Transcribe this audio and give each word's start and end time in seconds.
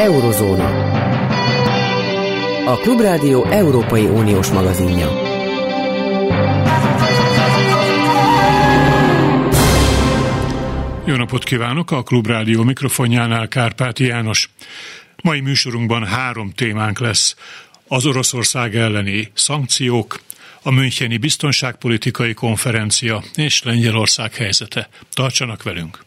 Eurozóna. 0.00 0.90
A 2.66 2.76
Klubrádió 2.76 3.44
Európai 3.44 4.04
Uniós 4.04 4.50
magazinja. 4.50 5.08
Jó 11.04 11.16
napot 11.16 11.44
kívánok! 11.44 11.90
A 11.90 12.02
Klubrádió 12.02 12.62
mikrofonjánál 12.62 13.48
Kárpáti 13.48 14.04
János. 14.04 14.50
Mai 15.22 15.40
műsorunkban 15.40 16.06
három 16.06 16.50
témánk 16.50 16.98
lesz. 16.98 17.36
Az 17.88 18.06
Oroszország 18.06 18.76
elleni 18.76 19.30
szankciók, 19.34 20.20
a 20.62 20.70
Müncheni 20.70 21.16
Biztonságpolitikai 21.16 22.34
Konferencia 22.34 23.22
és 23.34 23.62
Lengyelország 23.62 24.34
helyzete. 24.34 24.88
Tartsanak 25.14 25.62
velünk! 25.62 26.04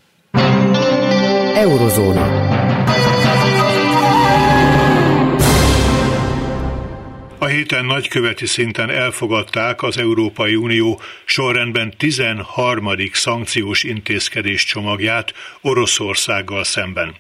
Eurozóna. 1.56 2.63
A 7.44 7.48
héten 7.48 7.86
nagyköveti 7.86 8.46
szinten 8.46 8.90
elfogadták 8.90 9.84
az 9.84 9.98
Európai 9.98 10.56
Unió 10.56 11.00
sorrendben 11.26 11.94
13. 11.98 12.88
szankciós 13.12 13.84
intézkedés 13.84 14.66
csomagját 14.66 15.34
Oroszországgal 15.62 16.64
szemben. 16.64 17.16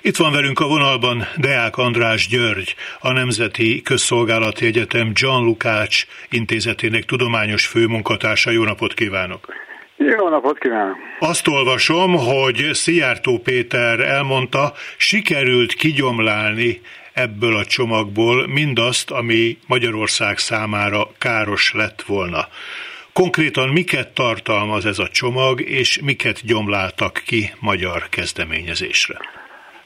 Itt 0.00 0.16
van 0.16 0.32
velünk 0.32 0.60
a 0.60 0.66
vonalban 0.66 1.26
Deák 1.36 1.76
András 1.76 2.28
György, 2.28 2.74
a 3.00 3.12
Nemzeti 3.12 3.82
Közszolgálati 3.82 4.66
Egyetem 4.66 5.10
John 5.14 5.44
Lukács 5.44 6.06
intézetének 6.30 7.04
tudományos 7.04 7.66
főmunkatársa. 7.66 8.50
Jó 8.50 8.64
napot 8.64 8.94
kívánok! 8.94 9.54
Jó 9.96 10.28
napot 10.28 10.58
kívánok! 10.58 10.96
Azt 11.18 11.48
olvasom, 11.48 12.16
hogy 12.16 12.68
Szijjártó 12.72 13.38
Péter 13.38 14.00
elmondta, 14.00 14.72
sikerült 14.96 15.72
kigyomlálni 15.72 16.80
ebből 17.20 17.56
a 17.56 17.64
csomagból 17.64 18.46
mindazt, 18.46 19.10
ami 19.10 19.58
Magyarország 19.66 20.38
számára 20.38 21.08
káros 21.18 21.72
lett 21.72 22.02
volna. 22.02 22.48
Konkrétan 23.12 23.68
miket 23.68 24.08
tartalmaz 24.08 24.86
ez 24.86 24.98
a 24.98 25.08
csomag, 25.08 25.60
és 25.60 26.00
miket 26.00 26.46
gyomláltak 26.46 27.22
ki 27.26 27.50
magyar 27.60 28.08
kezdeményezésre? 28.08 29.18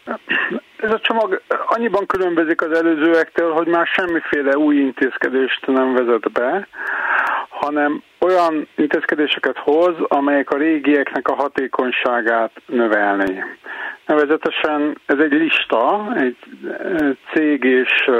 Ez 0.84 0.92
a 0.92 1.00
csomag 1.00 1.42
annyiban 1.66 2.06
különbözik 2.06 2.62
az 2.62 2.72
előzőektől, 2.72 3.52
hogy 3.52 3.66
már 3.66 3.86
semmiféle 3.86 4.56
új 4.56 4.76
intézkedést 4.76 5.66
nem 5.66 5.94
vezet 5.94 6.32
be, 6.32 6.68
hanem 7.48 8.02
olyan 8.20 8.68
intézkedéseket 8.76 9.58
hoz, 9.58 9.94
amelyek 10.08 10.50
a 10.50 10.56
régieknek 10.56 11.28
a 11.28 11.34
hatékonyságát 11.34 12.50
növelni. 12.66 13.44
Nevezetesen 14.06 14.98
ez 15.06 15.18
egy 15.18 15.32
lista, 15.32 16.12
egy 16.16 16.36
cég 17.32 17.64
és 17.64 18.10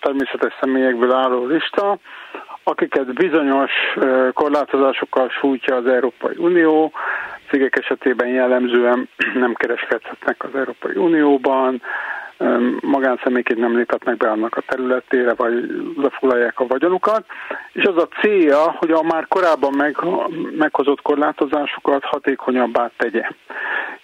természetes 0.00 0.54
személyekből 0.60 1.12
álló 1.12 1.46
lista, 1.46 1.98
akiket 2.62 3.14
bizonyos 3.14 3.72
korlátozásokkal 4.32 5.28
sújtja 5.28 5.76
az 5.76 5.86
Európai 5.86 6.34
Unió, 6.36 6.92
cégek 7.50 7.76
esetében 7.78 8.28
jellemzően 8.28 9.08
nem 9.34 9.54
kereskedhetnek 9.54 10.44
az 10.44 10.54
Európai 10.54 10.96
Unióban, 10.96 11.82
magánszemélyként 12.80 13.58
nem 13.58 13.76
léphetnek 13.76 14.16
be 14.16 14.30
annak 14.30 14.56
a 14.56 14.62
területére, 14.66 15.34
vagy 15.34 15.66
lefoglalják 15.96 16.60
a 16.60 16.66
vagyonukat, 16.66 17.24
és 17.72 17.84
az 17.84 17.96
a 17.96 18.08
célja, 18.20 18.70
hogy 18.78 18.90
a 18.90 19.02
már 19.02 19.26
korábban 19.28 19.72
meg, 19.76 19.96
meghozott 20.56 21.02
korlátozásokat 21.02 22.04
hatékonyabbá 22.04 22.90
tegye. 22.96 23.28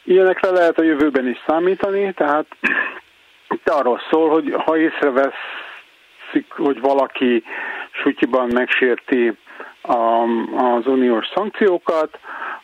Ilyenekre 0.05 0.51
lehet 0.51 0.79
a 0.79 0.83
jövőben 0.83 1.27
is 1.27 1.39
számítani, 1.47 2.13
tehát 2.13 2.47
itt 3.57 3.69
arról 3.69 4.01
szól, 4.11 4.31
hogy 4.31 4.55
ha 4.65 4.77
észreveszik, 4.77 6.47
hogy 6.49 6.81
valaki 6.81 7.45
sutyiban 7.91 8.49
megsérti 8.53 9.33
az 9.83 10.87
uniós 10.87 11.27
szankciókat, 11.35 12.19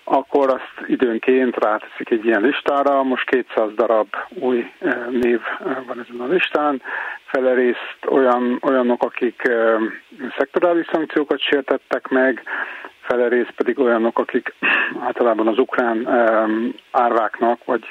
akkor 0.04 0.48
azt 0.48 0.88
időnként 0.88 1.56
ráteszik 1.56 2.10
egy 2.10 2.24
ilyen 2.24 2.42
listára. 2.42 3.02
Most 3.02 3.30
200 3.30 3.74
darab 3.74 4.08
új 4.28 4.70
eh, 4.78 5.06
név 5.10 5.40
eh, 5.64 5.76
van 5.86 6.00
ezen 6.00 6.20
a 6.20 6.26
listán. 6.26 6.82
Fele 7.24 7.74
olyan, 8.08 8.58
olyanok, 8.62 9.02
akik 9.02 9.42
eh, 9.48 9.80
szektorális 10.36 10.86
szankciókat 10.92 11.40
sértettek 11.40 12.08
meg, 12.08 12.42
fele 13.00 13.46
pedig 13.56 13.78
olyanok, 13.78 14.18
akik 14.18 14.54
általában 15.06 15.46
az 15.46 15.58
ukrán 15.58 16.08
árváknak 16.90 17.64
vagy 17.64 17.84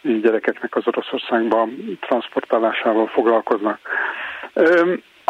gyerekeknek 0.00 0.76
az 0.76 0.86
Oroszországba 0.86 1.68
transportálásával 2.00 3.06
foglalkoznak. 3.06 3.78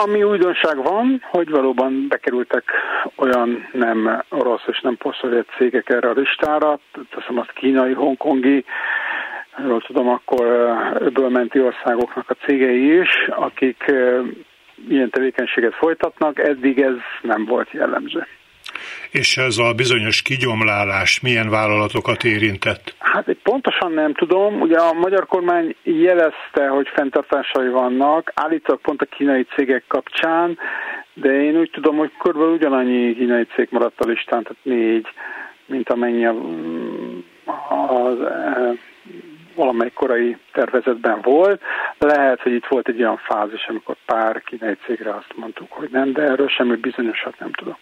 Ami 0.04 0.22
újdonság 0.22 0.82
van, 0.82 1.22
hogy 1.31 1.50
valóban 1.50 2.06
bekerültek 2.09 2.64
olyan 3.16 3.69
nem 3.72 4.22
orosz 4.28 4.62
és 4.66 4.81
nem 4.81 4.97
posztszovjet 4.97 5.47
cégek 5.56 5.88
erre 5.88 6.09
a 6.09 6.12
listára, 6.12 6.78
teszem 7.10 7.38
azt 7.38 7.53
kínai, 7.53 7.92
hongkongi, 7.92 8.64
jól 9.66 9.81
tudom, 9.81 10.08
akkor 10.08 10.47
ebből 11.00 11.28
menti 11.28 11.60
országoknak 11.60 12.31
a 12.31 12.44
cégei 12.44 12.98
is, 12.98 13.28
akik 13.28 13.92
ilyen 14.88 15.10
tevékenységet 15.10 15.75
folytatnak, 15.75 16.38
eddig 16.38 16.81
ez 16.81 16.97
nem 17.22 17.44
volt 17.44 17.70
jellemző. 17.70 18.26
És 19.10 19.37
ez 19.37 19.59
a 19.59 19.72
bizonyos 19.72 20.22
kigyomlálás 20.22 21.21
milyen 21.21 21.50
vállalatokat 21.50 22.25
érintett? 22.25 22.94
Hát 22.99 23.37
pontosan 23.43 23.93
nem 23.93 24.15
tudom. 24.15 24.60
Ugye 24.60 24.78
a 24.78 24.93
magyar 24.93 25.26
kormány 25.26 25.76
jelezte, 25.82 26.69
hogy 26.69 26.88
fenntartásai 26.94 27.69
vannak, 27.69 28.32
állítólag 28.34 28.81
pont 28.81 29.03
a 29.03 29.04
kínai 29.04 29.47
cégek 29.54 29.84
kapcsán, 29.87 30.59
de 31.15 31.43
én 31.43 31.56
úgy 31.56 31.71
tudom, 31.71 31.97
hogy 31.97 32.12
körülbelül 32.19 32.54
ugyanannyi 32.54 33.15
kínai 33.15 33.47
cég 33.54 33.69
maradt 33.71 34.00
a 34.00 34.09
listán, 34.09 34.43
tehát 34.43 34.59
négy, 34.62 35.06
mint 35.66 35.91
amennyi 35.91 36.26
a, 36.26 36.34
az, 37.78 38.20
e, 38.20 38.72
valamely 39.55 39.91
korai 39.94 40.37
tervezetben 40.53 41.20
volt. 41.22 41.60
Lehet, 41.99 42.41
hogy 42.41 42.53
itt 42.53 42.66
volt 42.66 42.88
egy 42.88 43.00
olyan 43.00 43.16
fázis, 43.16 43.66
amikor 43.66 43.97
pár 44.06 44.43
kínai 44.43 44.76
cégre 44.87 45.10
azt 45.10 45.32
mondtuk, 45.37 45.72
hogy 45.72 45.88
nem, 45.91 46.12
de 46.12 46.22
erről 46.22 46.49
semmi 46.49 46.76
bizonyosat 46.76 47.38
nem 47.38 47.53
tudok. 47.53 47.78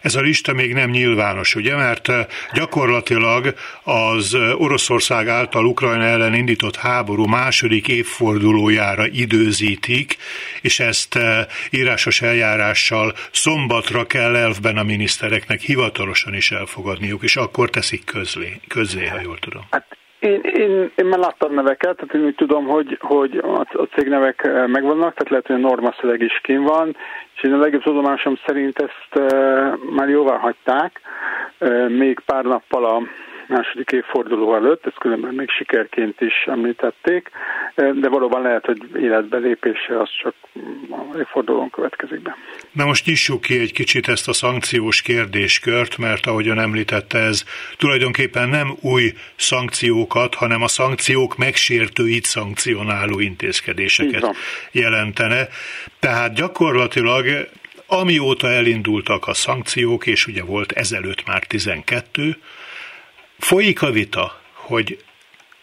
Ez 0.00 0.14
a 0.14 0.20
lista 0.20 0.52
még 0.52 0.72
nem 0.72 0.90
nyilvános, 0.90 1.54
ugye, 1.54 1.76
mert 1.76 2.08
eh, 2.08 2.26
gyakorlatilag 2.52 3.54
az 3.82 4.34
eh, 4.34 4.60
Oroszország 4.60 5.28
által 5.28 5.64
Ukrajna 5.64 6.04
ellen 6.04 6.34
indított 6.34 6.76
háború 6.76 7.24
második 7.24 7.88
évfordulójára 7.88 9.06
időzítik, 9.06 10.16
és 10.60 10.80
ezt 10.80 11.14
eh, 11.14 11.46
írásos 11.70 12.22
eljárással 12.22 13.14
szombatra 13.30 14.06
kell 14.06 14.36
elfben 14.36 14.76
a 14.76 14.82
minisztereknek 14.82 15.60
hivatalosan 15.60 16.34
is 16.34 16.50
elfogadniuk, 16.50 17.22
és 17.22 17.36
akkor 17.36 17.70
teszik 17.70 18.04
közlé, 18.04 18.60
közlé 18.68 19.06
ha 19.06 19.20
jól 19.20 19.38
tudom. 19.38 19.66
Hát 19.70 19.96
én, 20.18 20.40
én, 20.40 20.90
én 20.94 21.06
már 21.06 21.18
láttam 21.18 21.54
neveket, 21.54 21.96
tehát 21.96 22.14
én 22.14 22.24
úgy 22.24 22.34
tudom, 22.34 22.66
hogy, 22.66 22.98
hogy 23.00 23.36
a, 23.36 23.60
a 23.60 23.88
cégnevek 23.94 24.42
megvannak, 24.66 25.14
tehát 25.14 25.28
lehet, 25.28 25.46
hogy 25.46 25.56
a 25.56 25.68
norma 25.68 25.94
szöveg 26.00 26.20
is 26.20 26.40
kín 26.42 26.62
van, 26.62 26.96
és 27.34 27.42
én 27.42 27.52
a 27.52 27.58
legjobb 27.58 27.82
tudomásom 27.82 28.38
szerint 28.46 28.78
ezt 28.78 29.32
uh, 29.32 29.74
már 29.90 30.08
jóvá 30.08 30.36
hagyták, 30.36 31.00
uh, 31.60 31.88
még 31.88 32.20
pár 32.26 32.44
nappal 32.44 32.84
a 32.84 33.02
második 33.48 33.90
évforduló 33.90 34.54
előtt, 34.54 34.86
ezt 34.86 34.98
különben 34.98 35.34
még 35.34 35.50
sikerként 35.50 36.20
is 36.20 36.44
említették, 36.46 37.30
de 37.74 38.08
valóban 38.08 38.42
lehet, 38.42 38.64
hogy 38.64 38.78
életbe 38.96 39.36
lépése 39.36 40.00
az 40.00 40.08
csak 40.22 40.34
a 40.90 41.18
évfordulón 41.18 41.70
következik 41.70 42.20
be. 42.20 42.36
Na 42.72 42.84
most 42.84 43.06
nyissuk 43.06 43.40
ki 43.40 43.58
egy 43.58 43.72
kicsit 43.72 44.08
ezt 44.08 44.28
a 44.28 44.32
szankciós 44.32 45.02
kérdéskört, 45.02 45.98
mert 45.98 46.26
ahogyan 46.26 46.58
említette, 46.58 47.18
ez 47.18 47.44
tulajdonképpen 47.76 48.48
nem 48.48 48.76
új 48.80 49.12
szankciókat, 49.36 50.34
hanem 50.34 50.62
a 50.62 50.68
szankciók 50.68 51.36
megsértőit 51.36 52.24
szankcionáló 52.24 53.20
intézkedéseket 53.20 54.36
jelentene. 54.72 55.48
Tehát 55.98 56.34
gyakorlatilag 56.34 57.48
amióta 57.86 58.48
elindultak 58.48 59.26
a 59.26 59.34
szankciók, 59.34 60.06
és 60.06 60.26
ugye 60.26 60.44
volt 60.44 60.72
ezelőtt 60.72 61.26
már 61.26 61.44
12, 61.44 62.36
Folyik 63.38 63.82
a 63.82 63.90
vita, 63.90 64.40
hogy 64.52 65.04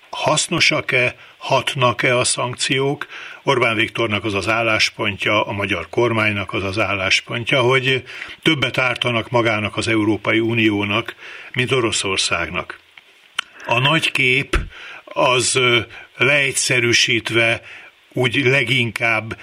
hasznosak-e, 0.10 1.16
hatnak-e 1.38 2.18
a 2.18 2.24
szankciók. 2.24 3.08
Orbán 3.44 3.76
Viktornak 3.76 4.24
az 4.24 4.34
az 4.34 4.48
álláspontja, 4.48 5.46
a 5.46 5.52
magyar 5.52 5.90
kormánynak 5.90 6.54
az 6.54 6.64
az 6.64 6.80
álláspontja, 6.80 7.62
hogy 7.62 8.04
többet 8.42 8.78
ártanak 8.78 9.30
magának 9.30 9.78
az 9.78 9.88
Európai 9.88 10.40
Uniónak, 10.40 11.16
mint 11.54 11.72
Oroszországnak. 11.72 12.80
A 13.66 13.80
nagy 13.80 14.12
kép 14.12 14.58
az 15.04 15.60
leegyszerűsítve 16.18 17.62
úgy 18.10 18.36
leginkább 18.36 19.38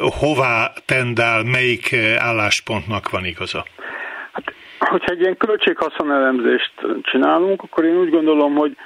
hová 0.00 0.72
tendál, 0.84 1.42
melyik 1.42 1.92
álláspontnak 2.18 3.10
van 3.10 3.24
igaza? 3.24 3.66
Hogyha 4.78 5.12
egy 5.12 5.20
ilyen 5.20 5.36
költséghaszon 5.36 6.12
elemzést 6.12 6.72
csinálunk, 7.02 7.62
akkor 7.62 7.84
én 7.84 7.96
úgy 7.96 8.10
gondolom, 8.10 8.54
hogy 8.54 8.76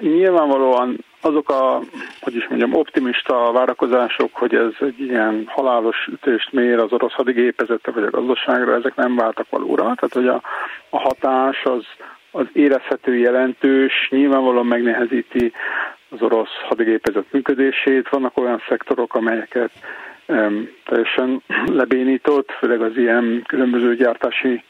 nyilvánvalóan 0.00 1.04
azok 1.20 1.50
a 1.50 1.80
hogy 2.20 2.36
is 2.36 2.48
mondjam, 2.48 2.74
optimista 2.74 3.52
várakozások, 3.52 4.34
hogy 4.34 4.54
ez 4.54 4.72
egy 4.80 5.00
ilyen 5.00 5.44
halálos 5.46 6.06
ütést 6.12 6.52
mér 6.52 6.78
az 6.78 6.92
orosz 6.92 7.12
hadigépezete 7.12 7.90
vagy 7.90 8.02
a 8.02 8.10
gazdaságra, 8.10 8.74
ezek 8.74 8.94
nem 8.94 9.16
váltak 9.16 9.46
valóra. 9.50 9.82
Tehát, 9.82 10.12
hogy 10.12 10.28
a, 10.28 10.42
a 10.90 10.98
hatás 10.98 11.62
az, 11.64 11.84
az 12.30 12.46
érezhető, 12.52 13.16
jelentős, 13.16 14.08
nyilvánvalóan 14.10 14.66
megnehezíti 14.66 15.52
az 16.08 16.22
orosz 16.22 16.54
hadigépezet 16.68 17.32
működését. 17.32 18.08
Vannak 18.08 18.38
olyan 18.38 18.62
szektorok, 18.68 19.14
amelyeket 19.14 19.70
um, 20.26 20.68
teljesen 20.84 21.42
lebénított, 21.80 22.50
főleg 22.50 22.80
az 22.80 22.96
ilyen 22.96 23.42
különböző 23.46 23.96
gyártási 23.96 24.62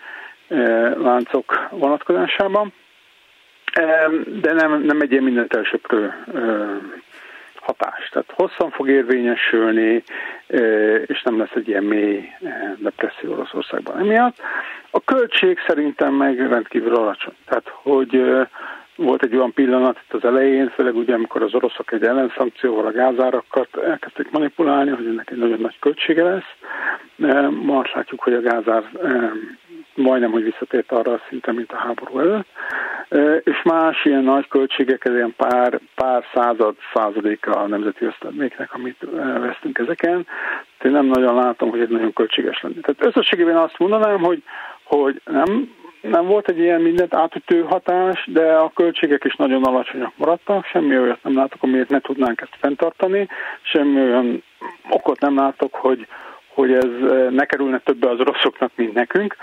láncok 0.98 1.68
vonatkozásában. 1.70 2.72
Um, 3.80 4.40
de 4.40 4.52
nem, 4.52 4.82
nem 4.82 5.00
egy 5.00 5.10
ilyen 5.10 5.22
mindent 5.22 5.54
elsöprő 5.54 6.14
uh, 6.26 6.82
hatás. 7.66 8.08
Tehát 8.08 8.32
hosszan 8.34 8.70
fog 8.70 8.88
érvényesülni, 8.88 10.02
és 11.06 11.22
nem 11.22 11.38
lesz 11.38 11.54
egy 11.54 11.68
ilyen 11.68 11.84
mély 11.84 12.28
depresszió 12.76 13.32
Oroszországban 13.32 13.98
emiatt. 13.98 14.36
A 14.90 15.00
költség 15.04 15.58
szerintem 15.66 16.14
meg 16.14 16.48
rendkívül 16.48 16.94
alacsony. 16.94 17.34
Tehát, 17.46 17.68
hogy 17.68 18.22
volt 18.96 19.22
egy 19.22 19.36
olyan 19.36 19.52
pillanat 19.52 20.00
itt 20.04 20.14
az 20.14 20.24
elején, 20.24 20.68
főleg 20.68 20.96
ugye, 20.96 21.14
amikor 21.14 21.42
az 21.42 21.54
oroszok 21.54 21.92
egy 21.92 22.02
ellenszankcióval 22.02 22.86
a 22.86 22.92
gázárakat 22.92 23.76
elkezdték 23.76 24.30
manipulálni, 24.30 24.90
hogy 24.90 25.06
ennek 25.06 25.30
egy 25.30 25.38
nagyon 25.38 25.60
nagy 25.60 25.78
költsége 25.78 26.22
lesz. 26.22 26.54
Ma 27.50 27.78
azt 27.78 27.94
látjuk, 27.94 28.22
hogy 28.22 28.32
a 28.32 28.40
gázár 28.40 28.82
majdnem, 29.96 30.30
hogy 30.30 30.42
visszatért 30.42 30.92
arra 30.92 31.12
a 31.12 31.20
szinten, 31.28 31.54
mint 31.54 31.72
a 31.72 31.76
háború 31.76 32.18
előtt. 32.18 32.46
És 33.44 33.62
más 33.62 34.04
ilyen 34.04 34.22
nagy 34.22 34.48
költségek, 34.48 35.04
ez 35.04 35.14
ilyen 35.14 35.34
pár, 35.36 35.80
pár 35.94 36.24
század, 36.34 36.76
századéka 36.94 37.50
a 37.50 37.66
nemzeti 37.66 38.04
ösztönméknek, 38.04 38.74
amit 38.74 39.06
vesztünk 39.40 39.78
ezeken. 39.78 40.26
Én 40.82 40.90
nem 40.90 41.06
nagyon 41.06 41.34
látom, 41.34 41.70
hogy 41.70 41.80
ez 41.80 41.88
nagyon 41.88 42.12
költséges 42.12 42.60
lenne. 42.62 42.80
Tehát 42.80 43.06
összességében 43.06 43.56
azt 43.56 43.78
mondanám, 43.78 44.18
hogy, 44.18 44.42
hogy 44.84 45.20
nem 45.24 45.74
nem 46.10 46.26
volt 46.26 46.48
egy 46.48 46.58
ilyen 46.58 46.80
mindent 46.80 47.14
átütő 47.14 47.62
hatás, 47.62 48.28
de 48.32 48.52
a 48.52 48.72
költségek 48.74 49.24
is 49.24 49.34
nagyon 49.36 49.64
alacsonyak 49.64 50.12
maradtak, 50.16 50.64
semmi 50.64 50.98
olyat 50.98 51.22
nem 51.22 51.36
látok, 51.36 51.62
amiért 51.62 51.88
ne 51.88 52.00
tudnánk 52.00 52.40
ezt 52.40 52.56
fenntartani, 52.60 53.28
semmi 53.62 54.00
olyan 54.00 54.42
okot 54.88 55.20
nem 55.20 55.36
látok, 55.36 55.74
hogy, 55.74 56.06
hogy 56.56 56.72
ez 56.72 56.90
ne 57.30 57.44
kerülne 57.44 57.78
többe 57.78 58.10
az 58.10 58.20
oroszoknak, 58.20 58.70
mint 58.74 58.92
nekünk, 58.92 59.36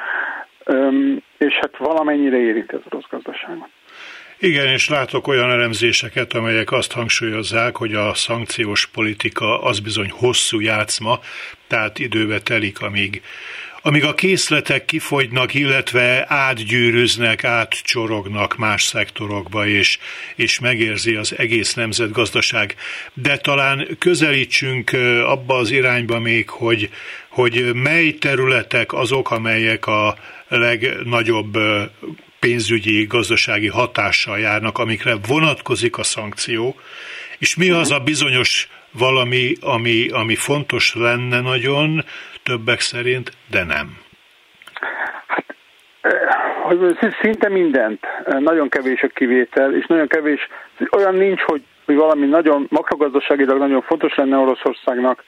és 1.38 1.54
hát 1.54 1.78
valamennyire 1.78 2.38
érinti 2.38 2.76
az 2.76 2.82
orosz 2.90 3.06
gazdaságot. 3.10 3.68
Igen, 4.40 4.68
és 4.68 4.90
látok 4.90 5.28
olyan 5.28 5.52
elemzéseket, 5.52 6.34
amelyek 6.34 6.72
azt 6.72 6.92
hangsúlyozzák, 6.92 7.76
hogy 7.78 7.94
a 7.94 8.14
szankciós 8.14 8.88
politika 8.88 9.62
az 9.62 9.80
bizony 9.80 10.10
hosszú 10.12 10.60
játszma, 10.60 11.20
tehát 11.68 12.00
időbe 12.00 12.40
telik, 12.42 12.82
amíg 12.82 13.22
amíg 13.86 14.04
a 14.04 14.14
készletek 14.14 14.86
kifogynak, 14.86 15.54
illetve 15.54 16.26
átgyűrűznek, 16.28 17.44
átcsorognak 17.44 18.58
más 18.58 18.84
szektorokba, 18.84 19.68
és, 19.68 19.98
és 20.36 20.60
megérzi 20.60 21.16
az 21.16 21.38
egész 21.38 21.74
nemzetgazdaság. 21.74 22.76
De 23.14 23.38
talán 23.38 23.88
közelítsünk 24.00 24.92
abba 25.26 25.56
az 25.56 25.72
irányba 25.72 26.20
még, 26.20 26.50
hogy, 26.50 26.90
hogy 27.30 27.74
mely 27.74 28.12
területek 28.12 28.94
azok, 28.94 29.32
amelyek 29.32 29.88
a 29.88 30.18
legnagyobb 30.48 31.58
pénzügyi, 32.40 33.06
gazdasági 33.06 33.68
hatással 33.68 34.40
járnak, 34.40 34.78
amikre 34.78 35.16
vonatkozik 35.28 35.98
a 35.98 36.04
szankció, 36.04 36.76
és 37.38 37.56
mi 37.56 37.70
az 37.70 37.92
a 37.92 38.00
bizonyos 38.00 38.68
valami, 38.92 39.56
ami, 39.60 40.08
ami 40.08 40.36
fontos 40.36 40.94
lenne 40.94 41.42
nagyon, 41.42 42.06
többek 42.44 42.80
szerint, 42.80 43.32
de 43.50 43.64
nem. 43.64 43.98
Hát, 46.02 47.14
szinte 47.22 47.50
mindent, 47.50 48.06
nagyon 48.40 48.70
kevés 48.70 49.02
a 49.02 49.08
kivétel, 49.08 49.76
és 49.76 49.86
nagyon 49.86 50.08
kevés, 50.08 50.48
olyan 50.92 51.16
nincs, 51.16 51.42
hogy, 51.42 51.62
hogy 51.86 51.96
valami 51.96 52.26
nagyon 52.26 52.68
makrogazdaságilag 52.70 53.58
nagyon 53.58 53.82
fontos 53.82 54.16
lenne 54.16 54.38
Oroszországnak, 54.38 55.24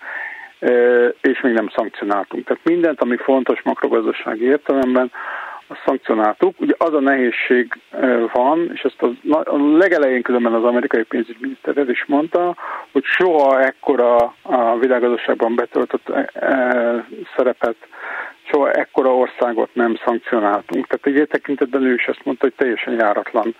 és 1.22 1.42
még 1.42 1.54
nem 1.54 1.70
szankcionáltunk. 1.76 2.46
Tehát 2.46 2.64
mindent, 2.64 3.02
ami 3.02 3.18
fontos 3.18 3.62
makrogazdasági 3.62 4.46
értelemben, 4.46 5.12
azt 5.68 5.82
szankcionáltuk. 5.86 6.60
Ugye 6.60 6.74
az 6.78 6.94
a 6.94 7.00
nehézség 7.00 7.74
van, 8.34 8.70
és 8.74 8.82
ezt 8.82 9.02
a 9.44 9.58
legelején 9.78 10.22
különben 10.22 10.54
az 10.54 10.64
amerikai 10.64 11.04
pénzügyminiszter 11.04 11.78
el 11.78 11.90
is 11.90 12.06
mondta, 12.06 12.56
hogy 12.92 13.04
soha 13.04 13.62
ekkora 13.62 14.36
a 14.42 14.78
világgazdaságban 14.78 15.56
betöltött 15.56 16.12
szerepet, 17.36 17.76
soha 18.44 18.72
ekkora 18.72 19.16
országot 19.16 19.70
nem 19.74 20.00
szankcionáltunk. 20.06 20.88
Tehát 20.88 21.20
egy 21.20 21.28
tekintetben 21.28 21.84
ő 21.84 21.94
is 21.94 22.08
azt 22.08 22.26
mondta, 22.26 22.46
hogy 22.46 22.56
teljesen 22.56 22.94
járatlan 22.94 23.56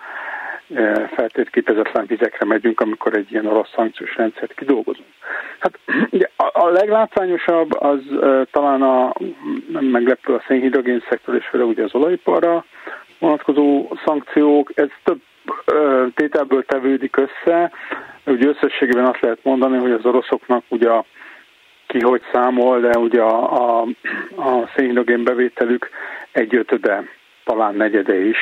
feltétképezetlen 1.14 2.06
vizekre 2.06 2.46
megyünk, 2.46 2.80
amikor 2.80 3.16
egy 3.16 3.32
ilyen 3.32 3.46
orosz 3.46 3.70
szankciós 3.74 4.16
rendszert 4.16 4.54
kidolgozunk. 4.54 5.08
Hát 5.58 5.78
ugye 6.10 6.28
a 6.36 6.68
leglátványosabb 6.68 7.80
az 7.80 8.00
talán 8.50 8.82
a 8.82 9.12
nem 9.68 9.84
meglepő 9.84 10.34
a 10.34 10.42
szénhidrogén 10.46 11.04
szektor, 11.08 11.34
és 11.34 11.46
főleg 11.46 11.66
ugye 11.66 11.84
az 11.84 11.94
olajiparra 11.94 12.64
vonatkozó 13.18 13.92
szankciók. 14.04 14.70
Ez 14.74 14.88
több 15.04 15.20
tételből 16.14 16.64
tevődik 16.64 17.16
össze. 17.16 17.72
Ugye 18.26 18.48
összességében 18.48 19.06
azt 19.06 19.20
lehet 19.20 19.38
mondani, 19.42 19.78
hogy 19.78 19.90
az 19.90 20.04
oroszoknak 20.04 20.64
ugye 20.68 20.90
ki 21.86 22.00
hogy 22.00 22.22
számol, 22.32 22.80
de 22.80 22.98
ugye 22.98 23.20
a, 23.20 23.52
a, 23.52 23.86
a 24.36 24.70
szénhidrogén 24.76 25.24
bevételük 25.24 25.90
egyötöde, 26.32 27.04
talán 27.44 27.74
negyede 27.74 28.24
is 28.24 28.36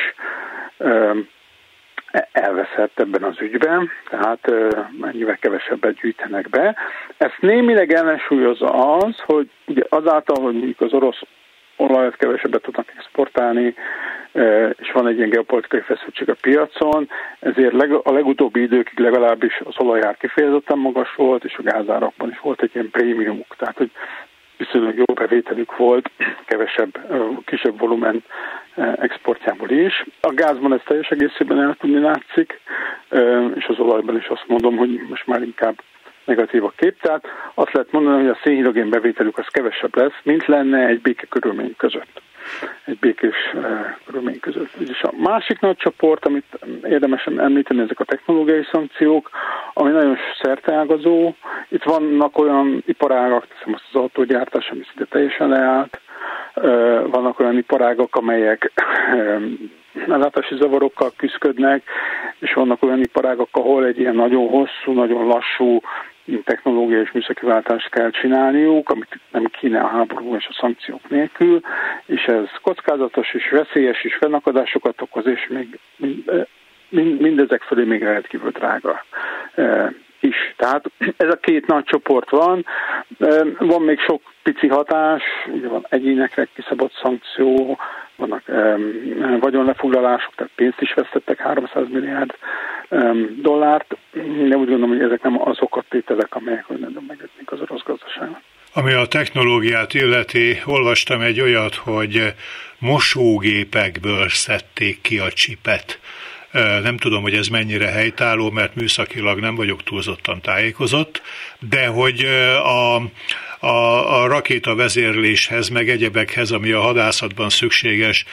elveszett 2.31 2.99
ebben 2.99 3.23
az 3.23 3.41
ügyben, 3.41 3.89
tehát 4.09 4.51
mennyivel 4.99 5.37
kevesebbet 5.37 5.93
gyűjtenek 5.93 6.49
be. 6.49 6.75
Ezt 7.17 7.37
némileg 7.39 7.93
ellensúlyozza 7.93 8.95
az, 8.97 9.19
hogy 9.25 9.49
ugye 9.65 9.83
azáltal, 9.89 10.43
hogy 10.43 10.53
mondjuk 10.53 10.81
az 10.81 10.93
orosz 10.93 11.21
olajat 11.77 12.15
kevesebbet 12.15 12.61
tudnak 12.61 12.93
exportálni, 12.97 13.75
és 14.75 14.91
van 14.91 15.07
egy 15.07 15.17
ilyen 15.17 15.29
geopolitikai 15.29 15.79
feszültség 15.79 16.29
a 16.29 16.35
piacon, 16.41 17.09
ezért 17.39 17.73
a 18.03 18.11
legutóbbi 18.11 18.61
időkig 18.61 18.99
legalábbis 18.99 19.61
az 19.63 19.75
olajár 19.77 20.17
kifejezetten 20.17 20.77
magas 20.77 21.15
volt, 21.15 21.43
és 21.43 21.55
a 21.57 21.63
gázárakban 21.63 22.29
is 22.29 22.39
volt 22.39 22.61
egy 22.61 22.71
ilyen 22.73 22.89
prémiumuk, 22.89 23.55
tehát 23.57 23.77
hogy 23.77 23.91
viszonylag 24.57 24.97
jó 24.97 25.13
bevételük 25.13 25.77
volt, 25.77 26.09
kevesebb, 26.45 26.99
kisebb 27.45 27.79
volumen 27.79 28.23
exportjából 28.75 29.69
is. 29.69 30.05
A 30.21 30.33
gázban 30.33 30.73
ez 30.73 30.81
teljes 30.85 31.09
egészében 31.09 31.61
el 31.61 31.75
tudni 31.79 31.99
látszik, 31.99 32.59
és 33.55 33.65
az 33.65 33.79
olajban 33.79 34.17
is 34.17 34.27
azt 34.27 34.47
mondom, 34.47 34.77
hogy 34.77 34.99
most 35.09 35.27
már 35.27 35.41
inkább 35.41 35.75
negatív 36.25 36.63
a 36.63 36.73
kép, 36.75 37.01
tehát 37.01 37.25
azt 37.53 37.73
lehet 37.73 37.91
mondani, 37.91 38.21
hogy 38.21 38.29
a 38.29 38.39
szénhidrogén 38.43 38.89
bevételük 38.89 39.37
az 39.37 39.47
kevesebb 39.47 39.95
lesz, 39.95 40.19
mint 40.23 40.45
lenne 40.45 40.87
egy 40.87 41.01
béke 41.01 41.25
körülmény 41.29 41.75
között 41.77 42.21
egy 42.85 42.97
békés 42.99 43.35
körülmény 44.05 44.39
között. 44.39 44.73
És 44.89 45.01
a 45.01 45.11
másik 45.17 45.59
nagy 45.59 45.77
csoport, 45.77 46.25
amit 46.25 46.59
érdemes 46.83 47.25
említeni, 47.25 47.81
ezek 47.81 47.99
a 47.99 48.03
technológiai 48.03 48.65
szankciók, 48.71 49.29
ami 49.73 49.91
nagyon 49.91 50.17
szerteágazó. 50.41 51.33
Itt 51.69 51.83
vannak 51.83 52.37
olyan 52.37 52.83
iparágak, 52.85 53.47
teszem 53.47 53.73
azt 53.73 53.85
az 53.91 53.99
autógyártás, 53.99 54.69
ami 54.69 54.81
szinte 54.83 55.05
teljesen 55.05 55.49
leállt, 55.49 55.99
vannak 57.11 57.39
olyan 57.39 57.57
iparágak, 57.57 58.15
amelyek 58.15 58.71
ellátási 60.09 60.55
zavarokkal 60.55 61.11
küzdködnek, 61.17 61.83
és 62.39 62.53
vannak 62.53 62.83
olyan 62.83 62.99
iparágak, 62.99 63.49
ahol 63.51 63.85
egy 63.85 63.99
ilyen 63.99 64.15
nagyon 64.15 64.47
hosszú, 64.47 64.91
nagyon 64.91 65.25
lassú 65.25 65.81
technológiai 66.43 67.01
és 67.01 67.11
műszaki 67.11 67.45
váltást 67.45 67.89
kell 67.89 68.09
csinálniuk, 68.09 68.89
amit 68.89 69.19
nem 69.31 69.45
kéne 69.45 69.79
a 69.79 69.87
háború 69.87 70.35
és 70.35 70.47
a 70.49 70.57
szankciók 70.59 71.09
nélkül, 71.09 71.61
és 72.05 72.23
ez 72.23 72.45
kockázatos 72.61 73.33
és 73.33 73.49
veszélyes 73.49 74.03
és 74.03 74.15
fennakadásokat 74.15 75.01
okoz, 75.01 75.27
és 75.27 75.47
még 75.47 75.79
mindezek 77.19 77.61
fölé 77.61 77.83
még 77.83 78.03
rendkívül 78.03 78.51
drága 78.51 79.05
is. 80.25 80.35
Tehát 80.57 80.85
ez 81.17 81.29
a 81.29 81.37
két 81.41 81.67
nagy 81.67 81.83
csoport 81.83 82.29
van. 82.29 82.65
Van 83.59 83.81
még 83.81 83.99
sok 83.99 84.21
pici 84.43 84.67
hatás, 84.67 85.23
ugye 85.53 85.67
van 85.67 85.85
egyénekre 85.89 86.47
kiszabott 86.55 86.93
szankció, 87.01 87.79
vannak 88.15 88.41
um, 88.47 89.39
vagyonlefoglalások, 89.39 90.33
tehát 90.35 90.51
pénzt 90.55 90.81
is 90.81 90.93
vesztettek 90.93 91.39
300 91.39 91.85
milliárd 91.89 92.33
dollárt. 93.41 93.97
De 94.49 94.55
úgy 94.57 94.69
gondolom, 94.69 94.89
hogy 94.89 95.01
ezek 95.01 95.21
nem 95.21 95.41
azok 95.41 95.75
a 95.75 95.83
tételek, 95.89 96.35
amelyek 96.35 96.67
nagyon 96.67 97.03
megötnék 97.07 97.51
az 97.51 97.61
orosz 97.61 97.83
gazdaságot. 97.83 98.39
Ami 98.73 98.93
a 98.93 99.05
technológiát 99.05 99.93
illeti, 99.93 100.61
olvastam 100.65 101.21
egy 101.21 101.41
olyat, 101.41 101.75
hogy 101.75 102.33
mosógépekből 102.79 104.29
szedték 104.29 105.01
ki 105.01 105.19
a 105.19 105.29
csipet 105.29 105.99
Nem 106.83 106.97
tudom, 106.97 107.21
hogy 107.21 107.33
ez 107.33 107.47
mennyire 107.47 107.87
helytálló, 107.87 108.49
mert 108.51 108.75
műszakilag 108.75 109.39
nem 109.39 109.55
vagyok 109.55 109.83
túlzottan 109.83 110.41
tájékozott, 110.41 111.21
de 111.69 111.87
hogy 111.87 112.25
a, 112.63 112.95
a, 113.59 114.21
a 114.21 114.27
rakéta 114.27 114.75
vezérléshez, 114.75 115.69
meg 115.69 115.89
egyebekhez, 115.89 116.51
ami 116.51 116.71
a 116.71 116.79
hadászatban 116.79 117.49
szükséges 117.49 118.25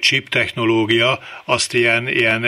chip 0.00 0.28
technológia, 0.28 1.18
azt 1.44 1.74
ilyen, 1.74 2.08
ilyen 2.08 2.46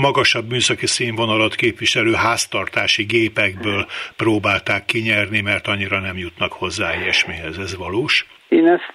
magasabb 0.00 0.50
műszaki 0.50 0.86
színvonalat 0.86 1.54
képviselő 1.54 2.12
háztartási 2.12 3.02
gépekből 3.02 3.86
próbálták 4.16 4.84
kinyerni, 4.84 5.40
mert 5.40 5.66
annyira 5.66 6.00
nem 6.00 6.18
jutnak 6.18 6.52
hozzá 6.52 6.94
ilyesmihez. 7.00 7.58
Ez 7.58 7.76
valós? 7.76 8.26
Én 8.48 8.66
ezt 8.66 8.92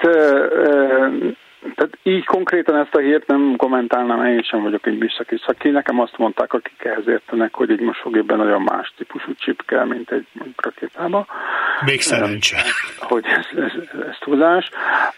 tehát 1.75 1.97
így 2.03 2.25
konkrétan 2.25 2.75
ezt 2.75 2.95
a 2.95 2.99
hírt 2.99 3.27
nem 3.27 3.55
kommentálnám, 3.57 4.25
én 4.25 4.41
sem 4.41 4.61
vagyok 4.61 4.85
egy 4.85 4.97
műszaki 4.97 5.41
szaki. 5.45 5.69
Nekem 5.69 5.99
azt 5.99 6.17
mondták, 6.17 6.53
akik 6.53 6.83
ehhez 6.83 7.07
értenek, 7.07 7.53
hogy 7.53 7.71
egy 7.71 7.79
mosógépben 7.79 8.37
nagyon 8.37 8.61
más 8.61 8.93
típusú 8.97 9.33
chip 9.35 9.65
kell, 9.65 9.85
mint 9.85 10.11
egy 10.11 10.27
rakétába. 10.55 11.25
Még 11.85 12.01
szerencse. 12.01 12.57
Hogy 12.99 13.25
ez, 13.25 13.57
ez, 13.57 13.71
ez 14.09 14.17
túlzás. 14.19 14.69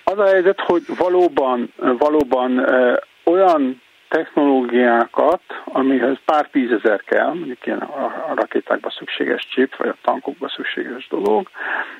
Az 0.04 0.18
a 0.20 0.26
helyzet, 0.26 0.60
hogy 0.60 0.84
valóban, 0.98 1.74
valóban 1.78 2.66
olyan 3.24 3.82
technológiákat, 4.08 5.42
amihez 5.66 6.18
pár 6.26 6.48
tízezer 6.52 7.02
kell, 7.04 7.28
mondjuk 7.28 7.66
ilyen 7.66 7.80
a 7.80 8.34
rakétákban 8.36 8.92
szükséges 8.98 9.48
chip, 9.48 9.76
vagy 9.76 9.88
a 9.88 9.96
tankokban 10.02 10.50
szükséges 10.56 11.08
dolog, 11.08 11.50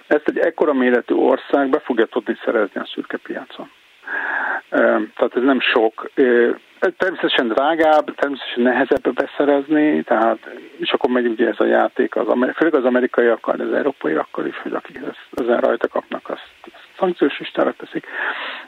ezt 0.08 0.28
egy 0.28 0.38
ekkora 0.38 0.74
méretű 0.74 1.14
ország 1.14 1.70
be 1.70 1.80
fogja 1.80 2.06
tudni 2.06 2.38
szerezni 2.46 2.82
a 2.82 2.90
szürke 2.94 3.18
piacon. 3.18 3.72
Tehát 4.70 5.36
ez 5.36 5.44
nem 5.44 5.60
sok. 5.60 6.12
Természetesen 6.98 7.48
drágább, 7.48 8.16
természetesen 8.16 8.64
nehezebb 8.64 9.14
beszerezni, 9.14 10.04
tehát, 10.04 10.38
és 10.78 10.92
akkor 10.92 11.10
megy 11.10 11.26
ugye 11.26 11.48
ez 11.48 11.60
a 11.60 11.66
játék, 11.66 12.16
az, 12.16 12.26
főleg 12.56 12.76
az 12.76 12.86
amerikaiakkal, 12.86 13.60
az 13.60 13.74
európaiakkal 13.74 14.46
is, 14.46 14.58
hogy 14.58 14.74
akik 14.74 15.00
ezen 15.32 15.60
rajta 15.60 15.88
kapnak, 15.88 16.30
azt, 16.30 16.52
azt 16.62 16.86
szankciós 17.00 17.40
listára 17.40 17.74
teszik, 17.78 18.06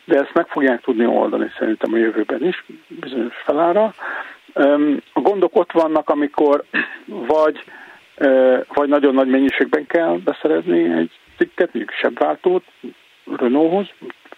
de 0.05 0.19
ezt 0.19 0.33
meg 0.33 0.47
fogják 0.47 0.81
tudni 0.81 1.05
oldani 1.05 1.51
szerintem 1.57 1.93
a 1.93 1.97
jövőben 1.97 2.45
is, 2.45 2.65
bizonyos 2.87 3.35
felára. 3.45 3.93
A 5.13 5.19
gondok 5.19 5.55
ott 5.55 5.71
vannak, 5.71 6.09
amikor 6.09 6.63
vagy, 7.35 7.63
vagy 8.73 8.89
nagyon 8.89 9.13
nagy 9.13 9.27
mennyiségben 9.27 9.85
kell 9.85 10.17
beszerezni 10.23 10.93
egy 10.93 11.11
cikket, 11.37 11.73
mondjuk 11.73 11.95
sebváltót 11.95 12.63
Renaulthoz, 13.37 13.87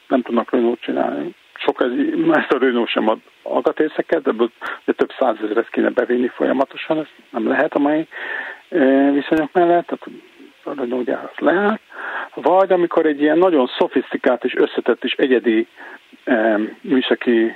nem 0.09 0.21
tudnak 0.21 0.51
Renault 0.51 0.81
csinálni. 0.81 1.35
Sok 1.53 1.81
ez, 1.81 1.91
ezt 2.31 2.51
a 2.51 2.57
Renault 2.59 2.89
sem 2.89 3.09
ad 3.09 3.19
alkatrészeket, 3.43 4.21
de, 4.21 4.31
de 4.85 4.93
több 4.93 5.11
százezeret 5.19 5.69
kéne 5.69 5.89
bevinni 5.89 6.27
folyamatosan, 6.27 6.97
ez 6.97 7.07
nem 7.29 7.47
lehet 7.47 7.73
a 7.73 7.79
mai 7.79 8.07
viszonyok 9.13 9.53
mellett, 9.53 9.85
tehát 9.85 10.07
a 10.63 10.81
Renault 10.81 11.05
gyár 11.05 11.31
lehet. 11.37 11.79
Vagy 12.33 12.71
amikor 12.71 13.05
egy 13.05 13.21
ilyen 13.21 13.37
nagyon 13.37 13.69
szofisztikált 13.77 14.43
és 14.43 14.55
összetett 14.55 15.03
és 15.03 15.13
egyedi 15.13 15.67
műszaki 16.81 17.55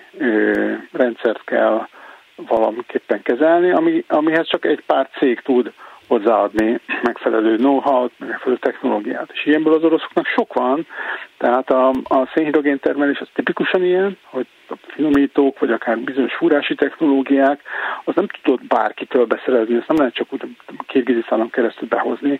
rendszert 0.91 1.43
kell 1.43 1.87
valamiképpen 2.35 3.21
kezelni, 3.21 3.71
ami, 3.71 4.03
amihez 4.07 4.47
csak 4.47 4.65
egy 4.65 4.83
pár 4.85 5.09
cég 5.17 5.39
tud 5.39 5.73
hozzáadni 6.13 6.79
megfelelő 7.01 7.55
know-how-t, 7.55 8.11
megfelelő 8.17 8.57
technológiát. 8.57 9.29
És 9.33 9.45
ilyenből 9.45 9.73
az 9.73 9.83
oroszoknak 9.83 10.25
sok 10.25 10.53
van, 10.53 10.87
tehát 11.37 11.69
a, 11.69 11.89
a 11.89 12.29
szénhidrogén 12.33 12.79
termelés 12.79 13.19
az 13.19 13.27
tipikusan 13.33 13.83
ilyen, 13.83 14.17
hogy 14.23 14.47
a 14.69 14.73
finomítók, 14.87 15.59
vagy 15.59 15.71
akár 15.71 15.97
bizonyos 15.97 16.33
fúrási 16.33 16.75
technológiák, 16.75 17.61
az 18.03 18.15
nem 18.15 18.27
tudod 18.41 18.67
bárkitől 18.67 19.25
beszerezni, 19.25 19.75
ezt 19.75 19.87
nem 19.87 19.97
lehet 19.97 20.13
csak 20.13 20.27
úgy 20.33 20.41
a 20.67 20.83
Kirgizisztánon 20.87 21.49
keresztül 21.49 21.87
behozni, 21.87 22.39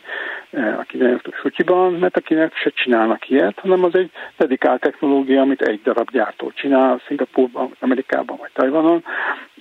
eh, 0.50 0.80
akinek 0.80 1.20
Sutyiban, 1.42 1.94
mert 1.94 2.18
akinek 2.18 2.56
se 2.56 2.70
csinálnak 2.70 3.30
ilyet, 3.30 3.60
hanem 3.60 3.84
az 3.84 3.96
egy 3.96 4.12
dedikált 4.38 4.82
technológia, 4.82 5.42
amit 5.42 5.62
egy 5.62 5.82
darab 5.84 6.12
gyártó 6.12 6.51
csinál, 6.56 7.01
Szingapurban, 7.08 7.75
Amerikában, 7.80 8.38
vagy 8.39 8.51
Tajvanon, 8.53 9.03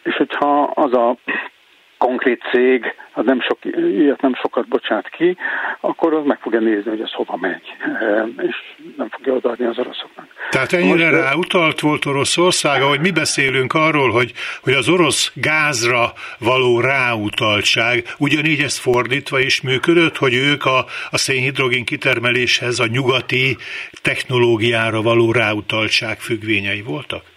és 0.03 0.17
hogyha 0.17 0.63
az 0.63 0.95
a 0.95 1.17
konkrét 2.07 2.43
cég 2.51 2.95
az 3.15 3.25
nem 3.25 3.41
sok, 3.41 3.59
ilyet 3.99 4.21
nem 4.21 4.35
sokat 4.35 4.69
bocsát 4.69 5.09
ki, 5.09 5.37
akkor 5.81 6.15
az 6.15 6.25
meg 6.25 6.39
fogja 6.41 6.61
nézni, 6.61 6.91
hogy 6.91 7.01
ez 7.01 7.13
hova 7.13 7.37
megy, 7.37 7.63
és 8.37 8.57
nem 8.97 9.09
fogja 9.09 9.33
odaadni 9.33 9.65
az 9.65 9.79
oroszoknak. 9.79 10.27
Tehát 10.51 10.73
ennyire 10.73 11.11
Most, 11.11 11.23
rá 11.23 11.35
utalt 11.35 11.81
volt 11.81 12.05
Oroszország, 12.05 12.83
hogy 12.83 13.01
mi 13.01 13.11
beszélünk 13.11 13.75
arról, 13.75 14.11
hogy, 14.11 14.33
hogy 14.63 14.73
az 14.73 14.89
orosz 14.89 15.33
gázra 15.35 16.13
való 16.39 16.81
ráutaltság, 16.81 18.05
ugyanígy 18.19 18.63
ez 18.63 18.79
fordítva 18.79 19.39
is 19.39 19.61
működött, 19.61 20.17
hogy 20.17 20.35
ők 20.35 20.65
a, 20.65 20.79
a 21.11 21.19
szénhidrogén 21.19 21.85
kitermeléshez 21.85 22.79
a 22.79 22.87
nyugati 22.87 23.57
technológiára 24.03 25.03
való 25.03 25.33
ráutaltság 25.33 26.19
függvényei 26.19 26.83
voltak? 26.83 27.32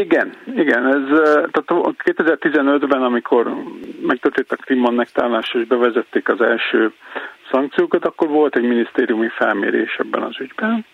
Igen, 0.00 0.32
igen. 0.56 0.86
Ez, 0.86 1.18
tehát 1.50 1.94
2015-ben, 2.04 3.02
amikor 3.02 3.54
megtörtént 4.06 4.52
a 4.52 4.56
Krimon 4.56 4.94
megtállás 4.94 5.54
és 5.54 5.66
bevezették 5.66 6.28
az 6.28 6.40
első 6.40 6.92
szankciókat, 7.50 8.04
akkor 8.04 8.28
volt 8.28 8.56
egy 8.56 8.62
minisztériumi 8.62 9.28
felmérés 9.28 9.96
ebben 9.98 10.22
az 10.22 10.40
ügyben. 10.40 10.84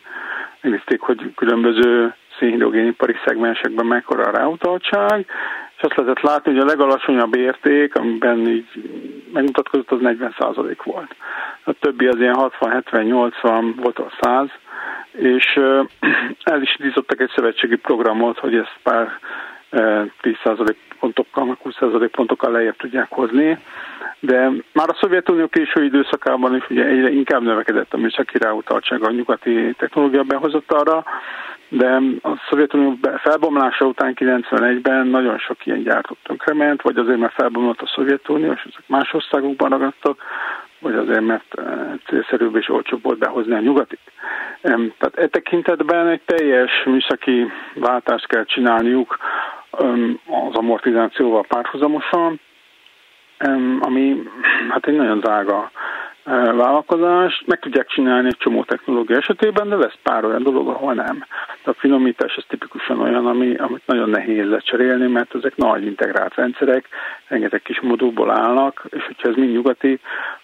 Megnézték, 0.60 1.00
hogy 1.00 1.34
különböző 1.34 2.14
szénhidrogénipari 2.38 3.14
szegmensekben 3.24 3.86
mekkora 3.86 4.24
a 4.24 4.36
ráutaltság, 4.36 5.26
és 5.76 5.82
azt 5.82 5.96
lehetett 5.96 6.22
látni, 6.22 6.52
hogy 6.52 6.60
a 6.60 6.64
legalacsonyabb 6.64 7.34
érték, 7.34 7.94
amiben 7.94 8.38
így 8.38 8.68
megmutatkozott, 9.32 9.90
az 9.90 9.98
40% 10.02 10.76
volt. 10.84 11.14
A 11.64 11.72
többi 11.72 12.06
az 12.06 12.18
ilyen 12.18 12.36
60-70-80 12.60 13.72
volt 13.76 13.98
a 13.98 14.12
100 14.20 14.48
és 15.12 15.60
el 16.52 16.62
is 16.62 16.76
indítottak 16.78 17.20
egy 17.20 17.30
szövetségi 17.34 17.76
programot, 17.76 18.38
hogy 18.38 18.54
ezt 18.54 18.78
pár 18.82 19.18
10% 19.70 20.74
pontokkal, 20.98 21.44
meg 21.44 21.56
20% 21.64 22.08
pontokkal 22.12 22.50
lejjebb 22.52 22.76
tudják 22.76 23.08
hozni, 23.10 23.58
de 24.20 24.50
már 24.72 24.88
a 24.88 24.96
Szovjetunió 25.00 25.46
késő 25.48 25.84
időszakában 25.84 26.56
is 26.56 26.70
ugye 26.70 26.84
egyre 26.84 27.10
inkább 27.10 27.42
növekedett 27.42 27.94
a 27.94 27.96
műszaki 27.96 28.38
ráutaltsága 28.38 29.06
a 29.06 29.10
nyugati 29.12 29.74
technológia 29.78 30.24
arra, 30.66 31.04
de 31.68 32.00
a 32.22 32.42
Szovjetunió 32.48 32.98
felbomlása 33.16 33.84
után 33.84 34.14
91-ben 34.16 35.06
nagyon 35.06 35.38
sok 35.38 35.66
ilyen 35.66 35.82
gyártott 35.82 36.18
tönkrement, 36.22 36.82
vagy 36.82 36.96
azért 36.96 37.18
mert 37.18 37.32
felbomlott 37.32 37.80
a 37.80 37.92
Szovjetunió, 37.94 38.52
és 38.52 38.60
ezek 38.60 38.82
más 38.86 39.12
országokban 39.12 39.70
ragadtak, 39.70 40.22
vagy 40.78 40.94
azért 40.94 41.20
mert 41.20 41.54
célszerűbb 42.06 42.56
és 42.56 42.68
olcsóbb 42.68 43.02
volt 43.02 43.18
behozni 43.18 43.54
a 43.54 43.60
nyugatit. 43.60 44.00
Tehát 44.62 45.16
e 45.16 45.26
tekintetben 45.26 46.08
egy 46.08 46.20
teljes 46.24 46.84
műszaki 46.84 47.46
váltást 47.74 48.26
kell 48.26 48.44
csinálniuk 48.44 49.18
az 50.26 50.54
amortizációval 50.54 51.44
párhuzamosan, 51.48 52.40
ami 53.80 54.22
hát 54.68 54.86
egy 54.86 54.96
nagyon 54.96 55.18
drága 55.20 55.70
vállalkozás. 56.26 57.42
Meg 57.46 57.58
tudják 57.58 57.86
csinálni 57.86 58.26
egy 58.28 58.36
csomó 58.38 58.64
technológia 58.64 59.16
esetében, 59.16 59.68
de 59.68 59.76
lesz 59.76 59.98
pár 60.02 60.24
olyan 60.24 60.42
dolog, 60.42 60.68
ahol 60.68 60.94
nem. 60.94 61.24
De 61.64 61.70
a 61.70 61.76
finomítás 61.78 62.36
az 62.36 62.44
tipikusan 62.48 63.00
olyan, 63.00 63.26
ami, 63.26 63.54
amit 63.56 63.86
nagyon 63.86 64.10
nehéz 64.10 64.48
lecserélni, 64.48 65.06
mert 65.06 65.34
ezek 65.34 65.56
nagy 65.56 65.84
integrált 65.84 66.34
rendszerek, 66.34 66.88
rengeteg 67.28 67.62
kis 67.62 67.80
modulból 67.80 68.30
állnak, 68.30 68.84
és 68.90 69.04
hogyha 69.06 69.28
ez 69.28 69.34
mind 69.34 69.52
nyugati, 69.52 70.00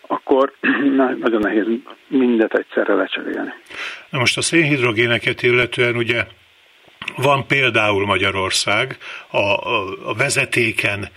akkor 0.07 0.53
nagyon 1.27 1.41
nehéz 1.41 1.67
mindet 2.09 2.55
egyszerre 2.55 2.95
lecserélni. 2.95 3.53
Na 4.11 4.19
most 4.19 4.37
a 4.37 4.43
szénhidrogéneket 4.43 5.43
illetően 5.43 5.97
ugye 5.97 6.25
van 7.17 7.47
például 7.47 8.07
Magyarország 8.07 8.97
a, 9.31 9.37
a, 9.37 9.85
a 10.05 10.15
vezetéken 10.15 11.09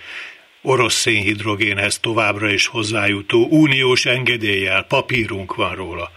orosz 0.66 0.96
szénhidrogénhez 0.96 2.00
továbbra 2.00 2.52
is 2.52 2.68
hozzájutó 2.68 3.48
uniós 3.50 4.06
engedéllyel, 4.06 4.84
papírunk 4.84 5.56
van 5.56 5.76
róla, 5.76 6.12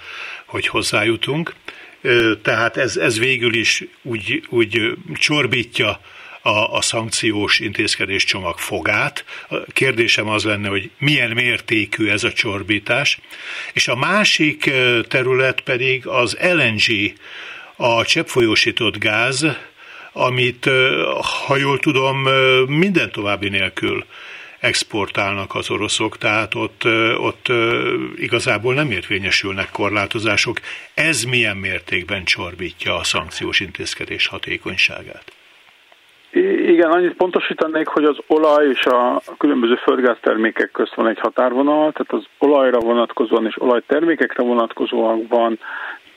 hogy 0.46 0.66
hozzájutunk. 0.66 1.54
Tehát 2.42 2.76
ez, 2.76 2.96
ez 2.96 3.18
végül 3.18 3.54
is 3.54 3.84
úgy, 4.02 4.42
úgy 4.48 4.96
csorbítja 5.14 6.00
a, 6.42 6.76
a 6.76 6.82
szankciós 6.82 7.58
intézkedés 7.58 8.24
csomag 8.24 8.58
fogát. 8.58 9.24
A 9.48 9.56
kérdésem 9.72 10.28
az 10.28 10.44
lenne, 10.44 10.68
hogy 10.68 10.90
milyen 10.98 11.30
mértékű 11.30 12.08
ez 12.08 12.24
a 12.24 12.32
csorbítás. 12.32 13.18
És 13.72 13.88
a 13.88 13.96
másik 13.96 14.70
terület 15.08 15.60
pedig 15.60 16.06
az 16.06 16.36
LNG, 16.40 17.12
a 17.76 18.04
cseppfolyósított 18.04 18.98
gáz, 18.98 19.46
amit, 20.12 20.70
ha 21.46 21.56
jól 21.56 21.78
tudom, 21.78 22.28
minden 22.66 23.12
további 23.12 23.48
nélkül 23.48 24.04
exportálnak 24.60 25.54
az 25.54 25.70
oroszok, 25.70 26.18
tehát 26.18 26.54
ott, 26.54 26.82
ott 27.18 27.46
igazából 28.16 28.74
nem 28.74 28.90
érvényesülnek 28.90 29.70
korlátozások. 29.70 30.56
Ez 30.94 31.22
milyen 31.22 31.56
mértékben 31.56 32.24
csorbítja 32.24 32.94
a 32.94 33.04
szankciós 33.04 33.60
intézkedés 33.60 34.26
hatékonyságát? 34.26 35.32
Igen, 36.66 36.90
annyit 36.90 37.14
pontosítanék, 37.14 37.86
hogy 37.86 38.04
az 38.04 38.18
olaj 38.26 38.68
és 38.68 38.84
a 38.84 39.22
különböző 39.38 39.74
földgáztermékek 39.74 40.70
közt 40.70 40.94
van 40.94 41.08
egy 41.08 41.18
határvonal, 41.18 41.92
tehát 41.92 42.12
az 42.12 42.24
olajra 42.38 42.78
vonatkozóan 42.78 43.46
és 43.46 43.60
olajtermékekre 43.60 44.42
vonatkozóan 44.42 45.26
van 45.28 45.58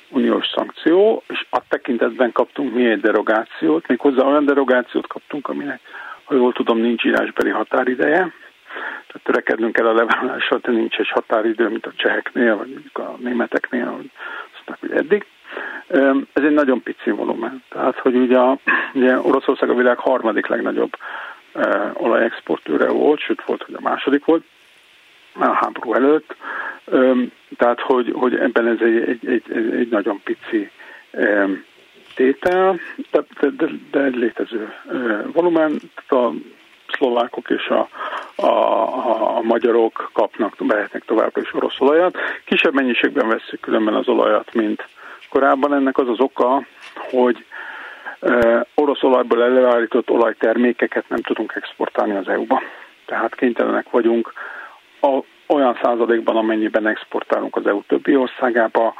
uniós 0.10 0.48
szankció, 0.56 1.24
és 1.28 1.46
a 1.50 1.60
tekintetben 1.70 2.32
kaptunk 2.32 2.74
mi 2.74 2.86
egy 2.86 3.00
derogációt, 3.00 3.88
méghozzá 3.88 4.24
olyan 4.24 4.46
derogációt 4.46 5.08
kaptunk, 5.08 5.48
aminek, 5.48 5.80
ha 6.32 6.38
jól 6.38 6.54
tudom, 6.54 6.78
nincs 6.78 7.04
írásbeli 7.04 7.50
határideje, 7.50 8.34
tehát 9.08 9.24
törekednünk 9.24 9.78
el 9.78 9.88
a 9.88 9.94
leválásra, 9.94 10.58
de 10.58 10.72
nincs 10.72 10.98
egy 10.98 11.10
határidő, 11.10 11.70
mint 11.70 11.86
a 11.86 11.92
cseheknél, 11.96 12.58
vagy 12.58 12.84
a 12.94 13.18
németeknél, 13.18 13.86
hogy 13.86 14.10
azt 14.54 14.80
hogy 14.80 14.92
eddig. 14.92 15.26
Ez 16.34 16.44
egy 16.44 16.54
nagyon 16.54 16.84
pici 16.84 17.10
volumen. 17.10 17.64
Tehát, 17.70 17.98
hogy 17.98 18.16
ugye, 18.16 18.40
ugye 18.94 19.20
Oroszország 19.20 19.70
a 19.70 19.74
világ 19.74 19.98
harmadik 19.98 20.48
legnagyobb 20.48 20.96
olajexportőre 21.94 22.88
volt, 22.88 23.20
sőt 23.20 23.44
volt, 23.46 23.64
hogy 23.64 23.74
a 23.74 23.82
második 23.82 24.26
volt 24.26 24.44
a 25.34 25.46
háború 25.46 25.94
előtt. 25.94 26.36
Tehát, 27.58 27.80
hogy, 27.80 28.12
hogy 28.16 28.36
ebben 28.36 28.68
ez 28.68 28.78
egy, 28.80 29.10
egy, 29.10 29.28
egy, 29.28 29.44
egy 29.80 29.90
nagyon 29.90 30.22
pici 30.24 30.72
tétel, 32.16 32.80
de, 33.12 33.24
de, 33.40 33.50
de, 33.50 33.72
de 33.92 34.00
egy 34.00 34.16
létező 34.16 34.74
volumen. 35.34 35.80
Tehát 35.96 36.26
a 36.26 36.34
szlovákok 36.88 37.50
és 37.50 37.68
a, 37.68 37.90
a, 38.36 38.46
a, 38.46 39.38
a 39.38 39.42
magyarok 39.42 40.10
kapnak, 40.14 40.56
behetnek 40.60 41.06
továbbra 41.06 41.42
is 41.42 41.54
orosz 41.54 41.80
olajat. 41.80 42.18
Kisebb 42.46 42.74
mennyiségben 42.74 43.28
veszük 43.28 43.60
különben 43.60 43.94
az 43.94 44.08
olajat, 44.08 44.54
mint 44.54 44.88
korábban. 45.30 45.74
Ennek 45.74 45.98
az 45.98 46.10
az 46.10 46.20
oka, 46.20 46.66
hogy 46.96 47.46
e, 48.20 48.66
orosz 48.76 49.04
olajból 49.04 49.44
előállított 49.44 50.10
olajtermékeket 50.10 51.10
nem 51.10 51.22
tudunk 51.22 51.54
exportálni 51.56 52.16
az 52.16 52.28
EU-ba. 52.28 52.62
Tehát 53.06 53.36
kénytelenek 53.36 53.90
vagyunk 53.90 54.34
a, 55.02 55.20
olyan 55.48 55.80
százalékban, 55.84 56.36
amennyiben 56.36 56.88
exportálunk 56.88 57.56
az 57.56 57.68
EU 57.68 57.82
többi 57.88 58.16
országába, 58.16 58.94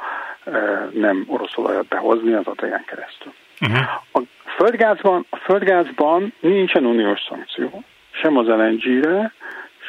e, 0.44 0.50
nem 0.92 1.24
orosz 1.26 1.56
olajat 1.56 1.86
behozni 1.86 2.32
az 2.32 2.46
adján 2.46 2.84
keresztül. 2.84 3.32
Uh-huh. 3.60 3.78
A 4.12 4.20
földgázban, 4.56 5.26
a 5.30 5.36
földgázban 5.36 6.32
nincsen 6.40 6.86
uniós 6.86 7.20
szankció, 7.28 7.82
sem 8.10 8.36
az 8.36 8.46
LNG-re, 8.46 9.32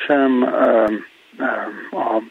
sem 0.06 0.32
um, 0.42 1.06
um, 1.40 2.02
a 2.02 2.22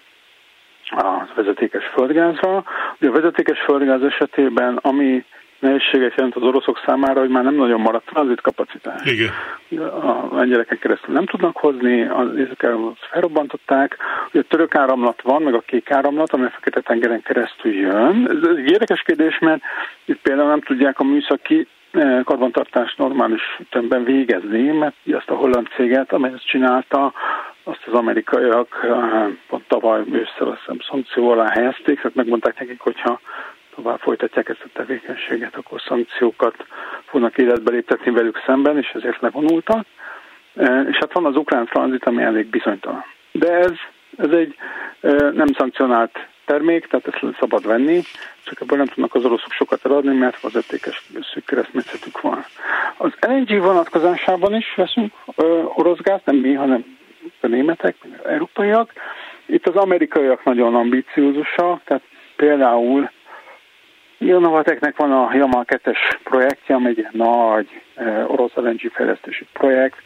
a 0.96 1.28
vezetékes 1.34 1.84
földgázra. 1.84 2.64
Ugye 3.00 3.08
a 3.08 3.12
vezetékes 3.12 3.58
földgáz 3.60 4.02
esetében, 4.02 4.76
ami 4.76 5.24
nehézséget 5.62 6.14
jelent 6.16 6.36
az 6.36 6.42
oroszok 6.42 6.82
számára, 6.86 7.20
hogy 7.20 7.28
már 7.28 7.44
nem 7.44 7.54
nagyon 7.54 7.80
maradt 7.80 8.40
kapacitás. 8.40 9.04
Igen. 9.04 9.30
A 9.80 10.28
lengyeleken 10.34 10.78
keresztül 10.78 11.14
nem 11.14 11.26
tudnak 11.26 11.56
hozni, 11.56 12.02
az 12.02 12.36
észak 12.36 12.96
felrobbantották. 13.10 13.96
Ugye 14.28 14.40
a 14.40 14.46
török 14.48 14.74
áramlat 14.74 15.22
van, 15.22 15.42
meg 15.42 15.54
a 15.54 15.60
kék 15.60 15.90
áramlat, 15.90 16.32
ami 16.32 16.44
a 16.44 16.50
fekete 16.50 16.80
tengeren 16.80 17.22
keresztül 17.22 17.72
jön. 17.72 18.28
Ez 18.30 18.56
egy 18.56 18.70
érdekes 18.70 19.02
kérdés, 19.02 19.38
mert 19.38 19.62
itt 20.04 20.20
például 20.22 20.48
nem 20.48 20.60
tudják 20.60 20.98
a 20.98 21.04
műszaki 21.04 21.66
eh, 21.90 22.22
karbantartást 22.24 22.98
normális 22.98 23.42
ütemben 23.60 24.04
végezni, 24.04 24.62
mert 24.62 24.94
ezt 25.06 25.30
a 25.30 25.34
holland 25.34 25.68
céget, 25.76 26.12
amely 26.12 26.32
ezt 26.34 26.46
csinálta, 26.46 27.12
azt 27.62 27.82
az 27.86 27.92
amerikaiak 27.92 28.80
eh, 28.82 29.26
pont 29.48 29.64
tavaly 29.68 30.02
ősszel 30.12 30.48
azt 30.48 30.58
hiszem 30.58 30.78
szankció 30.90 31.30
alá 31.30 31.48
helyezték, 31.48 31.96
tehát 31.96 32.14
megmondták 32.14 32.58
nekik, 32.58 32.80
hogyha 32.80 33.20
tovább 33.74 33.98
folytatják 33.98 34.48
ezt 34.48 34.64
a 34.64 34.68
tevékenységet, 34.72 35.56
akkor 35.56 35.80
szankciókat 35.80 36.66
fognak 37.04 37.38
életbe 37.38 37.70
léptetni 37.70 38.10
velük 38.10 38.42
szemben, 38.46 38.78
és 38.78 38.90
ezért 38.94 39.20
levonultak. 39.20 39.86
E, 40.56 40.80
és 40.80 40.96
hát 40.96 41.12
van 41.12 41.24
az 41.24 41.36
ukrán 41.36 41.66
tranzit, 41.66 42.04
ami 42.04 42.22
elég 42.22 42.46
bizonytalan. 42.46 43.04
De 43.32 43.52
ez, 43.52 43.72
ez 44.16 44.30
egy 44.30 44.56
e, 45.00 45.10
nem 45.30 45.46
szankcionált 45.46 46.26
termék, 46.44 46.86
tehát 46.86 47.06
ezt 47.06 47.38
szabad 47.38 47.66
venni, 47.66 48.02
csak 48.44 48.60
ebből 48.60 48.78
nem 48.78 48.86
tudnak 48.86 49.14
az 49.14 49.24
oroszok 49.24 49.52
sokat 49.52 49.84
eladni, 49.84 50.16
mert 50.16 50.40
vezetékes 50.40 51.08
szűk 51.32 51.44
keresztmetszetük 51.44 52.20
van. 52.20 52.44
Az 52.96 53.12
LNG 53.20 53.60
vonatkozásában 53.60 54.54
is 54.54 54.74
veszünk 54.76 55.12
orosz 55.74 55.98
gáz, 55.98 56.20
nem 56.24 56.36
mi, 56.36 56.52
hanem 56.52 56.98
a 57.40 57.46
németek, 57.46 57.96
az 58.02 58.28
európaiak. 58.28 58.92
Itt 59.46 59.68
az 59.68 59.76
amerikaiak 59.76 60.44
nagyon 60.44 60.74
ambiciózusak, 60.74 61.84
tehát 61.84 62.02
például 62.36 63.10
Novateknek 64.24 64.96
van 64.96 65.12
a 65.12 65.34
Jamal 65.34 65.64
2-es 65.68 65.98
projektje, 66.22 66.74
ami 66.74 66.88
egy 66.88 67.06
nagy 67.12 67.82
e, 67.94 68.24
orosz 68.26 68.54
LNG 68.54 68.90
fejlesztési 68.92 69.46
projekt. 69.52 69.96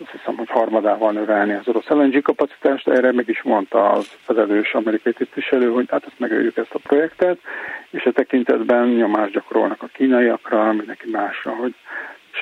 Azt 0.00 0.10
hiszem, 0.10 0.36
hogy 0.36 0.48
harmadával 0.50 1.12
növelni 1.12 1.52
az 1.52 1.68
orosz 1.68 1.88
LNG 1.88 2.22
kapacitást. 2.22 2.88
Erre 2.88 3.12
meg 3.12 3.28
is 3.28 3.42
mondta 3.42 3.90
az 3.90 4.06
felelős 4.24 4.74
amerikai 4.74 5.12
tisztviselő, 5.12 5.70
hogy 5.70 5.86
hát 5.90 6.04
ezt 6.06 6.18
megöljük 6.18 6.56
ezt 6.56 6.74
a 6.74 6.78
projektet, 6.78 7.38
és 7.90 8.04
a 8.04 8.12
tekintetben 8.12 8.88
nyomást 8.88 9.32
gyakorolnak 9.32 9.82
a 9.82 9.90
kínaiakra, 9.92 10.72
mindenki 10.72 11.10
másra, 11.10 11.50
hogy 11.50 11.74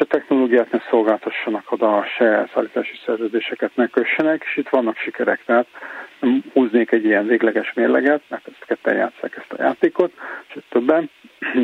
se 0.01 0.07
technológiát 0.07 0.71
ne 0.71 0.79
szolgáltassanak 0.91 1.73
oda, 1.73 2.05
se 2.17 2.49
szállítási 2.55 3.01
szerződéseket 3.05 3.77
ne 3.77 3.87
kössenek, 3.87 4.43
és 4.45 4.57
itt 4.57 4.69
vannak 4.69 4.97
sikerek, 4.97 5.45
tehát 5.45 5.67
nem 6.21 6.45
húznék 6.53 6.91
egy 6.93 7.05
ilyen 7.05 7.27
végleges 7.27 7.73
mérleget, 7.73 8.23
mert 8.29 8.47
ezt 8.49 8.65
ketten 8.67 8.97
játszák 8.97 9.37
ezt 9.37 9.53
a 9.53 9.63
játékot, 9.63 10.13
és 10.49 10.63
többen, 10.69 11.11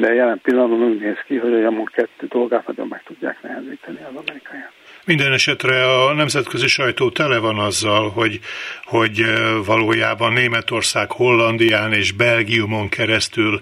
de 0.01 0.15
jelen 0.15 0.41
pillanatban 0.41 0.83
úgy 0.83 1.01
néz 1.01 1.19
ki, 1.27 1.37
hogy 1.37 1.53
a 1.53 1.59
Jamon 1.59 1.85
kettő 1.85 2.27
dolgát 2.27 2.67
nagyon 2.67 2.89
meg 2.89 3.03
tudják 3.03 3.43
nehezíteni 3.43 3.99
az 4.11 4.17
amerikaiak. 4.17 4.76
Minden 5.07 5.33
esetre 5.33 5.93
a 5.93 6.13
nemzetközi 6.13 6.67
sajtó 6.67 7.11
tele 7.11 7.39
van 7.39 7.59
azzal, 7.59 8.11
hogy, 8.11 8.41
hogy 8.85 9.25
valójában 9.65 10.33
Németország 10.33 11.11
Hollandián 11.11 11.93
és 11.93 12.13
Belgiumon 12.13 12.89
keresztül 12.89 13.61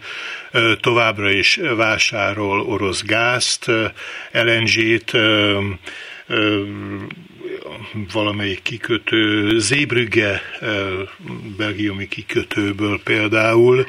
továbbra 0.80 1.30
is 1.30 1.60
vásárol 1.76 2.60
orosz 2.60 3.02
gázt, 3.02 3.70
LNG-t, 4.32 5.12
valamelyik 8.12 8.62
kikötő, 8.62 9.58
Zébrügge 9.58 10.42
belgiumi 11.56 12.08
kikötőből 12.08 13.00
például, 13.04 13.86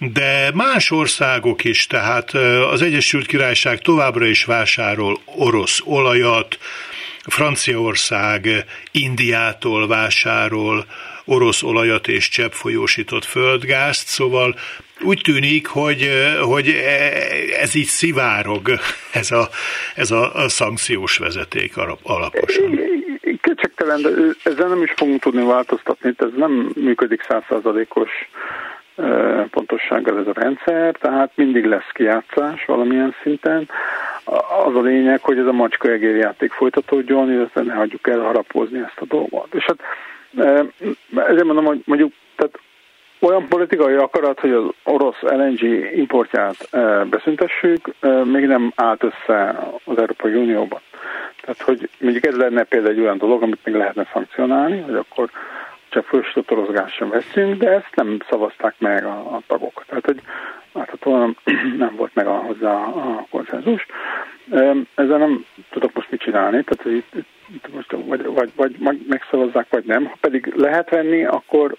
de 0.00 0.50
más 0.54 0.90
országok 0.90 1.64
is, 1.64 1.86
tehát 1.86 2.34
az 2.70 2.82
Egyesült 2.82 3.26
Királyság 3.26 3.80
továbbra 3.80 4.26
is 4.26 4.44
vásárol 4.44 5.20
orosz 5.24 5.80
olajat, 5.84 6.58
Franciaország 7.26 8.64
Indiától 8.92 9.88
vásárol 9.88 10.84
orosz 11.24 11.62
olajat 11.62 12.08
és 12.08 12.28
cseppfolyósított 12.28 13.24
földgázt, 13.24 14.06
szóval 14.06 14.54
úgy 15.02 15.20
tűnik, 15.24 15.66
hogy, 15.66 16.10
hogy 16.40 16.68
ez 17.60 17.74
így 17.74 17.86
szivárog, 17.86 18.70
ez 19.12 19.30
a, 19.30 19.48
ez 19.94 20.10
a 20.10 20.48
szankciós 20.48 21.18
vezeték 21.18 21.76
alaposan. 22.02 22.80
Kétségtelen, 23.42 24.02
de 24.02 24.10
ezzel 24.42 24.68
nem 24.68 24.82
is 24.82 24.92
fogunk 24.96 25.20
tudni 25.20 25.44
változtatni, 25.44 26.14
ez 26.16 26.28
nem 26.36 26.72
működik 26.74 27.22
százszázalékos 27.28 28.10
pontossággal 29.50 30.18
ez 30.18 30.26
a 30.26 30.40
rendszer, 30.40 30.94
tehát 30.94 31.30
mindig 31.34 31.64
lesz 31.64 31.90
kijátszás 31.92 32.64
valamilyen 32.64 33.14
szinten. 33.22 33.68
Az 34.64 34.74
a 34.74 34.80
lényeg, 34.80 35.20
hogy 35.22 35.38
ez 35.38 35.46
a 35.46 35.52
macska 35.52 35.88
játék 35.94 36.52
folytatódjon, 36.52 37.32
illetve 37.32 37.62
ne 37.62 37.74
hagyjuk 37.74 38.08
el 38.08 38.18
harapozni 38.18 38.78
ezt 38.78 39.00
a 39.00 39.04
dolgot. 39.04 39.54
És 39.54 39.64
hát 39.64 39.78
ezért 41.28 41.44
mondom, 41.44 41.64
hogy 41.64 41.82
mondjuk 41.84 42.12
tehát 42.36 42.58
olyan 43.20 43.48
politikai 43.48 43.94
akarat, 43.94 44.40
hogy 44.40 44.50
az 44.52 44.64
orosz 44.84 45.20
LNG 45.20 45.62
importját 45.94 46.68
beszüntessük, 47.10 47.94
még 48.24 48.46
nem 48.46 48.72
állt 48.74 49.02
össze 49.02 49.58
az 49.84 49.98
Európai 49.98 50.34
Unióban. 50.34 50.80
Tehát, 51.40 51.60
hogy 51.60 51.88
mondjuk 51.98 52.26
ez 52.26 52.36
lenne 52.36 52.62
például 52.62 52.92
egy 52.92 53.00
olyan 53.00 53.18
dolog, 53.18 53.42
amit 53.42 53.64
még 53.64 53.74
lehetne 53.74 54.08
szankcionálni, 54.12 54.80
hogy 54.80 54.94
akkor 54.94 55.30
csak 55.90 56.06
sem 56.88 57.08
veszünk, 57.08 57.56
de 57.56 57.70
ezt 57.70 57.94
nem 57.94 58.18
szavazták 58.28 58.74
meg 58.78 59.04
a, 59.04 59.34
a 59.34 59.40
tagok. 59.46 59.84
Tehát, 59.86 60.04
hogy 60.04 60.20
láthatóan 60.72 61.36
nem 61.76 61.96
volt 62.00 62.14
meg 62.14 62.26
a, 62.26 62.34
hozzá 62.34 62.72
a 62.74 63.26
konszenzus. 63.30 63.86
Ezzel 64.94 65.18
nem 65.18 65.44
tudok 65.70 65.92
most 65.94 66.10
mit 66.10 66.20
csinálni, 66.20 66.64
tehát 66.64 66.82
hogy 66.82 66.92
itt, 66.94 67.26
itt 67.54 67.74
most 67.74 67.90
vagy, 67.90 68.24
vagy, 68.24 68.52
vagy 68.56 68.76
megszavazzák, 69.08 69.66
vagy 69.70 69.84
nem. 69.84 70.04
Ha 70.04 70.16
pedig 70.20 70.52
lehet 70.56 70.90
venni, 70.90 71.24
akkor 71.24 71.76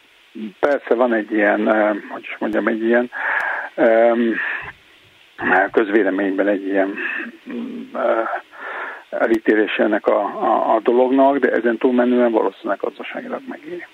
persze 0.59 0.93
van 0.93 1.13
egy 1.13 1.31
ilyen, 1.31 1.67
hogy 2.09 2.23
is 2.23 2.35
mondjam, 2.39 2.67
egy 2.67 2.83
ilyen 2.83 3.09
közvéleményben 5.71 6.47
egy 6.47 6.65
ilyen 6.65 6.97
elítélés 9.11 9.75
ennek 9.77 10.07
a, 10.07 10.19
a, 10.19 10.75
a 10.75 10.79
dolognak, 10.79 11.37
de 11.37 11.51
ezen 11.51 11.77
túlmenően 11.77 12.31
valószínűleg 12.31 12.77
gazdaságilag 12.79 13.41
megéri. 13.47 13.85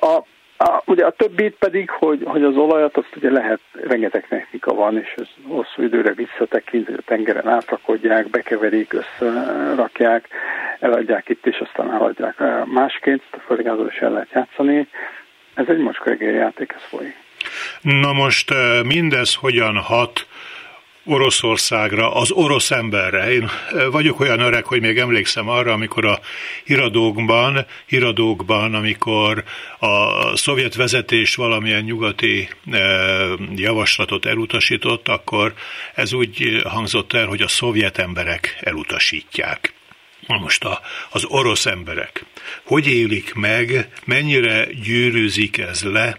A, 0.00 0.18
a, 0.64 0.82
ugye 0.84 1.04
a 1.04 1.10
többit 1.10 1.56
pedig, 1.58 1.90
hogy, 1.90 2.22
hogy 2.24 2.42
az 2.42 2.56
olajat 2.56 2.96
azt 2.96 3.16
ugye 3.16 3.30
lehet 3.30 3.60
rengeteg 3.72 4.28
technika 4.28 4.74
van, 4.74 4.98
és 4.98 5.14
ez 5.16 5.26
hosszú 5.46 5.82
időre 5.82 6.12
visszatekint, 6.12 6.86
hogy 6.86 6.94
a 6.98 7.02
tengeren 7.04 7.48
átrakodják, 7.48 8.28
bekeverik, 8.28 8.92
összerakják, 8.92 10.28
eladják 10.80 11.28
itt, 11.28 11.46
és 11.46 11.58
aztán 11.58 11.92
eladják 11.92 12.42
másként, 12.64 13.22
a 13.30 13.38
földgázol 13.46 13.86
is 13.86 13.98
el 13.98 14.10
lehet 14.10 14.30
játszani. 14.32 14.88
Ez 15.54 15.68
egy 15.68 15.78
mocskolégél 15.78 16.34
játék, 16.34 16.72
ez 16.76 16.82
folyik. 16.82 17.16
Na 17.82 18.12
most 18.12 18.52
mindez 18.84 19.34
hogyan 19.34 19.76
hat 19.76 20.26
Oroszországra, 21.10 22.14
az 22.14 22.30
orosz 22.30 22.70
emberre. 22.70 23.32
Én 23.32 23.50
vagyok 23.90 24.20
olyan 24.20 24.40
öreg, 24.40 24.64
hogy 24.64 24.80
még 24.80 24.98
emlékszem 24.98 25.48
arra, 25.48 25.72
amikor 25.72 26.04
a 26.04 26.20
híradókban, 26.64 27.66
híradókban 27.86 28.74
amikor 28.74 29.44
a 29.78 30.36
szovjet 30.36 30.74
vezetés 30.74 31.34
valamilyen 31.34 31.82
nyugati 31.82 32.48
javaslatot 33.54 34.26
elutasított, 34.26 35.08
akkor 35.08 35.54
ez 35.94 36.12
úgy 36.12 36.62
hangzott 36.64 37.12
el, 37.12 37.26
hogy 37.26 37.42
a 37.42 37.48
szovjet 37.48 37.98
emberek 37.98 38.58
elutasítják. 38.60 39.72
Most 40.26 40.64
a, 40.64 40.80
az 41.10 41.24
orosz 41.24 41.66
emberek, 41.66 42.24
hogy 42.64 42.86
élik 42.86 43.34
meg, 43.34 43.88
mennyire 44.04 44.66
gyűrűzik 44.82 45.58
ez 45.58 45.82
le, 45.82 46.18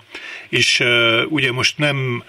és 0.50 0.80
uh, 0.80 1.22
ugye 1.28 1.52
most 1.52 1.78
nem 1.78 2.24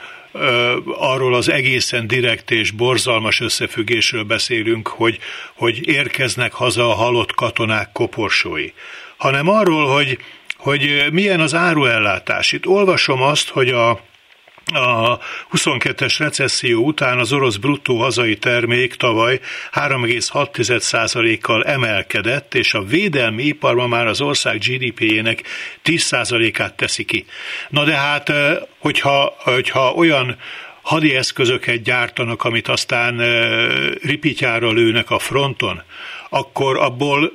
arról 0.98 1.34
az 1.34 1.50
egészen 1.50 2.06
direkt 2.06 2.50
és 2.50 2.70
borzalmas 2.70 3.40
összefüggésről 3.40 4.24
beszélünk, 4.24 4.88
hogy, 4.88 5.18
hogy 5.54 5.88
érkeznek 5.88 6.52
haza 6.52 6.88
a 6.90 6.94
halott 6.94 7.34
katonák 7.34 7.92
koporsói, 7.92 8.72
hanem 9.16 9.48
arról, 9.48 9.86
hogy, 9.86 10.18
hogy 10.56 11.06
milyen 11.12 11.40
az 11.40 11.54
áruellátás. 11.54 12.52
Itt 12.52 12.66
olvasom 12.66 13.22
azt, 13.22 13.48
hogy 13.48 13.68
a 13.68 14.00
a 14.74 15.18
22-es 15.52 16.14
recesszió 16.18 16.85
után 16.85 17.18
az 17.18 17.33
orosz 17.33 17.56
bruttó 17.56 18.00
hazai 18.00 18.37
termék 18.37 18.94
tavaly 18.94 19.40
3,6%-kal 19.72 21.64
emelkedett, 21.64 22.54
és 22.54 22.74
a 22.74 22.83
védelmi 22.83 23.42
iparban 23.42 23.88
már 23.88 24.06
az 24.06 24.20
ország 24.20 24.59
GDP-jének 24.59 25.42
10%-át 25.85 26.74
teszi 26.74 27.04
ki. 27.04 27.24
Na 27.68 27.85
de 27.85 27.94
hát, 27.94 28.33
hogyha, 28.78 29.35
hogyha 29.38 29.92
olyan 29.92 30.37
hadi 30.83 31.14
eszközöket 31.14 31.83
gyártanak, 31.83 32.44
amit 32.44 32.68
aztán 32.68 33.20
ripityára 34.02 34.72
lőnek 34.72 35.11
a 35.11 35.18
fronton, 35.18 35.83
akkor 36.28 36.78
abból 36.78 37.33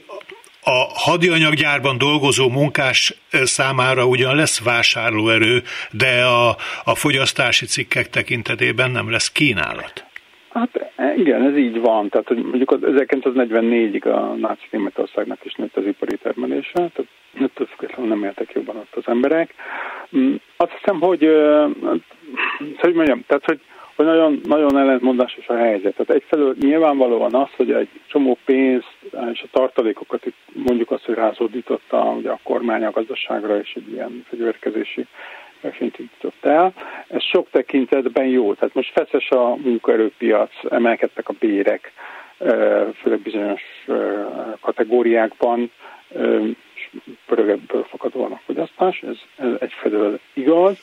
a 0.66 0.88
hadianyaggyárban 0.94 1.98
dolgozó 1.98 2.50
munkás 2.50 3.14
számára 3.32 4.06
ugyan 4.06 4.36
lesz 4.36 4.64
vásárlóerő, 4.64 5.62
de 5.92 6.24
a, 6.24 6.50
a 6.84 6.96
fogyasztási 6.96 7.66
cikkek 7.66 8.10
tekintetében 8.10 8.92
nem 8.92 9.12
lesz 9.12 9.32
kínálat. 9.32 10.06
Hát 10.50 10.70
igen, 11.18 11.42
ez 11.42 11.58
így 11.58 11.80
van. 11.80 12.10
Tehát 12.10 12.28
hogy 12.28 12.38
mondjuk 12.38 12.78
1944-ig 12.82 14.04
a 14.04 14.36
náci 14.36 14.68
Németországnak 14.72 15.40
is 15.44 15.54
nőtt 15.54 15.78
az 15.78 15.86
ipari 15.86 16.18
termelése, 16.18 16.72
tehát 16.74 17.06
ettől 17.34 17.68
függetlenül 17.68 18.10
nem 18.10 18.24
éltek 18.24 18.52
jobban 18.54 18.76
ott 18.76 18.96
az 18.96 19.04
emberek. 19.06 19.54
Mm, 20.18 20.36
azt 20.58 20.72
hiszem, 20.72 21.00
hogy, 21.00 21.30
hogy 22.78 22.94
mondjam, 22.94 23.24
tehát 23.28 23.46
hogy 23.46 23.60
hogy 23.96 24.06
nagyon, 24.06 24.42
nagyon 24.44 24.78
ellentmondásos 24.78 25.48
a 25.48 25.56
helyzet. 25.56 25.96
Tehát 25.96 26.22
egyfelől 26.22 26.56
nyilvánvalóan 26.60 27.34
az, 27.34 27.48
hogy 27.56 27.72
egy 27.72 27.90
csomó 28.08 28.38
pénzt 28.46 28.96
és 29.32 29.42
a 29.42 29.48
tartalékokat 29.52 30.26
itt 30.26 30.38
mondjuk 30.54 30.92
azt, 30.92 31.06
hogy 31.06 31.16
rázódította 31.16 32.04
ugye 32.04 32.30
a 32.30 32.40
kormány 32.44 32.84
a 32.84 32.92
gazdaságra, 32.92 33.60
és 33.60 33.74
egy 33.76 33.92
ilyen 33.92 34.26
fegyverkezési 34.30 35.06
versenyt 35.62 36.00
indított 36.00 36.46
el. 36.46 36.74
Ez 37.08 37.24
sok 37.24 37.50
tekintetben 37.50 38.26
jó. 38.26 38.54
Tehát 38.54 38.74
most 38.74 38.92
feszes 38.92 39.30
a 39.30 39.56
munkaerőpiac, 39.56 40.52
emelkedtek 40.70 41.30
a 41.30 41.34
bérek, 41.40 41.92
főleg 43.02 43.20
bizonyos 43.24 43.62
kategóriákban, 44.62 45.72
pörögebből 47.26 47.84
fakadóan 47.84 48.32
a 48.32 48.42
fogyasztás, 48.46 49.02
ez, 49.02 49.18
ez 49.36 49.52
egyfelől 49.60 50.20
igaz. 50.34 50.78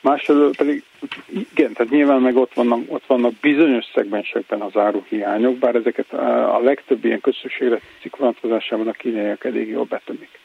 Másfelől 0.00 0.50
pedig 0.56 0.82
igen, 1.26 1.72
tehát 1.72 1.92
nyilván 1.92 2.20
meg 2.20 2.36
ott 2.36 2.54
vannak, 2.54 2.78
ott 2.86 3.06
vannak 3.06 3.32
bizonyos 3.40 3.84
szegmensekben 3.94 4.60
az 4.60 4.76
áruhiányok, 4.76 5.56
bár 5.56 5.74
ezeket 5.74 6.12
a 6.12 6.60
legtöbb 6.62 7.04
ilyen 7.04 7.20
közösségre 7.20 7.80
cikk 8.00 8.16
vonatkozásában 8.16 8.88
a 8.88 8.92
kínaiak 8.92 9.44
elég 9.44 9.68
jól 9.68 9.84
betömik. 9.84 10.38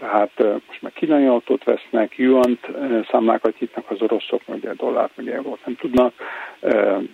Tehát 0.00 0.30
most 0.66 0.82
már 0.82 0.92
kínai 0.92 1.26
autót 1.26 1.64
vesznek, 1.64 2.16
yuant 2.18 2.66
számlákat 3.10 3.58
nyitnak 3.58 3.90
az 3.90 4.02
oroszok, 4.02 4.42
ugye 4.46 4.74
dollárt, 4.74 5.16
meg 5.16 5.28
eurót 5.28 5.66
nem 5.66 5.76
tudnak, 5.76 6.12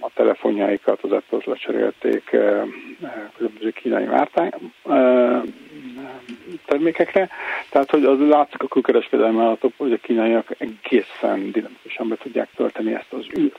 a 0.00 0.10
telefonjaikat 0.14 1.02
az 1.02 1.12
apple 1.12 1.38
lecserélték 1.44 2.24
különböző 3.36 3.70
kínai 3.70 4.04
mártány, 4.04 4.50
termékekre. 6.66 7.28
Tehát, 7.70 7.90
hogy 7.90 8.04
az 8.04 8.18
látszik 8.18 8.62
a 8.62 8.66
külkereskedelmi 8.68 9.40
adatok, 9.40 9.72
hogy 9.76 9.92
a 9.92 9.96
kínaiak 9.96 10.54
egészen 10.58 11.50
dinamikusan 11.52 12.08
be 12.08 12.16
tudják 12.16 12.48
tölteni 12.56 12.94
ezt 12.94 13.12
az 13.12 13.26
űrt. 13.38 13.58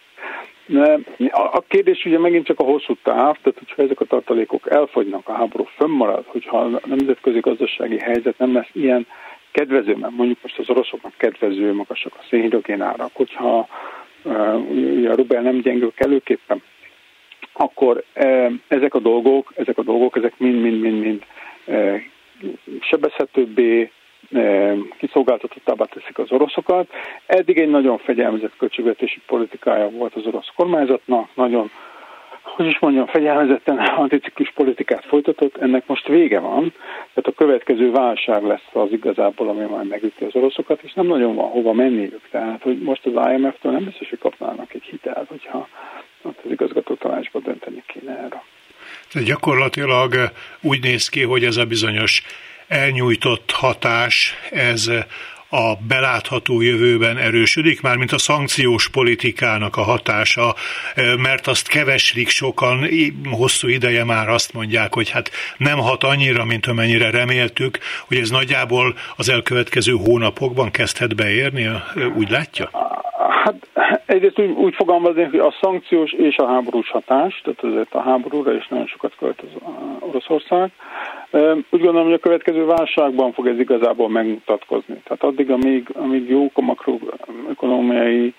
A 1.32 1.62
kérdés 1.68 2.06
ugye 2.06 2.20
megint 2.20 2.46
csak 2.46 2.60
a 2.60 2.64
hosszú 2.64 2.98
táv, 3.04 3.38
tehát 3.42 3.60
hogyha 3.60 3.84
ezek 3.84 4.00
a 4.00 4.06
tartalékok 4.06 4.72
elfogynak, 4.72 5.28
a 5.30 5.34
háború 5.34 5.64
fönnmarad, 5.64 6.26
hogyha 6.26 6.58
a 6.58 6.82
nemzetközi 6.86 7.40
gazdasági 7.40 8.00
helyzet 8.00 8.38
nem 8.38 8.54
lesz 8.54 8.70
ilyen 8.72 9.08
kedvező, 9.52 9.96
mert 9.96 10.14
mondjuk 10.14 10.38
most 10.42 10.60
az 10.60 10.70
oroszoknak 10.70 11.14
kedvező, 11.18 11.74
magasak 11.74 12.14
a 12.16 12.26
szénhidrogén 12.30 12.82
árak, 12.82 13.12
hogyha 13.14 13.68
ugye 14.70 15.10
a 15.10 15.16
rubel 15.16 15.42
nem 15.42 15.60
gyengül 15.62 15.94
kellőképpen, 15.96 16.62
akkor 17.54 18.04
ezek 18.68 18.94
a 18.94 19.00
dolgok, 19.00 19.54
ezek 19.56 19.78
a 19.78 19.84
dolgok, 19.84 20.18
ezek 20.18 20.34
mind-mind-mind-mind 20.38 21.24
sebezhetőbbé, 22.82 23.92
kiszolgáltatottabbá 24.98 25.86
teszik 25.86 26.18
az 26.18 26.32
oroszokat. 26.32 26.88
Eddig 27.26 27.58
egy 27.58 27.70
nagyon 27.70 27.98
fegyelmezett 27.98 28.58
költségvetési 28.58 29.22
politikája 29.26 29.90
volt 29.90 30.16
az 30.16 30.26
orosz 30.26 30.52
kormányzatnak, 30.56 31.30
nagyon 31.34 31.72
hogy 32.56 32.66
is 32.66 32.80
mondjam, 32.80 33.06
fegyelmezetten 33.06 33.78
anticiklus 34.04 34.52
politikát 34.56 35.06
folytatott, 35.06 35.58
ennek 35.58 35.88
most 35.88 36.08
vége 36.08 36.40
van, 36.40 36.74
tehát 37.14 37.30
a 37.30 37.32
következő 37.32 37.92
válság 37.92 38.44
lesz 38.44 38.70
az 38.72 38.92
igazából, 38.92 39.50
ami 39.50 39.66
majd 39.66 39.88
megüti 39.88 40.24
az 40.24 40.36
oroszokat, 40.36 40.82
és 40.82 40.94
nem 40.94 41.06
nagyon 41.06 41.36
van 41.36 41.50
hova 41.50 41.74
menniük. 41.74 42.22
Tehát, 42.32 42.62
hogy 42.62 42.82
most 42.82 43.06
az 43.06 43.30
IMF-től 43.32 43.72
nem 43.72 43.84
biztos, 43.84 44.10
hogy 44.10 44.20
kapnának 44.20 44.74
egy 44.74 44.84
hitelt, 44.84 45.28
hogyha 45.28 45.68
az 46.22 46.52
igazgató 46.52 46.94
tanácsban 46.94 47.42
dönteni 47.46 47.84
kéne 47.88 48.12
erre. 48.12 48.44
Tehát 49.12 49.28
gyakorlatilag 49.28 50.14
úgy 50.62 50.84
néz 50.84 51.10
ki, 51.10 51.24
hogy 51.24 51.44
ez 51.44 51.58
a 51.58 51.66
bizonyos 51.66 52.24
elnyújtott 52.68 53.52
hatás, 53.52 54.34
ez 54.52 54.90
a 55.50 55.76
belátható 55.88 56.62
jövőben 56.62 57.18
erősödik, 57.18 57.82
mármint 57.82 58.12
a 58.12 58.18
szankciós 58.18 58.90
politikának 58.90 59.78
a 59.78 59.82
hatása, 59.82 60.56
mert 61.18 61.48
azt 61.48 61.68
keveslik 61.68 62.30
sokan, 62.30 62.90
hosszú 63.32 63.68
ideje 63.68 64.04
már 64.04 64.30
azt 64.30 64.54
mondják, 64.54 64.94
hogy 64.94 65.10
hát 65.10 65.32
nem 65.58 65.78
hat 65.78 66.04
annyira, 66.04 66.46
mint 66.46 66.66
amennyire 66.66 67.10
reméltük, 67.10 67.80
hogy 68.08 68.18
ez 68.18 68.30
nagyjából 68.30 68.96
az 69.16 69.30
elkövetkező 69.30 69.94
hónapokban 69.94 70.72
kezdhet 70.72 71.16
beérni, 71.16 71.70
úgy 72.16 72.30
látja? 72.30 72.70
Hát 73.44 73.56
egyrészt 74.06 74.40
úgy, 74.40 74.50
úgy 74.50 74.76
fogalmazni, 74.76 75.24
hogy 75.24 75.40
a 75.40 75.56
szankciós 75.62 76.12
és 76.12 76.38
a 76.38 76.48
háborús 76.48 76.90
hatás, 76.90 77.42
tehát 77.44 77.64
azért 77.64 77.94
a 77.94 78.02
háborúra 78.02 78.54
is 78.54 78.68
nagyon 78.68 78.88
sokat 78.88 79.16
költ 79.20 79.42
az 79.42 79.62
Oroszország. 80.00 80.72
Úgy 81.70 81.82
gondolom, 81.82 82.04
hogy 82.04 82.14
a 82.14 82.18
következő 82.18 82.66
válságban 82.66 83.34
fog 83.34 83.48
ez 83.48 83.60
igazából 83.60 84.10
megmutatkozni. 84.10 85.02
Tehát 85.04 85.24
addig, 85.24 85.52
amíg, 85.52 85.90
amíg 85.94 86.30
jók 86.30 86.58
a 86.58 86.62
makroekonomiai 86.62 88.34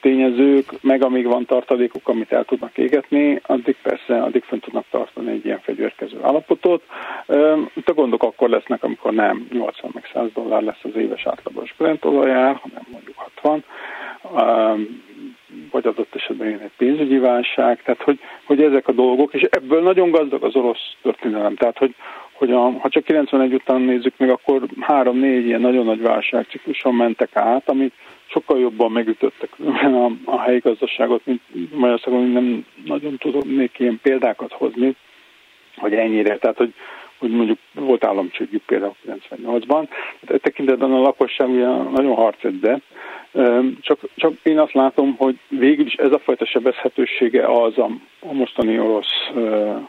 tényezők, 0.00 0.82
meg 0.82 1.02
amíg 1.02 1.26
van 1.26 1.44
tartalékuk, 1.44 2.08
amit 2.08 2.32
el 2.32 2.44
tudnak 2.44 2.78
égetni, 2.78 3.40
addig 3.46 3.76
persze, 3.82 4.22
addig 4.22 4.42
fent 4.42 4.62
tudnak 4.62 4.84
tartani 4.90 5.30
egy 5.30 5.44
ilyen 5.44 5.60
fegyverkező 5.60 6.18
állapotot. 6.22 6.82
A 7.84 7.92
gondok 7.94 8.22
akkor 8.22 8.48
lesznek, 8.48 8.82
amikor 8.82 9.12
nem 9.12 9.46
80 9.52 9.90
meg 9.94 10.08
100 10.12 10.28
dollár 10.34 10.62
lesz 10.62 10.82
az 10.82 10.96
éves 10.96 11.26
átlagos 11.26 11.74
Brent 11.78 12.04
olajár, 12.04 12.54
hanem 12.54 12.82
mondjuk 12.90 13.16
60, 13.16 13.64
vagy 15.70 15.86
adott 15.86 16.14
esetben 16.14 16.48
jön 16.48 16.60
egy 16.60 16.76
pénzügyi 16.76 17.18
válság, 17.18 17.82
tehát 17.82 18.02
hogy, 18.02 18.18
hogy 18.44 18.62
ezek 18.62 18.88
a 18.88 18.92
dolgok, 18.92 19.34
és 19.34 19.42
ebből 19.42 19.82
nagyon 19.82 20.10
gazdag 20.10 20.44
az 20.44 20.56
orosz 20.56 20.96
történelem, 21.02 21.54
tehát 21.54 21.78
hogy, 21.78 21.94
hogy 22.32 22.52
a, 22.52 22.70
ha 22.70 22.88
csak 22.88 23.04
91 23.04 23.54
után 23.54 23.80
nézzük 23.80 24.14
meg, 24.16 24.30
akkor 24.30 24.62
három-négy 24.80 25.46
ilyen 25.46 25.60
nagyon 25.60 25.84
nagy 25.84 26.02
válságcikluson 26.02 26.94
mentek 26.94 27.30
át, 27.32 27.68
amit 27.68 27.92
sokkal 28.26 28.58
jobban 28.58 28.92
megütöttek 28.92 29.50
a, 29.82 30.10
a 30.24 30.40
helyi 30.40 30.58
gazdaságot, 30.58 31.26
mint 31.26 31.40
Magyarországon 31.74 32.28
nem 32.28 32.66
nagyon 32.84 33.16
tudnék 33.18 33.78
ilyen 33.78 33.98
példákat 34.02 34.52
hozni, 34.52 34.96
hogy 35.76 35.94
ennyire, 35.94 36.38
tehát 36.38 36.56
hogy, 36.56 36.74
hogy 37.18 37.30
mondjuk 37.30 37.58
volt 37.74 38.04
államcsődjük 38.04 38.62
például 38.62 38.94
98-ban. 39.06 39.88
Tehát 40.20 40.28
e 40.28 40.38
tekintetben 40.38 40.92
a 40.92 41.00
lakosság 41.00 41.48
ugye 41.48 41.66
nagyon 41.66 42.14
harcedde, 42.14 42.80
Csak, 43.80 44.00
csak 44.14 44.32
én 44.42 44.58
azt 44.58 44.72
látom, 44.72 45.14
hogy 45.16 45.38
végül 45.48 45.86
is 45.86 45.94
ez 45.94 46.12
a 46.12 46.18
fajta 46.18 46.46
sebezhetősége 46.46 47.46
az 47.46 47.78
a, 47.78 47.90
a 48.20 48.32
mostani 48.32 48.78
orosz 48.78 49.30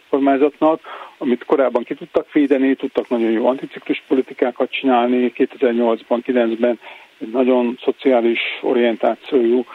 kormányzatnak, 0.09 0.81
amit 1.17 1.45
korábban 1.45 1.83
ki 1.83 1.93
tudtak 1.93 2.31
védeni, 2.31 2.75
tudtak 2.75 3.09
nagyon 3.09 3.31
jó 3.31 3.47
anticiklus 3.47 4.03
politikákat 4.07 4.71
csinálni, 4.71 5.31
2008-ban, 5.35 6.19
2009-ben 6.25 6.79
egy 7.17 7.31
nagyon 7.31 7.77
szociális 7.83 8.39
orientációjú 8.61 9.65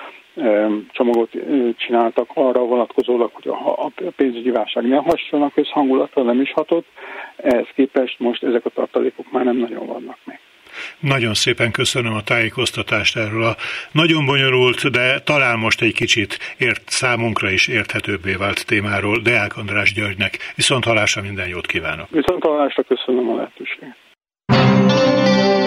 csomagot 0.93 1.31
csináltak 1.77 2.31
arra 2.35 2.61
vonatkozólag, 2.61 3.31
hogy 3.33 3.49
a 3.49 3.91
pénzügyi 4.17 4.51
válság 4.51 4.89
ne 4.89 4.97
hasson 4.97 5.43
a 5.43 5.51
közhangulatra, 5.55 6.23
nem 6.23 6.41
is 6.41 6.53
hatott. 6.53 6.87
Ehhez 7.37 7.67
képest 7.75 8.19
most 8.19 8.43
ezek 8.43 8.65
a 8.65 8.71
tartalékok 8.71 9.33
már 9.33 9.45
nem 9.45 9.57
nagyon 9.57 9.87
vannak 9.87 10.19
még. 10.25 10.39
Nagyon 11.01 11.35
szépen 11.35 11.71
köszönöm 11.71 12.15
a 12.15 12.23
tájékoztatást 12.23 13.17
erről 13.17 13.45
a 13.45 13.57
nagyon 13.93 14.27
bonyolult, 14.27 14.91
de 14.91 15.21
talán 15.21 15.59
most 15.59 15.83
egy 15.83 15.95
kicsit 15.95 16.39
ért, 16.59 16.83
számunkra 16.87 17.51
is 17.51 17.69
érthetőbbé 17.69 18.35
vált 18.35 18.67
témáról 18.67 19.19
Deák 19.19 19.57
András 19.57 19.93
Györgynek. 19.93 20.39
Viszont 20.55 20.85
halásra 20.85 21.23
minden 21.23 21.49
jót 21.49 21.67
kívánok. 21.67 22.11
Viszont 22.11 22.43
halásra 22.43 22.83
köszönöm 22.83 23.29
a 23.29 23.35
lehetőséget. 23.35 23.97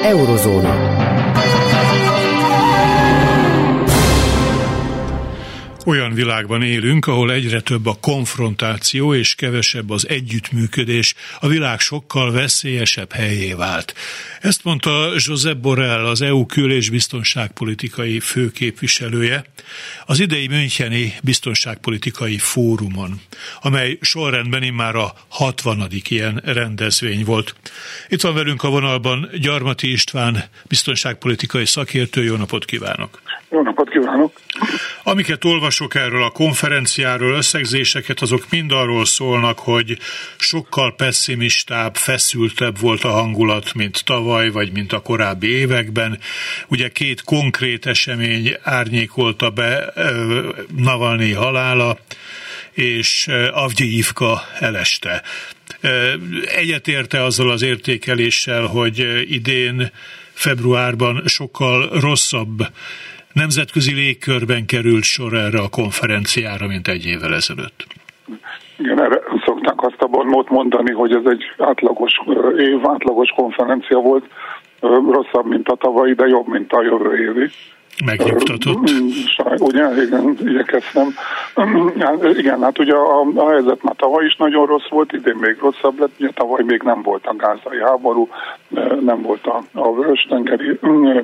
Eurozóna. 0.04 0.74
Olyan 5.88 6.14
világban 6.14 6.62
élünk, 6.62 7.08
ahol 7.08 7.32
egyre 7.32 7.62
több 7.62 7.86
a 7.86 7.98
konfrontáció 8.02 9.14
és 9.14 9.36
kevesebb 9.36 9.90
az 9.90 10.10
együttműködés, 10.10 11.14
a 11.40 11.48
világ 11.48 11.80
sokkal 11.80 12.32
veszélyesebb 12.32 13.12
helyé 13.12 13.54
vált. 13.54 13.94
Ezt 14.42 14.64
mondta 14.64 15.12
Josep 15.12 15.58
Borrell, 15.58 16.06
az 16.06 16.22
EU 16.22 16.46
kül- 16.46 16.72
és 16.72 16.90
biztonságpolitikai 16.90 18.20
főképviselője, 18.20 19.44
az 20.06 20.20
idei 20.20 20.48
Müncheni 20.48 21.14
biztonságpolitikai 21.24 22.38
fórumon, 22.38 23.22
amely 23.62 23.98
sorrendben 24.02 24.74
már 24.74 24.96
a 24.96 25.14
60. 25.28 25.88
ilyen 26.10 26.42
rendezvény 26.46 27.26
volt. 27.26 27.56
Itt 28.10 28.22
van 28.22 28.34
velünk 28.34 28.64
a 28.64 28.70
vonalban 28.70 29.30
Gyarmati 29.42 29.92
István, 29.92 30.44
biztonságpolitikai 30.68 31.66
szakértő. 31.66 32.24
Jó 32.24 32.36
napot 32.36 32.66
kívánok! 32.66 33.22
Jó 33.50 33.62
napot 33.62 33.90
kívánok! 33.90 34.32
Amiket 35.08 35.44
olvasok 35.44 35.96
erről 35.96 36.24
a 36.24 36.30
konferenciáról, 36.30 37.34
összegzéseket, 37.34 38.22
azok 38.22 38.46
mind 38.50 38.72
arról 38.72 39.06
szólnak, 39.06 39.60
hogy 39.60 39.98
sokkal 40.38 40.96
pessimistább, 40.96 41.96
feszültebb 41.96 42.80
volt 42.80 43.04
a 43.04 43.12
hangulat, 43.12 43.74
mint 43.74 44.04
tavaly, 44.06 44.50
vagy 44.50 44.72
mint 44.72 44.94
a 44.94 45.00
korábbi 45.00 45.48
években. 45.48 46.20
Ugye 46.68 46.90
két 46.90 47.24
konkrét 47.24 47.86
esemény 47.86 48.58
árnyékolta 48.64 49.50
be 49.50 49.94
Navalnyi 50.76 51.32
halála, 51.32 52.00
és 52.72 53.28
Avgyivka 53.52 54.44
eleste. 54.60 55.24
Egyetérte 56.56 57.24
azzal 57.24 57.52
az 57.52 57.62
értékeléssel, 57.62 58.66
hogy 58.66 59.26
idén 59.32 59.92
februárban 60.34 61.24
sokkal 61.26 62.00
rosszabb 62.00 62.68
nemzetközi 63.36 63.94
légkörben 63.94 64.66
került 64.66 65.04
sor 65.04 65.34
erre 65.34 65.60
a 65.60 65.70
konferenciára, 65.70 66.68
mint 66.68 66.88
egy 66.88 67.06
évvel 67.06 67.34
ezelőtt. 67.34 67.86
Igen, 68.78 69.02
erre 69.02 69.22
szokták 69.46 69.84
azt 69.84 70.02
a 70.02 70.08
bonmót 70.08 70.50
mondani, 70.50 70.92
hogy 70.92 71.12
ez 71.12 71.26
egy 71.26 71.44
átlagos 71.58 72.12
év, 72.58 72.80
átlagos 72.84 73.30
konferencia 73.36 74.00
volt, 74.00 74.26
rosszabb, 75.12 75.46
mint 75.46 75.68
a 75.68 75.76
tavalyi, 75.76 76.14
de 76.14 76.28
jobb, 76.28 76.48
mint 76.48 76.74
a 76.74 76.82
jövő 76.82 77.18
évi. 77.18 77.50
Megnyugtatott. 78.06 78.90
Ugye, 79.58 80.04
igen, 80.04 80.38
igyekeztem. 80.46 81.08
Igen, 82.38 82.62
hát 82.62 82.80
ugye 82.80 82.94
a, 82.94 83.22
a 83.36 83.50
helyzet 83.50 83.84
már 83.84 83.96
tavaly 83.96 84.26
is 84.26 84.36
nagyon 84.36 84.66
rossz 84.66 84.90
volt, 84.90 85.14
idén 85.14 85.36
még 85.36 85.58
rosszabb 85.60 86.00
lett, 86.00 86.12
ugye 86.20 86.30
tavaly 86.30 86.64
még 86.64 86.82
nem 86.82 87.02
volt 87.02 87.26
a 87.26 87.36
gázai 87.36 87.82
háború, 87.82 88.30
nem 89.02 89.22
volt 89.22 89.46
a, 89.46 89.64
a 89.74 89.94
vörös-tengeri 89.94 90.80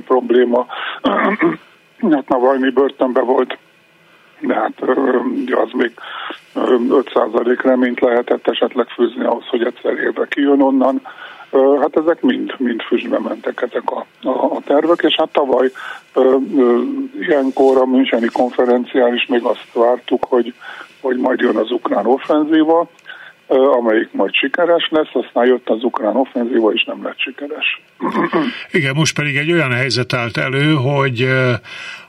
probléma, 0.05 0.65
hát 2.09 2.27
Navalnyi 2.27 2.69
börtönbe 2.69 3.21
volt, 3.21 3.57
de 4.39 4.53
hát 4.53 4.81
ugye 5.41 5.57
az 5.57 5.69
még 5.71 5.91
5% 6.55 7.59
reményt 7.63 7.99
lehetett 7.99 8.47
esetleg 8.47 8.87
fűzni 8.87 9.23
ahhoz, 9.23 9.45
hogy 9.45 9.63
egyszer 9.63 9.93
évre 9.93 10.25
kijön 10.29 10.61
onnan. 10.61 11.01
Hát 11.81 11.97
ezek 11.97 12.21
mind, 12.21 12.53
mind 12.57 12.81
füstbe 12.81 13.19
mentek 13.19 13.61
ezek 13.61 13.91
a, 13.91 14.05
a, 14.21 14.29
a 14.29 14.61
tervek, 14.65 15.01
és 15.01 15.15
hát 15.15 15.31
tavaly 15.31 15.71
ilyenkor 17.19 17.77
a 17.77 17.85
Müncheni 17.85 18.27
konferencián 18.27 19.13
is 19.13 19.25
még 19.25 19.43
azt 19.43 19.67
vártuk, 19.73 20.23
hogy, 20.23 20.53
hogy 21.01 21.17
majd 21.17 21.39
jön 21.39 21.55
az 21.55 21.71
ukrán 21.71 22.05
offenzíva, 22.05 22.87
amelyik 23.57 24.11
majd 24.11 24.33
sikeres 24.33 24.87
lesz, 24.89 25.09
aztán 25.13 25.45
jött 25.45 25.69
az 25.69 25.83
ukrán 25.83 26.15
offenzíva, 26.15 26.71
és 26.71 26.83
nem 26.83 27.03
lett 27.03 27.19
sikeres. 27.19 27.81
Igen, 28.71 28.95
most 28.95 29.15
pedig 29.15 29.35
egy 29.35 29.51
olyan 29.51 29.71
helyzet 29.71 30.13
állt 30.13 30.37
elő, 30.37 30.73
hogy 30.73 31.27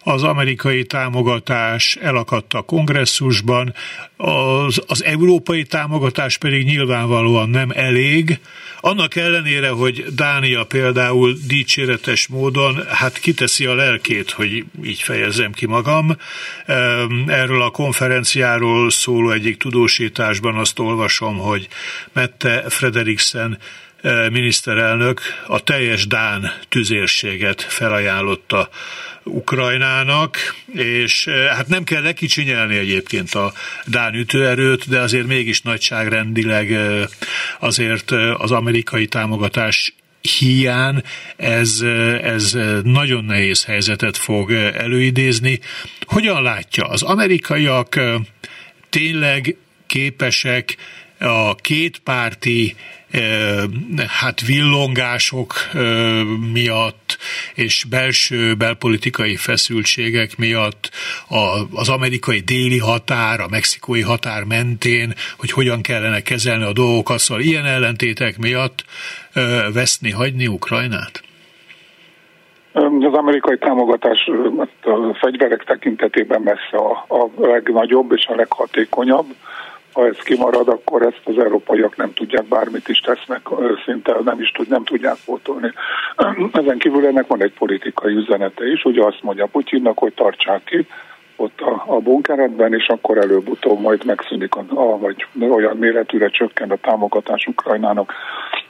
az 0.04 0.22
amerikai 0.22 0.84
támogatás 0.84 1.96
elakadt 1.96 2.52
a 2.52 2.62
kongresszusban, 2.62 3.72
az, 4.16 4.82
az 4.86 5.04
európai 5.04 5.62
támogatás 5.62 6.38
pedig 6.38 6.66
nyilvánvalóan 6.66 7.48
nem 7.48 7.70
elég, 7.74 8.38
annak 8.84 9.16
ellenére, 9.16 9.68
hogy 9.68 10.04
Dánia 10.14 10.64
például 10.64 11.36
dicséretes 11.46 12.26
módon, 12.26 12.86
hát 12.88 13.18
kiteszi 13.18 13.66
a 13.66 13.74
lelkét, 13.74 14.30
hogy 14.30 14.64
így 14.84 15.02
fejezzem 15.02 15.52
ki 15.52 15.66
magam. 15.66 16.16
Erről 17.26 17.62
a 17.62 17.70
konferenciáról 17.70 18.90
szóló 18.90 19.30
egyik 19.30 19.56
tudósításban 19.56 20.56
azt 20.56 20.78
olvasom, 20.78 21.38
hogy 21.38 21.68
Mette 22.12 22.64
Frederiksen 22.68 23.58
miniszterelnök 24.30 25.20
a 25.46 25.62
teljes 25.62 26.06
Dán 26.06 26.52
tüzérséget 26.68 27.62
felajánlotta 27.62 28.68
Ukrajnának, 29.24 30.54
és 30.72 31.28
hát 31.28 31.68
nem 31.68 31.84
kell 31.84 32.02
lekicsinyelni 32.02 32.76
egyébként 32.76 33.34
a 33.34 33.52
Dán 33.86 34.14
ütőerőt, 34.14 34.88
de 34.88 34.98
azért 34.98 35.26
mégis 35.26 35.60
nagyságrendileg 35.60 36.76
azért 37.58 38.10
az 38.36 38.50
amerikai 38.50 39.06
támogatás 39.06 39.94
hiány 40.38 41.02
ez, 41.36 41.80
ez 42.22 42.58
nagyon 42.82 43.24
nehéz 43.24 43.64
helyzetet 43.64 44.16
fog 44.16 44.52
előidézni. 44.52 45.60
Hogyan 46.00 46.42
látja? 46.42 46.84
Az 46.84 47.02
amerikaiak 47.02 48.00
tényleg 48.90 49.56
képesek 49.86 50.76
a 51.22 51.54
kétpárti 51.54 52.74
hát 54.20 54.46
villongások 54.46 55.52
miatt 56.52 57.18
és 57.54 57.84
belső 57.90 58.54
belpolitikai 58.54 59.36
feszültségek 59.36 60.36
miatt 60.38 60.90
az 61.74 61.88
amerikai 61.88 62.40
déli 62.40 62.78
határ, 62.78 63.40
a 63.40 63.48
mexikói 63.50 64.00
határ 64.00 64.44
mentén, 64.44 65.12
hogy 65.38 65.50
hogyan 65.50 65.80
kellene 65.82 66.20
kezelni 66.20 66.64
a 66.64 66.72
dolgokat, 66.72 67.18
szóval 67.18 67.42
ilyen 67.42 67.66
ellentétek 67.66 68.38
miatt 68.38 68.84
veszni, 69.74 70.10
hagyni 70.10 70.46
Ukrajnát? 70.46 71.22
Az 72.72 73.12
amerikai 73.12 73.58
támogatás 73.58 74.30
a 74.82 75.18
fegyverek 75.20 75.64
tekintetében 75.64 76.40
messze 76.42 76.76
a, 76.76 77.04
a 77.08 77.30
legnagyobb 77.36 78.12
és 78.12 78.26
a 78.26 78.34
leghatékonyabb 78.34 79.26
ha 79.92 80.06
ez 80.06 80.16
kimarad, 80.16 80.68
akkor 80.68 81.02
ezt 81.02 81.20
az 81.24 81.38
európaiak 81.38 81.96
nem 81.96 82.12
tudják, 82.14 82.44
bármit 82.44 82.88
is 82.88 82.98
tesznek, 82.98 83.40
szinte 83.84 84.16
nem 84.24 84.40
is 84.40 84.50
tud, 84.50 84.68
nem 84.68 84.84
tudják 84.84 85.16
pótolni. 85.24 85.72
Ezen 86.52 86.78
kívül 86.78 87.06
ennek 87.06 87.26
van 87.26 87.42
egy 87.42 87.52
politikai 87.52 88.14
üzenete 88.14 88.66
is, 88.66 88.84
ugye 88.84 89.04
azt 89.04 89.22
mondja 89.22 89.46
Putyinnak, 89.46 89.98
hogy 89.98 90.12
tartsák 90.14 90.64
ki, 90.64 90.86
ott 91.36 91.60
a, 91.60 91.84
a 91.86 91.98
bunkeredben, 92.00 92.74
és 92.74 92.88
akkor 92.88 93.18
előbb-utóbb 93.18 93.80
majd 93.80 94.04
megszűnik, 94.04 94.54
a, 94.54 94.64
a, 94.68 94.98
vagy 94.98 95.26
olyan 95.50 95.76
méretűre 95.76 96.28
csökken 96.28 96.70
a 96.70 96.76
támogatás 96.76 97.46
Ukrajnának, 97.46 98.12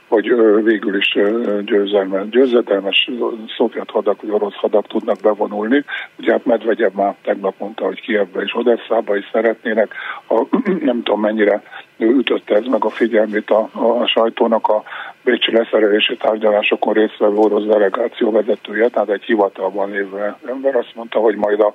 hogy 0.07 0.35
végül 0.63 0.97
is 0.97 1.17
győzelmes, 1.65 2.29
győzedelmes 2.29 3.09
szovjet 3.57 3.89
hadak, 3.89 4.21
vagy 4.21 4.31
orosz 4.31 4.55
hadak 4.55 4.87
tudnak 4.87 5.17
bevonulni. 5.21 5.83
Ugye 6.17 6.31
hát 6.31 6.45
Medvegyev 6.45 6.93
már 6.93 7.15
tegnap 7.23 7.55
mondta, 7.57 7.85
hogy 7.85 8.01
Kievbe 8.01 8.41
és 8.41 8.55
Odesszába 8.55 9.15
is 9.15 9.29
szeretnének, 9.31 9.93
ha 10.25 10.47
nem 10.89 11.03
tudom 11.03 11.19
mennyire 11.19 11.63
ütötte 11.97 12.55
ez 12.55 12.65
meg 12.65 12.85
a 12.85 12.89
figyelmét 12.89 13.49
a, 13.49 13.69
a, 13.71 13.85
a 13.85 14.07
sajtónak 14.07 14.67
a 14.67 14.83
Bécsi 15.23 15.51
leszerelési 15.51 16.17
tárgyalásokon 16.17 16.93
résztvevő 16.93 17.35
orosz 17.35 17.63
delegáció 17.63 18.31
vezetője, 18.31 18.87
tehát 18.87 19.09
egy 19.09 19.23
hivatalban 19.23 19.89
lévő 19.89 20.35
ember 20.47 20.75
azt 20.75 20.91
mondta, 20.95 21.19
hogy 21.19 21.35
majd 21.35 21.59
a 21.59 21.73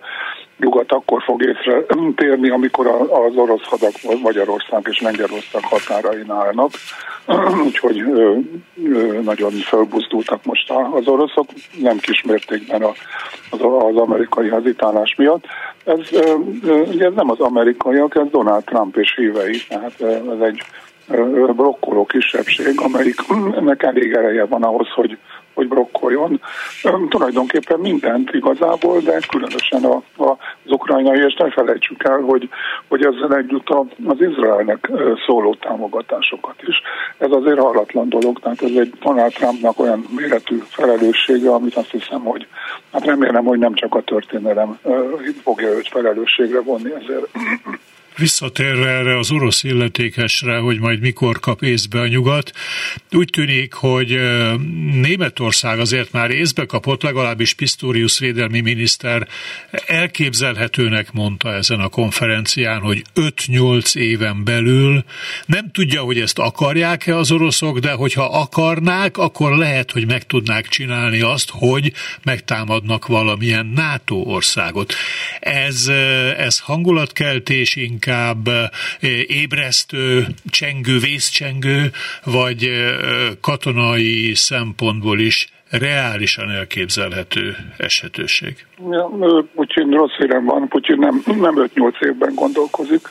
nyugat 0.59 0.93
akkor 0.93 1.23
fog 1.23 1.43
észre 1.43 1.85
térni, 2.17 2.51
amikor 2.51 2.87
az 3.11 3.37
orosz 3.37 3.65
hadak 3.65 4.21
Magyarország 4.23 4.87
és 4.91 5.01
Lengyelország 5.01 5.63
határain 5.65 6.31
állnak. 6.31 6.71
Úgyhogy 7.67 8.01
ö, 8.01 8.35
ö, 8.85 9.21
nagyon 9.23 9.51
felbuzdultak 9.51 10.45
most 10.45 10.73
az 10.93 11.07
oroszok, 11.07 11.47
nem 11.81 11.99
kismértékben 11.99 12.83
az, 12.83 12.97
az 13.61 13.97
amerikai 13.97 14.49
hazitálás 14.49 15.15
miatt. 15.17 15.45
Ez, 15.89 16.09
ugye 16.89 17.11
nem 17.11 17.31
az 17.31 17.41
amerikaiak, 17.41 18.15
ez 18.15 18.27
Donald 18.31 18.65
Trump 18.65 18.97
és 18.97 19.15
hívei, 19.17 19.61
tehát 19.69 20.01
ez 20.01 20.41
egy 20.41 20.63
blokkoló 21.57 22.07
kisebbség, 22.07 22.81
amelyiknek 22.81 23.83
elég 23.83 24.13
ereje 24.13 24.45
van 24.45 24.63
ahhoz, 24.63 24.89
hogy, 24.89 25.19
hogy 25.59 25.69
blokkoljon. 25.69 26.41
Tulajdonképpen 27.09 27.79
mindent 27.81 28.31
igazából, 28.33 29.01
de 29.01 29.19
különösen 29.29 29.85
a, 29.85 30.03
a, 30.25 30.31
az 30.65 30.73
ukrajnai, 30.73 31.19
és 31.27 31.35
ne 31.35 31.51
felejtsük 31.51 32.05
el, 32.05 32.21
hogy, 32.21 32.49
hogy 32.89 33.05
ezzel 33.05 33.37
együtt 33.37 33.69
az 34.07 34.21
Izraelnek 34.21 34.91
szóló 35.27 35.55
támogatásokat 35.55 36.63
is. 36.67 36.83
Ez 37.19 37.31
azért 37.31 37.59
hallatlan 37.59 38.09
dolog, 38.09 38.41
tehát 38.41 38.63
ez 38.63 38.71
egy 38.75 38.93
Donald 39.03 39.33
Trumpnak 39.33 39.81
olyan 39.81 40.07
méretű 40.17 40.63
felelőssége, 40.69 41.51
amit 41.51 41.77
azt 41.77 41.91
hiszem, 41.91 42.21
hogy 42.21 42.47
hát 42.93 43.05
remélem, 43.05 43.45
hogy 43.45 43.59
nem 43.59 43.75
csak 43.75 43.95
a 43.95 44.03
történelem 44.03 44.79
fogja 45.43 45.69
őt 45.69 45.89
felelősségre 45.89 46.61
vonni 46.61 46.93
ezért. 46.93 47.29
Visszatérve 48.19 48.89
erre 48.89 49.19
az 49.19 49.31
orosz 49.31 49.63
illetékesre, 49.63 50.57
hogy 50.57 50.79
majd 50.79 51.01
mikor 51.01 51.41
kap 51.41 51.63
észbe 51.63 52.01
a 52.01 52.07
nyugat, 52.07 52.53
úgy 53.13 53.31
tűnik, 53.33 53.73
hogy 53.73 54.21
Németország 54.93 55.79
azért 55.79 56.13
már 56.13 56.31
észbe 56.31 56.65
kapott, 56.65 57.03
legalábbis 57.03 57.55
Pistorius 57.55 58.19
védelmi 58.19 58.61
miniszter 58.61 59.29
elképzelhetőnek 59.87 61.13
mondta 61.13 61.55
ezen 61.55 61.81
a 61.81 61.89
konferencián, 61.89 62.81
hogy 62.81 63.03
5-8 63.15 63.97
éven 63.97 64.45
belül 64.45 65.05
nem 65.47 65.71
tudja, 65.71 66.03
hogy 66.03 66.21
ezt 66.21 66.39
akarják-e 66.39 67.17
az 67.17 67.31
oroszok, 67.31 67.79
de 67.79 67.93
hogyha 67.93 68.25
akarnák, 68.25 69.17
akkor 69.17 69.57
lehet, 69.57 69.91
hogy 69.91 70.07
meg 70.07 70.27
tudnák 70.27 70.69
csinálni 70.69 71.21
azt, 71.21 71.51
hogy 71.53 71.93
megtámadnak 72.23 73.07
valamilyen 73.07 73.67
NATO 73.75 74.15
országot. 74.17 74.95
Ez, 75.41 75.89
ez 76.37 76.59
hangulatkeltés 76.59 77.77
inkább 77.77 78.07
inkább 78.09 78.49
ébresztő, 79.27 80.27
csengő, 80.51 80.99
vészcsengő, 80.99 81.91
vagy 82.25 82.71
katonai 83.41 84.35
szempontból 84.35 85.19
is 85.19 85.49
reálisan 85.71 86.51
elképzelhető 86.51 87.57
esetőség? 87.77 88.67
Ja, 88.91 89.11
Putyin 89.55 89.91
rossz 89.91 90.17
hírem 90.19 90.45
van, 90.45 90.69
Putyin 90.69 90.99
nem, 90.99 91.23
nem 91.27 91.55
5-8 91.75 92.05
évben 92.05 92.35
gondolkozik. 92.35 93.09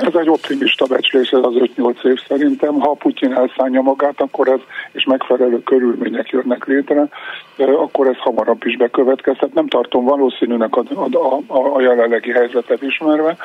Ez 0.00 0.14
egy 0.14 0.28
optimista 0.28 0.86
becslés, 0.86 1.30
ez 1.30 1.42
az 1.42 1.54
5-8 1.76 2.04
év 2.04 2.20
szerintem. 2.28 2.80
Ha 2.80 2.94
Putyin 2.94 3.32
elszállja 3.32 3.80
magát, 3.80 4.20
akkor 4.20 4.48
ez, 4.48 4.60
és 4.92 5.04
megfelelő 5.04 5.62
körülmények 5.62 6.28
jönnek 6.28 6.64
létre, 6.64 7.08
akkor 7.56 8.06
ez 8.06 8.16
hamarabb 8.18 8.64
is 8.64 8.76
bekövetkezhet. 8.76 9.54
Nem 9.54 9.66
tartom 9.66 10.04
valószínűnek 10.04 10.76
a, 10.76 10.82
a, 10.94 11.38
a, 11.46 11.74
a 11.76 11.80
jelenlegi 11.80 12.30
helyzetet 12.30 12.82
ismerve, 12.82 13.36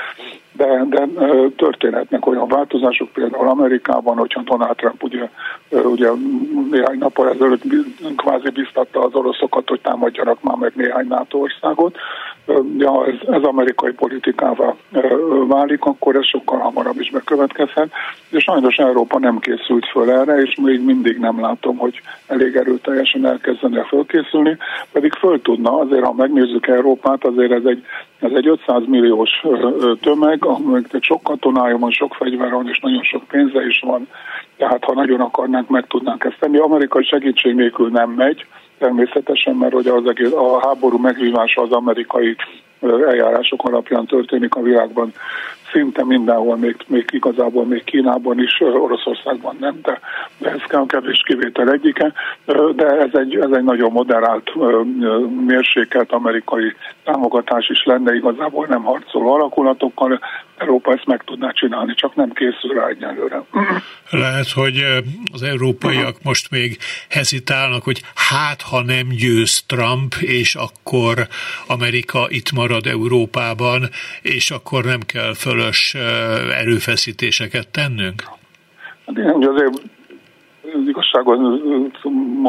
de, 0.51 0.85
de 0.89 1.07
történhetnek 1.55 2.27
olyan 2.27 2.47
változások, 2.47 3.09
például 3.09 3.47
Amerikában, 3.47 4.17
hogyha 4.17 4.41
Donald 4.41 4.75
Trump 4.75 5.03
ugye, 5.03 5.29
ugye 5.69 6.09
néhány 6.71 6.97
nappal 6.97 7.29
ezelőtt 7.29 7.63
kvázi 8.15 8.49
biztatta 8.49 9.03
az 9.03 9.13
oroszokat, 9.13 9.69
hogy 9.69 9.81
támadjanak 9.81 10.41
már 10.41 10.57
meg 10.57 10.71
néhány 10.75 11.07
NATO 11.07 11.37
országot, 11.37 11.97
ja, 12.77 13.05
ez, 13.05 13.27
ez 13.29 13.43
amerikai 13.43 13.91
politikává 13.91 14.75
válik, 15.47 15.74
akkor 15.79 16.15
ez 16.15 16.25
sokkal 16.25 16.59
hamarabb 16.59 16.99
is 16.99 17.09
bekövetkezhet, 17.09 17.91
és 18.29 18.43
sajnos 18.43 18.77
Európa 18.77 19.19
nem 19.19 19.39
készült 19.39 19.85
föl 19.85 20.11
erre, 20.11 20.41
és 20.41 20.55
még 20.61 20.81
mindig 20.81 21.17
nem 21.17 21.39
látom, 21.39 21.77
hogy 21.77 22.01
elég 22.27 22.55
erőteljesen 22.55 23.25
elkezdene 23.25 23.83
fölkészülni, 23.83 24.57
pedig 24.91 25.13
föl 25.13 25.41
tudna, 25.41 25.79
azért 25.79 26.05
ha 26.05 26.13
megnézzük 26.13 26.67
Európát, 26.67 27.25
azért 27.25 27.51
ez 27.51 27.65
egy, 27.65 27.85
ez 28.19 28.31
egy 28.33 28.47
500 28.47 28.81
milliós 28.85 29.45
tömeg, 30.01 30.45
aminek 30.45 30.85
sok 30.99 31.23
katonája 31.23 31.77
van, 31.77 31.91
sok 31.91 32.13
fegyver 32.13 32.51
van, 32.51 32.69
és 32.69 32.79
nagyon 32.79 33.03
sok 33.03 33.23
pénze 33.23 33.65
is 33.65 33.79
van, 33.85 34.07
tehát 34.57 34.83
ha 34.83 34.93
nagyon 34.93 35.21
akarnánk, 35.21 35.69
meg 35.69 35.87
tudnánk 35.87 36.23
ezt 36.23 36.39
tenni. 36.39 36.57
Amerikai 36.57 37.03
segítség 37.03 37.55
nélkül 37.55 37.89
nem 37.89 38.09
megy, 38.09 38.45
természetesen, 38.77 39.55
mert 39.55 39.73
hogy 39.73 39.87
az 39.87 40.05
egész, 40.07 40.31
a 40.31 40.59
háború 40.67 40.97
megvívása 40.97 41.61
az 41.61 41.71
amerikai 41.71 42.35
eljárások 42.81 43.63
alapján 43.63 44.05
történik 44.05 44.55
a 44.55 44.61
világban. 44.61 45.13
Szinte 45.71 46.05
mindenhol, 46.05 46.57
még, 46.57 46.75
még 46.87 47.05
igazából 47.11 47.65
még 47.65 47.83
Kínában 47.83 48.39
is, 48.39 48.61
Oroszországban 48.61 49.57
nem, 49.59 49.79
de, 49.81 49.99
de 50.37 50.49
ez 50.49 50.61
kell 50.67 50.85
kevés 50.87 51.23
kivétel 51.25 51.71
egyike, 51.71 52.13
de 52.75 52.85
ez 52.85 53.09
egy, 53.13 53.35
ez 53.35 53.51
egy 53.51 53.63
nagyon 53.63 53.91
moderált, 53.91 54.51
mérsékelt 55.45 56.11
amerikai 56.11 56.75
támogatás 57.03 57.69
is 57.69 57.83
lenne, 57.83 58.15
igazából 58.15 58.65
nem 58.65 58.83
harcoló 58.83 59.33
alakulatokkal, 59.33 60.19
Európa 60.57 60.91
ezt 60.91 61.05
meg 61.05 61.23
tudná 61.25 61.51
csinálni, 61.51 61.93
csak 61.93 62.15
nem 62.15 62.31
készül 62.31 62.73
rá 62.73 62.87
egyelőre. 62.87 63.43
Lehet, 64.09 64.49
hogy 64.51 64.83
az 65.33 65.41
európaiak 65.41 66.15
most 66.23 66.51
még 66.51 66.77
hezitálnak, 67.09 67.83
hogy 67.83 68.01
hát, 68.15 68.61
ha 68.61 68.81
nem 68.81 69.07
győz 69.07 69.63
Trump, 69.67 70.13
és 70.19 70.55
akkor 70.55 71.27
Amerika 71.67 72.25
itt 72.29 72.51
marad 72.51 72.64
Európában, 72.87 73.89
és 74.21 74.51
akkor 74.51 74.83
nem 74.83 74.99
kell 74.99 75.33
fölö 75.33 75.65
közös 75.65 75.93
erőfeszítéseket 76.57 77.67
tennünk? 77.67 78.23
Hát 79.05 79.17
igen, 79.17 79.33
azért 79.33 79.69
az 79.69 79.81
igazságot 80.87 81.39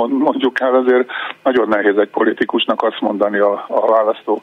mondjuk 0.08 0.60
el, 0.60 0.74
azért 0.74 1.10
nagyon 1.42 1.68
nehéz 1.68 1.96
egy 1.96 2.08
politikusnak 2.08 2.82
azt 2.82 3.00
mondani 3.00 3.38
a, 3.38 3.64
a 3.68 3.86
választó 3.86 4.42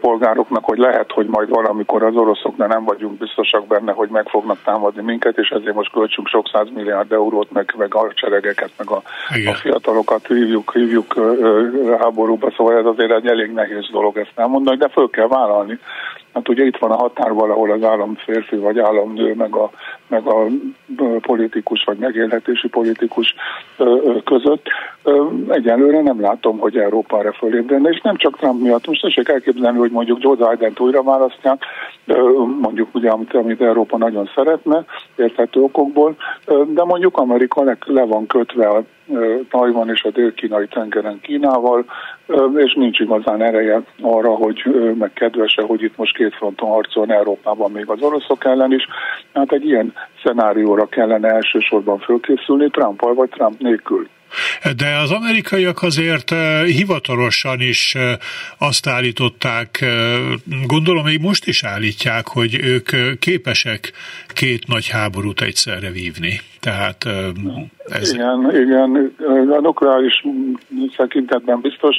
polgároknak, 0.00 0.64
hogy 0.64 0.78
lehet, 0.78 1.12
hogy 1.12 1.26
majd 1.26 1.48
valamikor 1.48 2.02
az 2.02 2.16
oroszok, 2.16 2.56
de 2.56 2.66
nem 2.66 2.84
vagyunk 2.84 3.18
biztosak 3.18 3.66
benne, 3.66 3.92
hogy 3.92 4.08
meg 4.08 4.28
fognak 4.28 4.58
támadni 4.64 5.02
minket, 5.02 5.38
és 5.38 5.48
ezért 5.48 5.74
most 5.74 5.92
költsünk 5.92 6.26
sok 6.26 6.48
száz 6.52 6.68
milliárd 6.74 7.12
eurót, 7.12 7.52
meg, 7.52 7.74
meg 7.76 7.94
a 7.94 8.12
cseregeket, 8.14 8.70
meg 8.78 8.90
a, 8.90 9.02
a 9.28 9.54
fiatalokat 9.54 10.26
hívjuk, 10.26 10.72
hívjuk 10.72 11.14
háborúba, 12.00 12.50
szóval 12.56 12.78
ez 12.78 12.84
azért 12.84 13.12
egy 13.12 13.26
elég 13.26 13.52
nehéz 13.52 13.88
dolog 13.90 14.16
ezt 14.16 14.32
nem 14.36 14.50
mondani, 14.50 14.76
de 14.76 14.88
föl 14.88 15.10
kell 15.10 15.28
vállalni. 15.28 15.78
Hát 16.34 16.48
ugye 16.48 16.64
itt 16.64 16.76
van 16.76 16.90
a 16.90 16.96
határ 16.96 17.32
valahol 17.32 17.70
az 17.70 17.82
államférfi 17.82 18.56
vagy 18.56 18.78
államnő, 18.78 19.34
meg 19.34 19.54
a, 19.54 19.70
meg 20.12 20.26
a 20.26 20.46
politikus 21.20 21.84
vagy 21.84 21.98
megélhetési 21.98 22.68
politikus 22.68 23.34
között. 24.24 24.66
Egyelőre 25.48 26.02
nem 26.02 26.20
látom, 26.20 26.58
hogy 26.58 26.76
Európa 26.76 27.18
erre 27.18 27.32
fölébredne, 27.32 27.88
és 27.88 28.00
nem 28.00 28.16
csak 28.16 28.38
Trump 28.38 28.60
miatt. 28.60 28.86
Most 28.86 29.02
tessék 29.02 29.28
elképzelni, 29.28 29.78
hogy 29.78 29.90
mondjuk 29.90 30.22
Joe 30.22 30.34
Biden-t 30.34 30.80
újra 30.80 31.02
választják, 31.02 31.64
mondjuk 32.60 32.94
ugye, 32.94 33.10
amit, 33.10 33.34
amit 33.34 33.60
Európa 33.60 33.96
nagyon 33.96 34.30
szeretne, 34.34 34.84
érthető 35.16 35.60
okokból, 35.60 36.16
de 36.46 36.84
mondjuk 36.84 37.16
Amerika 37.16 37.62
le, 37.62 37.76
le 37.86 38.04
van 38.04 38.26
kötve 38.26 38.68
a 38.68 38.82
Tajvan 39.50 39.90
és 39.90 40.02
a 40.02 40.10
dél-kínai 40.10 40.66
tengeren 40.66 41.20
Kínával, 41.20 41.84
és 42.56 42.74
nincs 42.74 42.98
igazán 42.98 43.42
ereje 43.42 43.82
arra, 44.00 44.34
hogy 44.34 44.62
meg 44.98 45.12
kedvese, 45.12 45.62
hogy 45.62 45.82
itt 45.82 45.96
most 45.96 46.16
két 46.16 46.34
fronton 46.34 46.68
harcol 46.68 47.12
Európában 47.12 47.70
még 47.70 47.88
az 47.88 48.02
oroszok 48.02 48.44
ellen 48.44 48.72
is. 48.72 48.86
Hát 49.32 49.52
egy 49.52 49.64
ilyen 49.64 49.92
szenárióra 50.24 50.86
kellene 50.86 51.28
elsősorban 51.28 51.98
fölkészülni, 51.98 52.70
Trumpal 52.70 53.14
vagy 53.14 53.28
Trump 53.28 53.60
nélkül. 53.60 54.08
De 54.76 54.96
az 54.96 55.10
amerikaiak 55.10 55.82
azért 55.82 56.34
hivatalosan 56.64 57.60
is 57.60 57.94
azt 58.58 58.86
állították, 58.86 59.84
gondolom 60.66 61.04
még 61.04 61.20
most 61.20 61.46
is 61.46 61.64
állítják, 61.64 62.28
hogy 62.28 62.58
ők 62.62 63.18
képesek 63.18 63.92
két 64.28 64.66
nagy 64.66 64.88
háborút 64.88 65.40
egyszerre 65.40 65.90
vívni. 65.90 66.40
Tehát 66.60 67.06
ez... 67.86 68.12
Igen, 68.12 68.50
igen, 68.54 69.14
a 69.50 69.60
nukleáris 69.60 70.24
tekintetben 70.96 71.60
biztos. 71.60 71.96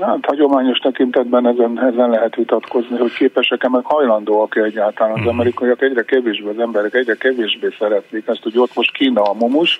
Hát 0.00 0.24
hagyományos 0.26 0.78
tekintetben 0.78 1.46
ezen, 1.46 1.80
ezen 1.80 2.10
lehet 2.10 2.34
vitatkozni, 2.34 2.98
hogy 2.98 3.12
képesek-e, 3.12 3.68
meg 3.68 3.84
hajlandóak 3.84 4.56
egyáltalán. 4.56 5.12
Az 5.12 5.18
mhm. 5.18 5.28
amerikaiak 5.28 5.82
egyre 5.82 6.02
kevésbé, 6.02 6.48
az 6.48 6.58
emberek 6.58 6.94
egyre 6.94 7.14
kevésbé 7.14 7.68
szeretnék 7.78 8.26
ezt, 8.26 8.42
hogy 8.42 8.58
ott 8.58 8.74
most 8.74 8.92
Kína 8.92 9.22
a 9.22 9.34
mumus, 9.34 9.78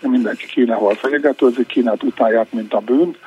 mindenki 0.00 0.46
Kínával 0.46 0.94
fenyegetőzik, 0.94 1.66
Kínát 1.66 2.02
utálják, 2.02 2.52
mint 2.52 2.74
a 2.74 2.80
bűnt, 2.80 3.18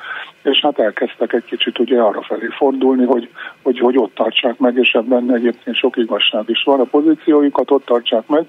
és 0.42 0.60
hát 0.60 0.78
elkezdtek 0.78 1.32
egy 1.32 1.44
kicsit 1.44 1.78
ugye 1.78 2.00
arra 2.00 2.22
felé 2.22 2.46
fordulni, 2.50 3.04
hogy, 3.04 3.28
hogy, 3.62 3.78
hogy 3.78 3.98
ott 3.98 4.14
tartsák 4.14 4.58
meg, 4.58 4.76
és 4.76 4.92
ebben 4.92 5.34
egyébként 5.34 5.76
sok 5.76 5.96
igazság 5.96 6.44
is 6.46 6.62
van. 6.64 6.80
A 6.80 6.84
pozíciójukat 6.84 7.70
ott 7.70 7.84
tartsák 7.84 8.26
meg, 8.26 8.46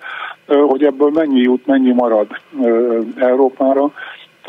hogy 0.47 0.83
ebből 0.83 1.09
mennyi 1.09 1.41
jut, 1.41 1.65
mennyi 1.65 1.91
marad 1.91 2.27
Európára, 3.15 3.91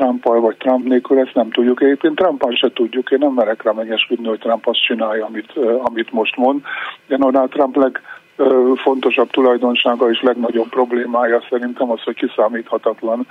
Trumpal 0.00 0.40
vagy 0.40 0.56
Trump 0.56 0.86
nélkül, 0.86 1.18
ezt 1.18 1.34
nem 1.34 1.50
tudjuk. 1.50 1.82
Egyébként 1.82 2.16
Trumpal 2.16 2.54
se 2.54 2.70
tudjuk, 2.72 3.10
én 3.10 3.18
nem 3.18 3.32
merek 3.32 3.62
rá 3.62 3.72
megesküdni, 3.72 4.26
hogy 4.28 4.38
Trump 4.38 4.66
azt 4.66 4.84
csinálja, 4.86 5.24
amit, 5.24 5.52
amit 5.82 6.12
most 6.12 6.36
mond. 6.36 6.60
De 7.06 7.16
Donald 7.16 7.50
Trump 7.50 7.76
leg, 7.76 8.00
fontosabb 8.82 9.30
tulajdonsága 9.30 10.10
és 10.10 10.20
legnagyobb 10.22 10.68
problémája 10.68 11.42
szerintem 11.50 11.90
az, 11.90 12.02
hogy 12.02 12.14
kiszámíthatatlan. 12.14 13.26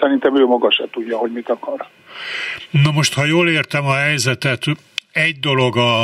Szerintem 0.00 0.36
ő 0.36 0.44
maga 0.44 0.70
se 0.70 0.84
tudja, 0.90 1.16
hogy 1.18 1.32
mit 1.32 1.48
akar. 1.48 1.86
Na 2.70 2.90
most, 2.94 3.14
ha 3.14 3.24
jól 3.24 3.48
értem 3.48 3.86
a 3.86 3.94
helyzetet, 3.94 4.62
egy 5.12 5.38
dolog 5.38 5.76
a, 5.76 6.02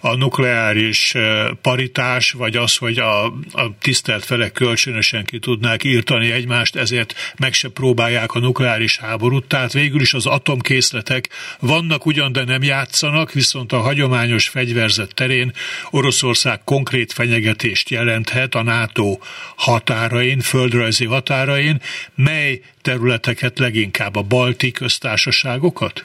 a 0.00 0.14
nukleáris 0.14 1.14
paritás, 1.62 2.30
vagy 2.30 2.56
az, 2.56 2.76
hogy 2.76 2.98
a, 2.98 3.24
a 3.52 3.78
tisztelt 3.80 4.24
felek 4.24 4.52
kölcsönösen 4.52 5.24
ki 5.24 5.38
tudnák 5.38 5.84
írtani 5.84 6.30
egymást, 6.30 6.76
ezért 6.76 7.14
meg 7.38 7.52
se 7.52 7.68
próbálják 7.68 8.34
a 8.34 8.38
nukleáris 8.38 8.98
háborút. 8.98 9.44
Tehát 9.44 9.72
végül 9.72 10.00
is 10.00 10.14
az 10.14 10.26
atomkészletek 10.26 11.28
vannak 11.60 12.06
ugyan, 12.06 12.32
de 12.32 12.44
nem 12.44 12.62
játszanak, 12.62 13.32
viszont 13.32 13.72
a 13.72 13.80
hagyományos 13.80 14.48
fegyverzet 14.48 15.14
terén 15.14 15.52
Oroszország 15.90 16.64
konkrét 16.64 17.12
fenyegetést 17.12 17.90
jelenthet 17.90 18.54
a 18.54 18.62
NATO 18.62 19.18
határain, 19.56 20.40
földrajzi 20.40 21.04
határain, 21.04 21.80
mely 22.14 22.60
területeket 22.82 23.58
leginkább 23.58 24.16
a 24.16 24.22
balti 24.22 24.70
köztársaságokat? 24.70 26.02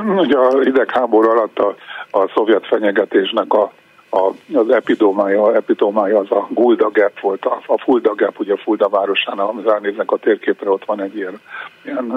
Ugye 0.00 0.38
a 0.38 0.60
hidegháború 0.60 1.30
alatt 1.30 1.58
a, 1.58 1.74
a 2.10 2.30
szovjet 2.34 2.66
fenyegetésnek 2.66 3.52
a, 3.52 3.72
a, 4.10 4.30
az 4.54 4.70
epidomája, 4.70 5.54
epidomája 5.54 6.18
az 6.18 6.30
a 6.30 6.46
Gulda 6.50 6.90
Gap 6.92 7.20
volt, 7.20 7.44
a, 7.44 7.60
a 7.66 7.78
Fulda 7.78 8.14
Gap, 8.14 8.38
ugye 8.38 8.56
Fulda 8.56 8.88
városán, 8.88 9.38
ha 9.38 9.54
ránéznek 9.64 10.10
a 10.10 10.16
térképre, 10.16 10.70
ott 10.70 10.84
van 10.84 11.00
egy 11.00 11.16
ilyen, 11.16 11.40
ilyen 11.84 12.10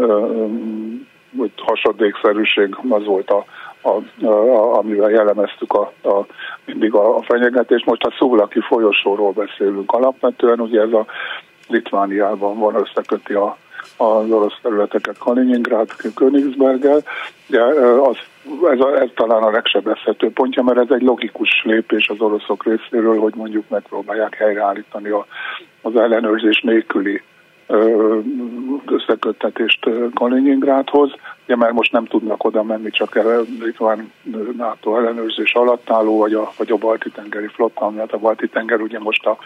hogy 1.38 1.52
hasadékszerűség, 1.58 2.76
az 2.90 3.06
volt 3.06 3.30
a, 3.30 3.46
a, 3.82 4.26
a, 4.26 4.78
amivel 4.78 5.10
jellemeztük 5.10 5.74
a, 5.74 5.92
a, 6.04 6.26
mindig 6.66 6.94
a, 6.94 7.18
a 7.18 7.22
fenyegetést. 7.22 7.86
Most 7.86 8.04
a 8.04 8.14
Szulaki 8.18 8.60
folyosóról 8.60 9.32
beszélünk 9.32 9.92
alapvetően, 9.92 10.60
ugye 10.60 10.82
ez 10.82 10.92
a 10.92 11.06
Litvániában 11.68 12.60
van, 12.60 12.76
összeköti 12.76 13.34
a, 13.34 13.58
az 13.98 14.32
orosz 14.32 14.58
területeket 14.62 15.18
Kaliningrád, 15.18 15.89
Königsberggel, 16.16 17.04
de 17.48 17.64
az, 18.02 18.18
ez, 18.72 18.80
a, 18.80 19.02
ez 19.02 19.10
talán 19.16 19.43
a 19.43 19.52
legsebezhető 19.52 20.32
pontja, 20.32 20.64
mert 20.64 20.78
ez 20.78 20.96
egy 20.96 21.02
logikus 21.02 21.64
lépés 21.64 22.08
az 22.08 22.20
oroszok 22.20 22.64
részéről, 22.64 23.20
hogy 23.20 23.34
mondjuk 23.36 23.70
megpróbálják 23.70 24.36
helyreállítani 24.36 25.10
a, 25.10 25.26
az 25.82 25.96
ellenőrzés 25.96 26.62
nélküli 26.62 27.22
összeköttetést 28.86 29.89
Kaliningrádhoz, 30.14 31.12
ugye 31.46 31.56
mert 31.56 31.74
most 31.74 31.91
nem 31.91 32.06
tudnak 32.06 32.43
oda 32.43 32.64
menni, 32.64 32.89
csak 32.89 33.20
itt 33.66 33.78
van 33.78 34.12
NATO 34.58 34.98
ellenőrzés 34.98 35.54
alatt 35.54 35.89
álló, 35.89 36.18
vagy 36.18 36.34
a, 36.34 36.52
vagy 36.58 36.72
a 36.72 36.78
balti-tengeri 36.78 37.48
flotta, 37.48 37.89
mert 37.89 38.14
a 38.14 38.18
balti-tenger 38.18 38.82
ugye 38.82 39.00
most 39.00 39.26
a 39.26 39.38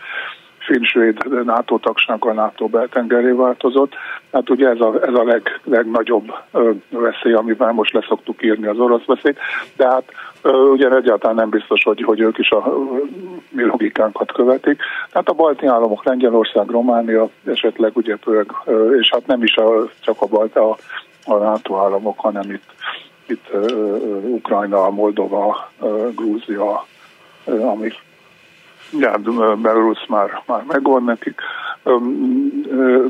finn-svéd 0.70 1.43
NATO 1.45 1.78
tagsággal 1.78 2.34
NATO 2.34 2.67
beltengeré 2.67 3.32
változott. 3.32 3.93
Hát 4.32 4.49
ugye 4.49 4.70
ez 4.70 4.80
a, 4.80 4.93
ez 5.01 5.13
a 5.13 5.24
leg, 5.24 5.59
legnagyobb 5.63 6.34
ö, 6.51 6.72
veszély, 6.89 7.34
amivel 7.34 7.72
most 7.72 7.93
leszoktuk 7.93 8.43
írni 8.43 8.67
az 8.67 8.80
orosz 8.80 9.05
veszélyt, 9.05 9.38
de 9.76 9.88
hát 9.88 10.03
ö, 10.41 10.49
ugye 10.49 10.89
egyáltalán 10.89 11.36
nem 11.36 11.49
biztos, 11.49 11.84
hogy, 11.84 12.01
hogy 12.01 12.20
ők 12.20 12.38
is 12.38 12.49
a 12.49 12.63
ö, 12.67 13.03
mi 13.49 13.63
logikánkat 13.63 14.32
követik. 14.32 14.82
Tehát 15.11 15.30
a 15.30 15.34
balti 15.34 15.65
államok, 15.65 16.03
Lengyelország, 16.05 16.70
Románia, 16.70 17.30
esetleg 17.45 17.97
ugye 17.97 18.17
ö, 18.26 18.95
és 18.95 19.09
hát 19.11 19.28
nem 19.28 19.43
is 19.43 19.55
a, 19.55 19.89
csak 19.99 20.22
a 20.22 20.26
balti, 20.26 20.57
a, 20.57 20.78
a 21.26 21.38
NATO 21.38 21.78
államok, 21.78 22.20
hanem 22.20 22.51
itt, 22.51 22.72
itt 23.28 23.45
ö, 23.51 23.88
Ukrajna, 24.24 24.89
Moldova, 24.89 25.70
ö, 25.82 26.07
Grúzia, 26.15 26.86
amik 27.45 28.07
Ja, 28.92 29.18
Belarus 29.62 30.06
már, 30.08 30.42
már 30.46 30.64
megvan 30.68 31.04
nekik, 31.04 31.42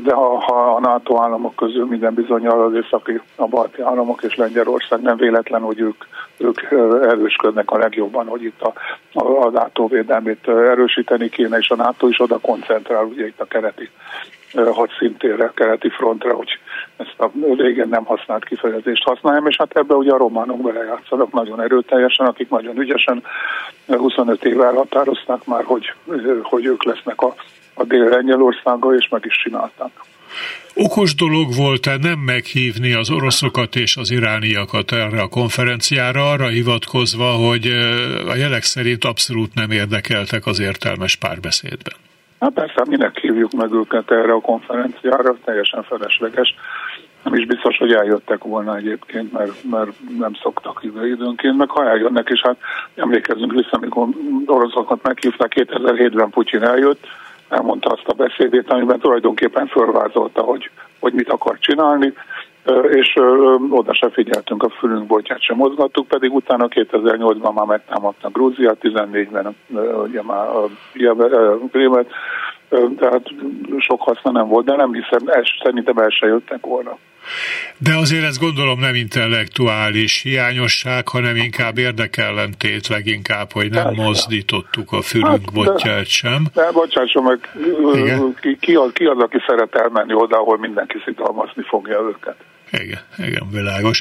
de 0.02 0.14
ha, 0.14 0.38
ha 0.38 0.74
a 0.74 0.80
NATO 0.80 1.22
államok 1.22 1.56
közül 1.56 1.86
minden 1.86 2.14
bizonyal 2.14 2.62
az 2.62 2.74
északi, 2.74 3.20
a 3.36 3.46
balti 3.46 3.82
államok 3.82 4.22
és 4.22 4.34
Lengyelország 4.36 5.00
nem 5.00 5.16
véletlen, 5.16 5.60
hogy 5.60 5.80
ők, 5.80 6.04
ők 6.36 6.60
erősködnek 7.02 7.70
a 7.70 7.78
legjobban, 7.78 8.26
hogy 8.26 8.42
itt 8.42 8.60
a, 8.60 8.72
a, 9.12 9.46
a 9.46 9.50
NATO 9.50 9.86
védelmét 9.86 10.48
erősíteni 10.48 11.28
kéne, 11.28 11.58
és 11.58 11.70
a 11.70 11.76
NATO 11.76 12.08
is 12.08 12.20
oda 12.20 12.38
koncentrál, 12.38 13.04
ugye 13.04 13.26
itt 13.26 13.40
a 13.40 13.44
kereti 13.44 13.90
hadszintére, 14.52 15.52
keleti 15.54 15.88
frontra, 15.88 16.34
hogy 16.34 16.58
ezt 16.96 17.14
a 17.18 17.30
régen 17.56 17.88
nem 17.88 18.04
használt 18.04 18.44
kifejezést 18.44 19.02
használjam, 19.02 19.46
és 19.46 19.56
hát 19.56 19.76
ebbe 19.76 19.94
ugye 19.94 20.12
a 20.12 20.16
románok 20.16 20.62
belejátszanak 20.62 21.32
nagyon 21.32 21.60
erőteljesen, 21.60 22.26
akik 22.26 22.48
nagyon 22.48 22.78
ügyesen 22.78 23.22
25 23.86 24.44
éve 24.44 24.64
elhatározták 24.64 25.44
már, 25.44 25.64
hogy, 25.64 25.92
hogy 26.42 26.64
ők 26.64 26.84
lesznek 26.84 27.20
a, 27.20 27.34
a 27.74 27.84
dél-lengyelországa, 27.84 28.94
és 28.94 29.08
meg 29.08 29.24
is 29.24 29.36
csinálták. 29.42 29.90
Okos 30.74 31.14
dolog 31.14 31.54
volt-e 31.56 31.96
nem 31.96 32.18
meghívni 32.18 32.92
az 32.92 33.10
oroszokat 33.10 33.76
és 33.76 33.96
az 33.96 34.10
irániakat 34.10 34.92
erre 34.92 35.20
a 35.20 35.28
konferenciára, 35.28 36.30
arra 36.30 36.46
hivatkozva, 36.46 37.30
hogy 37.30 37.66
a 38.28 38.34
jelek 38.34 38.62
szerint 38.62 39.04
abszolút 39.04 39.54
nem 39.54 39.70
érdekeltek 39.70 40.46
az 40.46 40.60
értelmes 40.60 41.16
párbeszédben? 41.16 42.09
Hát 42.40 42.52
persze, 42.52 42.82
minek 42.88 43.18
hívjuk 43.18 43.52
meg 43.52 43.72
őket 43.72 44.10
erre 44.10 44.32
a 44.32 44.40
konferenciára, 44.40 45.36
teljesen 45.44 45.82
felesleges. 45.82 46.54
Nem 47.24 47.34
is 47.34 47.46
biztos, 47.46 47.76
hogy 47.76 47.92
eljöttek 47.92 48.44
volna 48.44 48.76
egyébként, 48.76 49.32
mert, 49.32 49.64
mert 49.70 49.90
nem 50.18 50.34
szoktak 50.42 50.80
ide 50.82 51.06
időnként, 51.06 51.56
meg 51.56 51.70
ha 51.70 51.88
eljönnek, 51.88 52.28
és 52.28 52.40
hát 52.40 52.56
emlékezzünk 52.94 53.52
vissza, 53.52 53.70
amikor 53.70 54.08
oroszokat 54.46 55.02
meghívták, 55.02 55.52
2007-ben 55.56 56.30
Putyin 56.30 56.62
eljött, 56.62 57.06
elmondta 57.48 57.90
azt 57.90 58.08
a 58.08 58.12
beszédét, 58.12 58.70
amiben 58.70 58.98
tulajdonképpen 58.98 59.66
fölvázolta, 59.66 60.42
hogy, 60.42 60.70
hogy 60.98 61.12
mit 61.12 61.28
akar 61.28 61.58
csinálni, 61.58 62.12
és 62.90 63.14
oda 63.70 63.94
se 63.94 64.10
figyeltünk, 64.10 64.62
a 64.62 64.70
fülünk 64.70 65.06
boltját 65.06 65.42
sem 65.42 65.56
mozgattuk, 65.56 66.08
pedig 66.08 66.32
utána 66.32 66.68
2008-ban 66.68 67.54
már 67.54 67.66
megtámadtak 67.66 68.32
Grúziát, 68.32 68.78
14-ben 68.82 69.56
ugye 70.06 70.22
már 70.22 70.48
a 70.48 70.68
Krémet, 71.70 72.10
tehát 72.98 73.22
sok 73.78 74.02
haszna 74.02 74.30
nem 74.30 74.48
volt, 74.48 74.66
de 74.66 74.76
nem 74.76 74.92
hiszem, 74.92 75.26
ez, 75.26 75.44
szerintem 75.62 75.98
el 75.98 76.10
se 76.10 76.26
jöttek 76.26 76.66
volna. 76.66 76.98
De 77.78 77.96
azért 77.96 78.24
ezt 78.24 78.40
gondolom 78.40 78.78
nem 78.78 78.94
intellektuális 78.94 80.22
hiányosság, 80.22 81.08
hanem 81.08 81.36
inkább 81.36 81.78
érdekellentét 81.78 82.88
leginkább, 82.88 83.52
hogy 83.52 83.70
nem 83.70 83.84
Persze. 83.84 84.02
mozdítottuk 84.02 84.92
a 84.92 85.02
fülünk 85.02 85.44
hát, 85.44 85.52
botját 85.52 86.06
sem. 86.06 86.46
De 86.54 86.70
bocsásson 86.72 87.22
meg, 87.22 87.38
ki, 88.40 88.56
ki, 88.60 88.74
az, 88.74 88.90
ki 88.92 89.04
az, 89.04 89.18
aki 89.18 89.38
szeret 89.46 89.74
elmenni 89.74 90.14
oda, 90.14 90.36
ahol 90.36 90.58
mindenki 90.58 90.96
szidalmazni 91.04 91.62
fogja 91.62 92.00
őket? 92.00 92.36
Igen, 92.72 93.00
igen, 93.18 93.50
világos. 93.50 94.00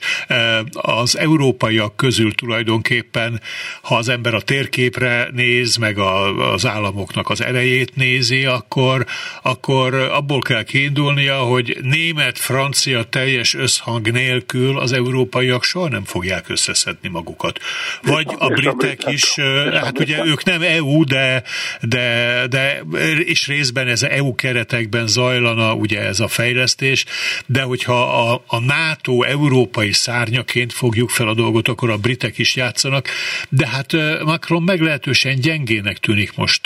Az 0.71 1.17
európaiak 1.17 1.95
közül 1.95 2.35
tulajdonképpen, 2.35 3.41
ha 3.81 3.95
az 3.95 4.09
ember 4.09 4.33
a 4.33 4.41
térképre 4.41 5.29
néz, 5.31 5.75
meg 5.75 5.97
a, 5.97 6.51
az 6.53 6.65
államoknak 6.65 7.29
az 7.29 7.41
erejét 7.41 7.95
nézi, 7.95 8.45
akkor, 8.45 9.05
akkor 9.41 9.93
abból 9.93 10.39
kell 10.39 10.63
kiindulnia, 10.63 11.37
hogy 11.37 11.77
német, 11.81 12.39
francia 12.39 13.03
teljes 13.03 13.53
összhang 13.53 14.11
nélkül 14.11 14.79
az 14.79 14.91
európaiak 14.91 15.63
soha 15.63 15.87
nem 15.87 16.03
fogják 16.03 16.49
összeszedni 16.49 17.09
magukat. 17.09 17.59
Vagy 18.01 18.35
a 18.37 18.47
britek 18.47 19.11
is, 19.11 19.35
hát 19.73 19.99
ugye 19.99 20.25
ők 20.25 20.43
nem 20.43 20.61
EU, 20.61 21.03
de, 21.03 21.43
de, 21.81 22.45
de 22.49 22.81
és 23.25 23.47
részben 23.47 23.87
ez 23.87 24.03
EU 24.03 24.35
keretekben 24.35 25.07
zajlana 25.07 25.73
ugye 25.73 25.99
ez 25.99 26.19
a 26.19 26.27
fejlesztés, 26.27 27.05
de 27.45 27.61
hogyha 27.61 28.31
a, 28.31 28.43
a 28.47 28.58
NATO 28.59 29.23
európai 29.23 29.91
szárnyaként 29.91 30.73
fogjuk 30.73 31.09
fel 31.09 31.27
a 31.27 31.33
dolgot, 31.33 31.67
akkor 31.67 31.89
a 31.89 31.97
britek 31.97 32.37
is 32.37 32.55
játszanak, 32.55 33.07
de 33.49 33.67
hát 33.67 33.93
Macron 34.23 34.63
meglehetősen 34.63 35.39
gyengének 35.39 35.97
tűnik 35.97 36.35
most 36.35 36.61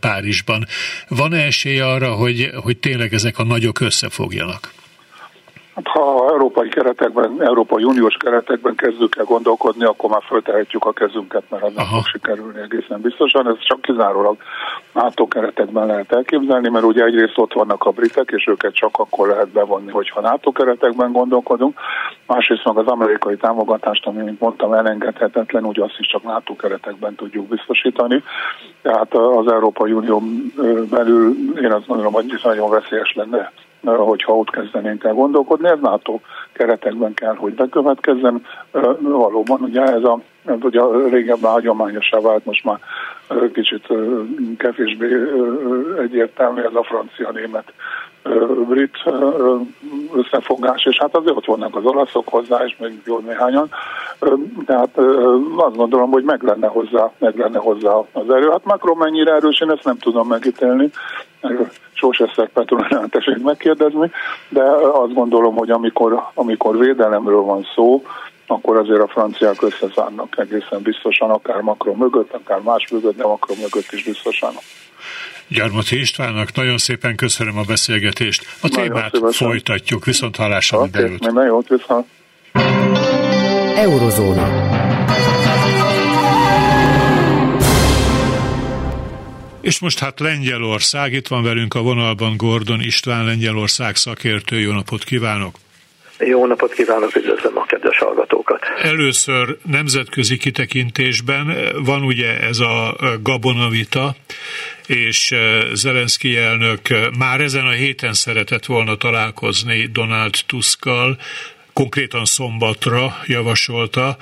Párizsban. 0.00 0.66
Van 1.08 1.32
-e 1.32 1.44
esély 1.44 1.80
arra, 1.80 2.14
hogy, 2.14 2.50
hogy 2.54 2.76
tényleg 2.76 3.14
ezek 3.14 3.38
a 3.38 3.44
nagyok 3.44 3.80
összefogjanak? 3.80 4.81
Hát, 5.74 5.86
ha 5.86 6.28
európai 6.30 6.68
keretekben, 6.68 7.42
Európai 7.42 7.84
Uniós 7.84 8.16
keretekben 8.16 8.74
kezdünk 8.74 9.16
el 9.16 9.24
gondolkodni, 9.24 9.84
akkor 9.84 10.10
már 10.10 10.22
föltehetjük 10.22 10.84
a 10.84 10.92
kezünket, 10.92 11.42
mert 11.48 11.62
az 11.62 11.72
nem 11.74 11.86
fog 11.86 12.04
sikerülni 12.04 12.60
egészen 12.60 13.00
biztosan. 13.00 13.48
Ez 13.48 13.58
csak 13.58 13.80
kizárólag 13.80 14.36
NATO 14.92 15.28
keretekben 15.28 15.86
lehet 15.86 16.12
elképzelni, 16.12 16.68
mert 16.68 16.84
ugye 16.84 17.04
egyrészt 17.04 17.38
ott 17.38 17.52
vannak 17.52 17.84
a 17.84 17.90
britek, 17.90 18.30
és 18.30 18.46
őket 18.46 18.74
csak 18.74 18.98
akkor 18.98 19.28
lehet 19.28 19.48
bevonni, 19.48 19.90
hogyha 19.90 20.20
NATO 20.20 20.52
keretekben 20.52 21.12
gondolkodunk. 21.12 21.78
másrészt 22.26 22.64
meg 22.64 22.76
az 22.76 22.86
amerikai 22.86 23.36
támogatást, 23.36 24.06
ami, 24.06 24.22
mint 24.22 24.40
mondtam, 24.40 24.72
elengedhetetlen, 24.72 25.66
úgy 25.66 25.80
azt 25.80 25.98
is 25.98 26.06
csak 26.06 26.22
NATO 26.22 26.56
keretekben 26.56 27.14
tudjuk 27.14 27.46
biztosítani. 27.46 28.22
Tehát 28.82 29.14
az 29.14 29.46
Európai 29.46 29.92
Unió 29.92 30.22
belül 30.90 31.34
én 31.62 31.72
azt 31.72 31.86
gondolom, 31.86 32.12
hogy 32.12 32.40
nagyon 32.42 32.70
veszélyes 32.70 33.12
lenne 33.14 33.52
hogyha 33.84 34.36
ott 34.36 34.50
kezdenénk 34.50 35.04
el 35.04 35.14
gondolkodni. 35.14 35.68
Ez 35.68 35.78
NATO 35.80 36.20
keretekben 36.52 37.14
kell, 37.14 37.34
hogy 37.34 37.54
bekövetkezzen. 37.54 38.44
Valóban 39.00 39.60
ugye 39.60 39.82
ez 39.82 40.04
a 40.04 40.20
ez 40.44 40.56
ugye 40.60 40.80
régebben 41.10 41.50
hagyományosá 41.50 42.20
vált, 42.20 42.44
most 42.44 42.64
már 42.64 42.78
kicsit 43.52 43.86
kevésbé 44.56 45.06
egyértelmű 45.98 46.60
ez 46.60 46.74
a 46.74 46.82
francia-német 46.82 47.72
brit 48.68 48.96
összefogás, 50.14 50.84
és 50.84 50.98
hát 50.98 51.16
azért 51.16 51.36
ott 51.36 51.44
vannak 51.44 51.76
az 51.76 51.84
olaszok 51.84 52.28
hozzá, 52.28 52.64
és 52.64 52.76
még 52.78 53.00
jó 53.04 53.18
néhányan. 53.18 53.68
Tehát 54.66 54.98
azt 55.56 55.76
gondolom, 55.76 56.10
hogy 56.10 56.24
meg 56.24 56.42
lenne 56.42 56.66
hozzá, 56.66 57.10
meg 57.18 57.36
lenne 57.36 57.58
hozzá 57.58 57.92
az 58.12 58.30
erő. 58.30 58.50
Hát 58.50 58.64
Macron 58.64 58.96
mennyire 58.96 59.32
erős, 59.34 59.60
én 59.60 59.70
ezt 59.70 59.84
nem 59.84 59.98
tudom 59.98 60.28
megítélni. 60.28 60.90
Sóseszek 61.92 62.48
Petronán 62.48 63.08
tessék 63.08 63.42
megkérdezni, 63.42 64.10
de 64.48 64.62
azt 64.92 65.14
gondolom, 65.14 65.56
hogy 65.56 65.70
amikor, 65.70 66.22
amikor 66.34 66.78
védelemről 66.78 67.40
van 67.40 67.66
szó, 67.74 68.02
akkor 68.52 68.76
azért 68.76 69.00
a 69.00 69.08
franciák 69.08 69.62
összezárnak 69.62 70.38
egészen 70.38 70.82
biztosan, 70.82 71.30
akár 71.30 71.60
Macron 71.60 71.96
mögött, 71.96 72.32
akár 72.32 72.60
más 72.60 72.88
mögött, 72.90 73.16
de 73.16 73.26
Macron 73.26 73.58
mögött 73.58 73.92
is 73.92 74.04
biztosan. 74.04 74.52
Gyarmati 75.48 76.00
Istvánnak 76.00 76.54
nagyon 76.54 76.78
szépen 76.78 77.16
köszönöm 77.16 77.58
a 77.58 77.62
beszélgetést. 77.62 78.44
A 78.60 78.68
nagyon 78.68 78.84
témát 78.84 79.14
szívesen. 79.14 79.48
folytatjuk, 79.48 80.04
viszont 80.04 80.36
hallásra 80.36 80.78
okay, 80.78 80.90
mindenütt. 80.90 81.24
Minden 81.24 81.46
jót, 81.46 81.68
viszont. 81.68 82.06
Eurozóna. 83.76 84.70
És 89.60 89.80
most 89.80 89.98
hát 89.98 90.20
Lengyelország, 90.20 91.12
itt 91.12 91.28
van 91.28 91.42
velünk 91.42 91.74
a 91.74 91.82
vonalban 91.82 92.36
Gordon 92.36 92.80
István, 92.80 93.24
Lengyelország 93.24 93.96
szakértő, 93.96 94.58
jó 94.58 94.72
napot 94.72 95.04
kívánok! 95.04 95.54
Jó 96.26 96.46
napot 96.46 96.72
kívánok, 96.72 97.16
üdvözlöm 97.16 97.58
a 97.58 97.64
kedves 97.64 97.98
hallgatókat! 97.98 98.60
Először 98.82 99.56
nemzetközi 99.64 100.36
kitekintésben 100.36 101.56
van 101.84 102.02
ugye 102.02 102.40
ez 102.40 102.58
a 102.58 102.96
gabonavita, 103.22 104.14
és 104.86 105.34
Zelenszky 105.72 106.36
elnök 106.36 106.80
már 107.18 107.40
ezen 107.40 107.66
a 107.66 107.70
héten 107.70 108.12
szeretett 108.12 108.66
volna 108.66 108.96
találkozni 108.96 109.86
Donald 109.92 110.34
Tuskkal, 110.46 111.18
konkrétan 111.72 112.24
szombatra 112.24 113.16
javasolta, 113.26 114.16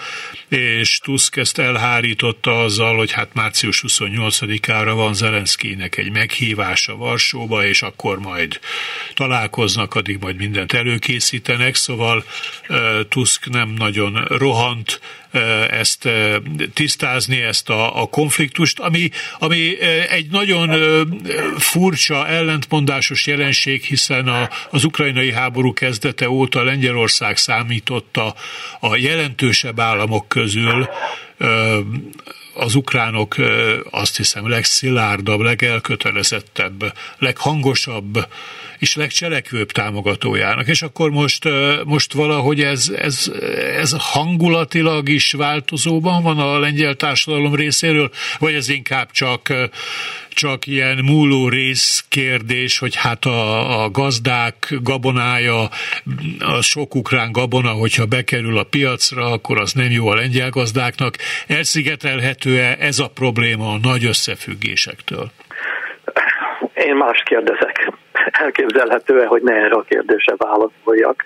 és 0.48 0.98
Tusk 0.98 1.36
ezt 1.36 1.58
elhárította 1.58 2.60
azzal, 2.60 2.96
hogy 2.96 3.12
hát 3.12 3.34
március 3.34 3.84
28-ára 3.86 4.92
van 4.94 5.14
Zelenszkinek 5.14 5.96
egy 5.96 6.10
meghívása 6.10 6.96
Varsóba, 6.96 7.66
és 7.66 7.82
akkor 7.82 8.18
majd 8.18 8.60
találkoznak, 9.14 9.94
addig 9.94 10.18
majd 10.20 10.36
mindent 10.36 10.72
előkészítenek, 10.72 11.74
szóval 11.74 12.24
Tusk 13.08 13.50
nem 13.50 13.68
nagyon 13.68 14.24
rohant 14.24 15.00
ezt 15.70 16.08
tisztázni, 16.74 17.42
ezt 17.42 17.68
a, 17.68 18.02
a 18.02 18.06
konfliktust, 18.06 18.78
ami, 18.78 19.10
ami 19.38 19.80
egy 20.10 20.30
nagyon 20.30 20.70
furcsa, 21.58 22.28
ellentmondásos 22.28 23.26
jelenség, 23.26 23.82
hiszen 23.82 24.28
a, 24.28 24.48
az 24.70 24.84
ukrajnai 24.84 25.32
háború 25.32 25.72
kezdete 25.72 26.28
óta 26.28 26.62
Lengyelország 26.62 27.36
számította 27.36 28.34
a 28.80 28.96
jelentősebb 28.96 29.80
államok 29.80 30.28
közül, 30.28 30.88
az 32.54 32.74
ukránok 32.74 33.36
azt 33.90 34.16
hiszem 34.16 34.48
legszilárdabb, 34.48 35.40
legelkötelezettebb, 35.40 36.92
leghangosabb 37.18 38.26
és 38.80 38.96
legcselekvőbb 38.96 39.70
támogatójának. 39.70 40.68
És 40.68 40.82
akkor 40.82 41.10
most, 41.10 41.48
most 41.84 42.12
valahogy 42.12 42.60
ez, 42.60 42.88
ez, 42.96 43.32
ez 43.76 43.94
hangulatilag 43.98 45.08
is 45.08 45.32
változóban 45.32 46.22
van 46.22 46.38
a 46.38 46.58
lengyel 46.58 46.94
társadalom 46.94 47.54
részéről, 47.54 48.10
vagy 48.38 48.54
ez 48.54 48.68
inkább 48.68 49.10
csak, 49.10 49.52
csak 50.28 50.66
ilyen 50.66 50.98
múló 51.04 51.48
rész 51.48 52.04
kérdés, 52.08 52.78
hogy 52.78 52.96
hát 52.96 53.24
a, 53.24 53.82
a 53.82 53.90
gazdák 53.90 54.74
gabonája, 54.82 55.68
a 56.38 56.60
sok 56.60 56.94
ukrán 56.94 57.32
gabona, 57.32 57.70
hogyha 57.70 58.06
bekerül 58.06 58.58
a 58.58 58.64
piacra, 58.64 59.26
akkor 59.26 59.60
az 59.60 59.72
nem 59.72 59.90
jó 59.90 60.08
a 60.08 60.14
lengyel 60.14 60.50
gazdáknak. 60.50 61.16
Elszigetelhető-e 61.46 62.76
ez 62.80 62.98
a 62.98 63.08
probléma 63.08 63.72
a 63.72 63.78
nagy 63.82 64.04
összefüggésektől? 64.04 65.30
Én 66.74 66.96
mást 66.96 67.24
kérdezek 67.24 67.99
elképzelhető-e, 68.32 69.26
hogy 69.26 69.42
ne 69.42 69.54
erre 69.54 69.74
a 69.74 69.82
kérdésre 69.82 70.34
válaszoljak 70.36 71.24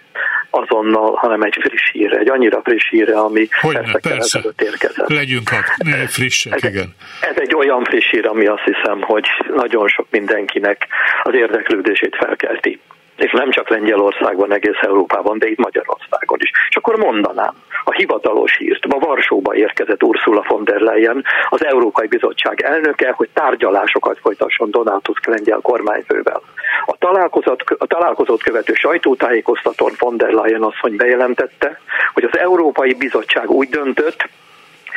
azonnal, 0.50 1.14
hanem 1.14 1.42
egy 1.42 1.56
friss 1.60 1.90
hírre, 1.92 2.18
egy 2.18 2.28
annyira 2.28 2.60
friss 2.62 2.88
hírre, 2.90 3.18
ami 3.18 3.48
Hogyne, 3.60 3.98
persze, 4.02 4.40
érkezett. 4.62 5.08
Legyünk 5.08 5.50
a 5.50 5.86
frissek, 6.06 6.62
ez, 6.62 6.70
igen. 6.70 6.94
Ez 7.20 7.36
egy 7.36 7.54
olyan 7.54 7.84
friss 7.84 8.10
hír, 8.10 8.26
ami 8.26 8.46
azt 8.46 8.64
hiszem, 8.64 9.00
hogy 9.00 9.24
nagyon 9.54 9.88
sok 9.88 10.06
mindenkinek 10.10 10.86
az 11.22 11.34
érdeklődését 11.34 12.16
felkelti 12.16 12.80
és 13.16 13.32
nem 13.32 13.50
csak 13.50 13.68
Lengyelországban, 13.68 14.52
egész 14.52 14.80
Európában, 14.80 15.38
de 15.38 15.48
itt 15.48 15.58
Magyarországon 15.58 16.38
is. 16.40 16.50
És 16.68 16.76
akkor 16.76 16.96
mondanám 16.96 17.54
a 17.84 17.92
hivatalos 17.92 18.56
hírt. 18.56 18.86
Ma 18.86 18.98
Varsóba 18.98 19.54
érkezett 19.54 20.02
Ursula 20.02 20.44
von 20.48 20.64
der 20.64 20.80
Leyen, 20.80 21.24
az 21.48 21.64
Európai 21.64 22.06
Bizottság 22.06 22.60
elnöke, 22.62 23.12
hogy 23.16 23.28
tárgyalásokat 23.32 24.18
folytasson 24.18 24.70
Donald 24.70 25.02
Tusk 25.02 25.26
lengyel 25.26 25.58
kormányfővel. 25.62 26.40
A 26.86 26.96
találkozót, 26.98 27.62
a 27.78 27.86
találkozót 27.86 28.42
követő 28.42 28.72
sajtótájékoztatón 28.74 29.92
von 29.98 30.16
der 30.16 30.30
Leyen 30.32 30.62
asszony 30.62 30.96
bejelentette, 30.96 31.80
hogy 32.12 32.24
az 32.24 32.38
Európai 32.38 32.94
Bizottság 32.94 33.50
úgy 33.50 33.68
döntött, 33.68 34.28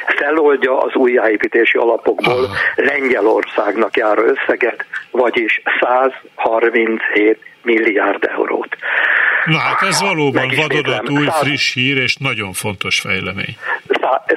feloldja 0.05 0.77
az 0.77 0.95
újjáépítési 0.95 1.77
alapokból 1.77 2.43
Aha. 2.43 2.55
Lengyelországnak 2.75 3.97
járó 3.97 4.21
összeget, 4.21 4.85
vagyis 5.11 5.61
137 5.79 7.39
milliárd 7.63 8.23
eurót. 8.37 8.77
Na 9.45 9.57
hát 9.57 9.81
ez 9.81 10.01
valóban 10.01 10.51
vadonatúj, 10.55 11.25
friss 11.25 11.73
hír 11.73 11.97
és 11.97 12.15
nagyon 12.15 12.53
fontos 12.53 12.99
fejlemény. 12.99 13.55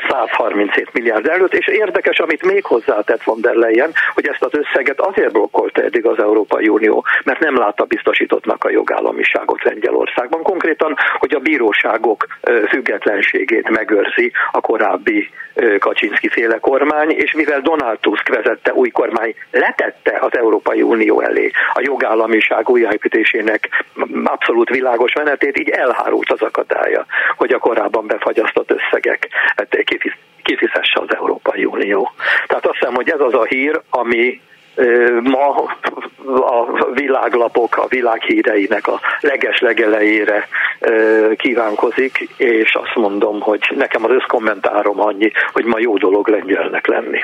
137 0.09 0.89
milliárd 0.93 1.27
előtt, 1.27 1.55
és 1.55 1.67
érdekes, 1.67 2.19
amit 2.19 2.45
még 2.45 2.65
hozzátett 2.65 3.23
von 3.23 3.41
der 3.41 3.55
Leyen, 3.55 3.93
hogy 4.15 4.29
ezt 4.29 4.43
az 4.43 4.51
összeget 4.53 5.01
azért 5.01 5.33
blokkolta 5.33 5.83
eddig 5.83 6.07
az 6.07 6.19
Európai 6.19 6.69
Unió, 6.69 7.05
mert 7.25 7.41
nem 7.41 7.59
látta 7.59 7.85
biztosítottnak 7.85 8.65
a 8.65 8.71
jogállamiságot 8.71 9.63
Lengyelországban. 9.63 10.43
Konkrétan, 10.43 10.97
hogy 11.19 11.35
a 11.35 11.39
bíróságok 11.39 12.27
függetlenségét 12.69 13.69
megőrzi 13.69 14.33
a 14.53 14.61
korábbi 14.61 15.31
Kaczynski 15.79 16.29
féle 16.29 16.59
kormány, 16.59 17.11
és 17.11 17.33
mivel 17.33 17.61
Donald 17.61 17.99
Tusk 17.99 18.29
vezette 18.29 18.73
új 18.73 18.89
kormány 18.89 19.35
letette 19.51 20.19
az 20.21 20.37
Európai 20.37 20.83
Unió 20.83 21.21
elé 21.21 21.51
a 21.73 21.81
jogállamiság 21.81 22.69
újjáépítésének 22.69 23.69
abszolút 24.25 24.69
világos 24.69 25.13
menetét, 25.13 25.59
így 25.59 25.69
elhárult 25.69 26.33
az 26.33 26.43
akadálya, 26.43 27.07
hogy 27.37 27.53
a 27.53 27.59
korábban 27.59 28.07
befagyasztott 28.07 28.71
összegek 28.71 29.29
kifizesse 30.43 31.01
az 31.01 31.15
Európai 31.15 31.65
Unió. 31.65 32.13
Tehát 32.47 32.67
azt 32.67 32.79
hiszem, 32.79 32.95
hogy 32.95 33.11
ez 33.11 33.21
az 33.21 33.35
a 33.35 33.45
hír, 33.45 33.81
ami 33.91 34.41
ma 35.23 35.69
a 36.25 36.91
világlapok, 36.95 37.77
a 37.77 37.87
világhíreinek 37.89 38.87
a 38.87 39.01
leges 39.21 39.59
legelejére 39.61 40.49
kívánkozik, 41.37 42.29
és 42.37 42.75
azt 42.75 42.95
mondom, 42.95 43.41
hogy 43.41 43.61
nekem 43.77 44.05
az 44.05 44.11
összkommentárom 44.11 45.01
annyi, 45.01 45.31
hogy 45.53 45.65
ma 45.65 45.79
jó 45.79 45.97
dolog 45.97 46.29
lengyelnek 46.29 46.87
lenni. 46.87 47.19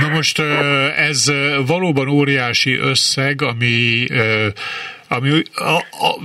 Na 0.00 0.14
most 0.14 0.42
ez 0.96 1.32
valóban 1.66 2.08
óriási 2.08 2.78
összeg, 2.78 3.42
ami 3.42 4.06
ami 5.12 5.42
a, 5.54 5.76
a, 5.76 6.18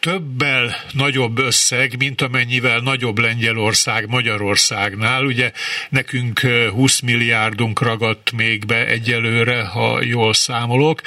többel 0.00 0.76
nagyobb 0.92 1.38
összeg, 1.38 1.94
mint 1.98 2.22
amennyivel 2.22 2.78
nagyobb 2.78 3.18
Lengyelország 3.18 4.08
Magyarországnál. 4.08 5.24
Ugye 5.24 5.52
nekünk 5.88 6.40
20 6.72 7.00
milliárdunk 7.00 7.80
ragadt 7.80 8.32
még 8.32 8.66
be 8.66 8.86
egyelőre, 8.86 9.64
ha 9.64 10.02
jól 10.02 10.34
számolok, 10.34 11.00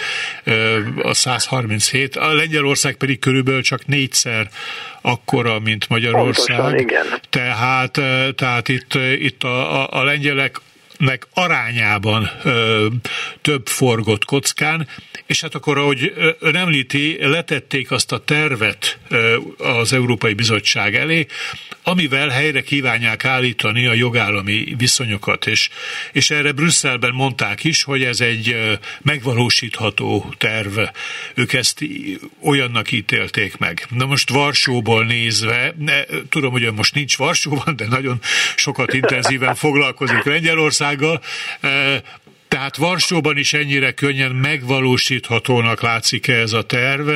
a 1.02 1.14
137, 1.14 2.16
a 2.16 2.34
Lengyelország 2.34 2.96
pedig 2.96 3.20
körülbelül 3.20 3.62
csak 3.62 3.86
négyszer 3.86 4.50
akkora, 5.02 5.60
mint 5.60 5.90
Magyarország. 5.90 6.58
Pontosan, 6.58 6.80
igen. 6.80 7.06
Tehát, 7.30 7.92
tehát 8.36 8.70
itt, 8.70 8.94
itt 9.20 9.44
a, 9.44 9.82
a, 9.82 10.00
a 10.00 10.04
lengyelek 10.04 10.62
nek 10.98 11.28
arányában 11.34 12.30
ö, 12.44 12.88
több 13.42 13.68
forgott 13.68 14.26
kockán, 14.26 14.88
és 15.26 15.42
hát 15.42 15.56
akkor, 15.56 15.78
ahogy 15.78 16.14
ön 16.40 16.56
említi, 16.56 17.18
letették 17.20 17.92
azt 17.92 18.12
a 18.12 18.24
tervet 18.24 18.98
ö, 19.10 19.38
az 19.58 19.94
Európai 19.94 20.34
Bizottság 20.34 20.96
elé, 20.96 21.28
amivel 21.88 22.30
helyre 22.30 22.62
kívánják 22.62 23.26
állítani 23.26 23.86
a 23.86 23.94
jogállami 23.94 24.76
viszonyokat, 24.78 25.48
és, 25.48 25.70
és 26.12 26.30
erre 26.30 26.52
Brüsszelben 26.52 27.14
mondták 27.14 27.64
is, 27.64 27.84
hogy 27.84 28.04
ez 28.04 28.22
egy 28.22 28.78
megvalósítható 29.02 30.34
terv. 30.38 30.80
Ők 31.34 31.54
ezt 31.54 31.84
olyannak 32.42 32.92
ítélték 32.92 33.58
meg. 33.58 33.86
Na 33.90 34.06
most 34.06 34.30
Varsóból 34.30 35.06
nézve, 35.06 35.74
ne, 35.78 36.04
tudom, 36.30 36.52
hogy 36.52 36.74
most 36.74 36.94
nincs 36.94 37.18
Varsóban, 37.18 37.76
de 37.76 37.88
nagyon 37.88 38.20
sokat 38.56 38.94
intenzíven 38.94 39.56
foglalkozik 39.56 40.24
tego 40.92 41.20
tehát 42.58 42.78
Varsóban 42.78 43.38
is 43.38 43.54
ennyire 43.54 43.92
könnyen 43.92 44.32
megvalósíthatónak 44.32 45.82
látszik 45.82 46.28
ez 46.28 46.54
a 46.54 46.62
terv, 46.62 47.10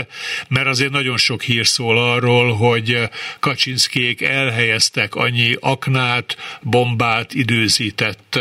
mert 0.48 0.68
azért 0.68 0.92
nagyon 0.92 1.18
sok 1.18 1.42
hír 1.42 1.68
szól 1.68 1.98
arról, 1.98 2.54
hogy 2.54 3.10
Kaczynszkék 3.40 4.22
elhelyeztek 4.22 5.16
annyi 5.16 5.56
aknát, 5.60 6.38
bombát, 6.62 7.34
időzített 7.34 8.40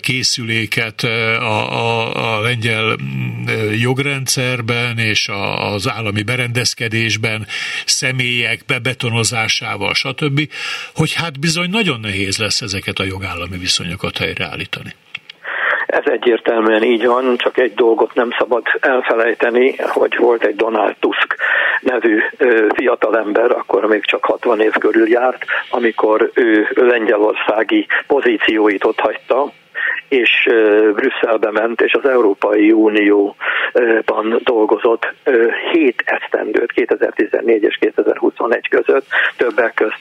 készüléket 0.00 1.02
a, 1.02 1.72
a, 1.72 2.36
a 2.36 2.40
lengyel 2.40 2.96
jogrendszerben 3.78 4.98
és 4.98 5.28
az 5.56 5.88
állami 5.88 6.22
berendezkedésben, 6.22 7.46
személyek 7.84 8.64
bebetonozásával, 8.66 9.94
stb., 9.94 10.50
hogy 10.94 11.12
hát 11.12 11.40
bizony 11.40 11.70
nagyon 11.70 12.00
nehéz 12.00 12.36
lesz 12.36 12.60
ezeket 12.60 12.98
a 12.98 13.04
jogállami 13.04 13.58
viszonyokat 13.58 14.18
helyreállítani. 14.18 14.94
Ez 15.88 16.02
egyértelműen 16.04 16.82
így 16.82 17.06
van, 17.06 17.36
csak 17.36 17.58
egy 17.58 17.74
dolgot 17.74 18.14
nem 18.14 18.30
szabad 18.38 18.62
elfelejteni, 18.80 19.76
hogy 19.78 20.16
volt 20.16 20.44
egy 20.44 20.56
Donald 20.56 20.94
Tusk 21.00 21.36
nevű 21.80 22.20
fiatalember, 22.74 23.50
akkor 23.50 23.86
még 23.86 24.04
csak 24.04 24.24
60 24.24 24.60
év 24.60 24.72
körül 24.72 25.08
járt, 25.08 25.44
amikor 25.70 26.30
ő 26.34 26.68
lengyelországi 26.74 27.86
pozícióit 28.06 28.84
ott 28.84 29.00
hagyta, 29.00 29.52
és 30.08 30.48
Brüsszelbe 30.94 31.50
ment, 31.50 31.80
és 31.80 31.92
az 31.92 32.08
Európai 32.08 32.72
Unióban 32.72 34.40
dolgozott 34.44 35.14
7 35.72 36.02
esztendőt 36.04 36.72
2014 36.72 37.62
és 37.62 37.76
2021 37.80 38.68
között, 38.68 39.06
többek 39.36 39.74
közt 39.74 40.00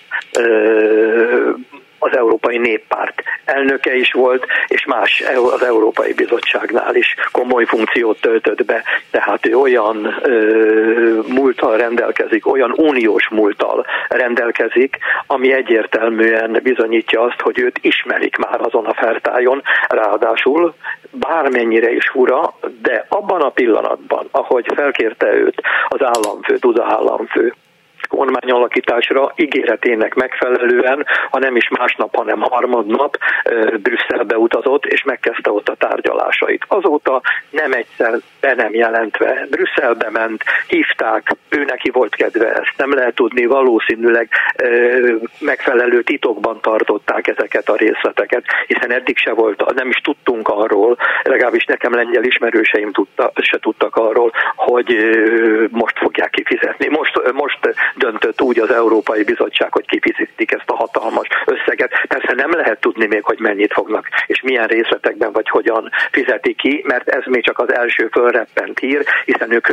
az 2.00 2.18
Európai 2.18 2.58
Néppárt 2.58 3.24
elnöke 3.46 3.96
is 3.96 4.12
volt, 4.12 4.46
és 4.68 4.86
más 4.86 5.24
az 5.54 5.64
Európai 5.64 6.14
Bizottságnál 6.14 6.96
is 6.96 7.16
komoly 7.32 7.66
funkciót 7.66 8.22
töltött 8.22 8.66
be, 8.66 8.84
tehát 9.12 9.46
ő 9.46 9.56
olyan 9.58 10.16
ö, 10.22 11.22
múltal 11.28 11.78
rendelkezik, 11.78 12.48
olyan 12.48 12.74
uniós 12.76 13.30
múltal 13.30 13.86
rendelkezik, 14.08 14.98
ami 15.28 15.54
egyértelműen 15.54 16.60
bizonyítja 16.64 17.22
azt, 17.22 17.42
hogy 17.42 17.60
őt 17.60 17.80
ismerik 17.82 18.38
már 18.38 18.62
azon 18.62 18.86
a 18.86 18.94
fertájon, 18.94 19.62
ráadásul 19.88 20.76
bármennyire 21.12 21.92
is 21.92 22.10
fura, 22.10 22.54
de 22.82 23.06
abban 23.10 23.42
a 23.42 23.50
pillanatban, 23.50 24.28
ahogy 24.32 24.66
felkérte 24.76 25.34
őt 25.34 25.62
az 25.88 26.00
államfő, 26.04 26.56
Duda 26.56 26.84
államfő, 26.84 27.54
kormányalakításra 28.18 29.32
ígéretének 29.36 30.14
megfelelően, 30.14 31.06
ha 31.30 31.40
nem 31.40 31.56
is 31.56 31.70
másnap, 31.70 32.16
hanem 32.16 32.40
harmadnap 32.40 33.18
Brüsszelbe 33.82 34.38
utazott, 34.38 34.86
és 34.86 35.04
megkezdte 35.04 35.52
ott 35.52 35.70
a 35.70 35.76
tárgyalásait. 35.76 36.66
Azóta 36.68 37.22
nem 37.50 37.72
egyszer 37.74 38.14
be 38.40 38.54
nem 38.54 38.74
jelentve 38.74 39.48
Brüsszelbe 39.50 40.10
ment, 40.10 40.44
hívták, 40.68 41.36
ő 41.50 41.64
neki 41.64 41.90
volt 41.90 42.16
kedve, 42.16 42.52
ezt 42.52 42.78
nem 42.78 42.94
lehet 42.94 43.16
tudni, 43.16 43.46
valószínűleg 43.46 44.30
megfelelő 45.40 46.02
titokban 46.02 46.60
tartották 46.62 47.28
ezeket 47.28 47.70
a 47.70 47.76
részleteket, 47.76 48.44
hiszen 48.68 48.92
eddig 48.92 49.18
se 49.18 49.34
volt, 49.34 49.74
nem 49.76 49.90
is 49.90 49.98
tudtunk 50.04 50.48
arról, 50.48 50.98
legalábbis 51.24 51.66
nekem 51.66 51.94
lengyel 51.94 52.24
ismerőseim 52.24 52.92
tudta, 52.92 53.32
se 53.36 53.60
tudtak 53.60 53.96
arról, 53.96 54.32
hogy 54.56 54.96
most 55.70 55.98
fogják 55.98 56.30
kifizetni. 56.30 56.88
Most, 56.88 57.32
most 57.34 57.60
döntött 58.10 58.42
úgy 58.42 58.60
az 58.60 58.72
Európai 58.72 59.24
Bizottság, 59.24 59.72
hogy 59.72 59.86
kifizetik 59.86 60.52
ezt 60.52 60.70
a 60.70 60.76
hatalmas 60.76 61.28
összeget. 61.46 61.92
Persze 62.08 62.34
nem 62.36 62.52
lehet 62.52 62.80
tudni 62.80 63.06
még, 63.06 63.24
hogy 63.24 63.40
mennyit 63.40 63.74
fognak, 63.74 64.08
és 64.28 64.42
milyen 64.42 64.68
részletekben 64.68 65.32
vagy 65.32 65.50
hogyan 65.50 65.90
fizetik 66.12 66.58
ki, 66.58 66.84
mert 66.86 67.08
ez 67.08 67.24
még 67.26 67.44
csak 67.44 67.60
az 67.60 67.74
első 67.74 68.08
fölreppent 68.12 68.80
hír, 68.80 69.04
hiszen 69.26 69.52
ők 69.52 69.68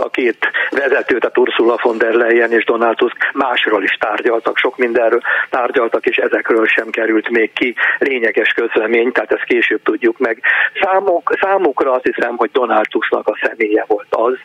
a 0.00 0.10
két 0.10 0.38
vezetőt, 0.70 1.24
a 1.24 1.30
Ursula 1.34 1.78
von 1.82 1.98
der 1.98 2.12
Leyen 2.12 2.52
és 2.52 2.64
Donald 2.64 2.96
Tusk 2.96 3.30
másról 3.32 3.82
is 3.82 3.96
tárgyaltak, 4.00 4.56
sok 4.56 4.76
mindenről 4.76 5.20
tárgyaltak, 5.50 6.06
és 6.06 6.16
ezekről 6.16 6.66
sem 6.66 6.90
került 6.90 7.28
még 7.28 7.52
ki 7.52 7.74
lényeges 7.98 8.52
közlemény, 8.52 9.12
tehát 9.12 9.32
ezt 9.32 9.44
később 9.44 9.82
tudjuk 9.82 10.18
meg. 10.18 10.42
Számuk, 10.82 11.32
számukra 11.40 11.92
azt 11.92 12.10
hiszem, 12.12 12.36
hogy 12.36 12.50
Donald 12.52 12.86
Tusknak 12.90 13.28
a 13.28 13.38
személye 13.42 13.84
volt 13.86 14.06
az, 14.10 14.38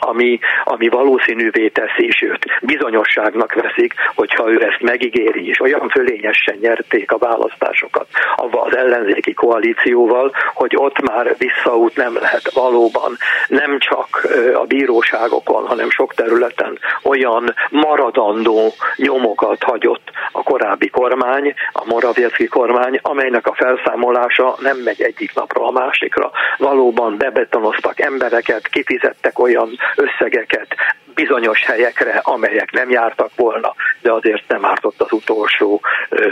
ami, 0.00 0.38
ami 0.64 0.88
valószínűvé 0.88 1.68
teszi, 1.68 2.10
sőt 2.10 2.44
bizonyosságnak 2.62 3.52
veszik, 3.54 3.94
hogyha 4.14 4.50
ő 4.50 4.62
ezt 4.62 4.80
megígéri, 4.80 5.48
és 5.48 5.60
olyan 5.60 5.88
fölényesen 5.88 6.56
nyerték 6.60 7.12
a 7.12 7.18
választásokat 7.18 8.06
avval 8.36 8.66
az 8.66 8.76
ellenzéki 8.76 9.32
koalícióval, 9.32 10.32
hogy 10.54 10.72
ott 10.76 11.00
már 11.00 11.34
visszaút 11.38 11.96
nem 11.96 12.14
lehet 12.14 12.52
valóban 12.52 13.16
nem 13.48 13.78
csak 13.78 14.28
a 14.54 14.64
bíróságokon, 14.64 15.66
hanem 15.66 15.90
sok 15.90 16.14
területen 16.14 16.78
olyan 17.02 17.54
maradandó 17.70 18.72
nyomokat 18.96 19.62
hagyott 19.62 20.10
a 20.32 20.42
korábbi 20.42 20.88
kormány, 20.88 21.54
a 21.72 21.84
Moraviecki 21.84 22.46
kormány, 22.46 22.98
amelynek 23.02 23.46
a 23.46 23.54
felszámolása 23.54 24.56
nem 24.60 24.76
megy 24.76 25.02
egyik 25.02 25.34
napra 25.34 25.66
a 25.66 25.70
másikra. 25.70 26.30
Valóban 26.58 27.16
bebetonoztak 27.18 28.00
embereket, 28.00 28.68
kifizettek 28.68 29.38
olyan 29.38 29.68
összegeket 29.96 30.74
bizonyos 31.14 31.64
helyekre, 31.64 32.20
amelyek 32.22 32.70
nem 32.70 32.90
jártak 32.90 33.30
volna, 33.36 33.74
de 34.00 34.12
azért 34.12 34.48
nem 34.48 34.64
ártott 34.64 35.00
az 35.00 35.12
utolsó 35.12 35.80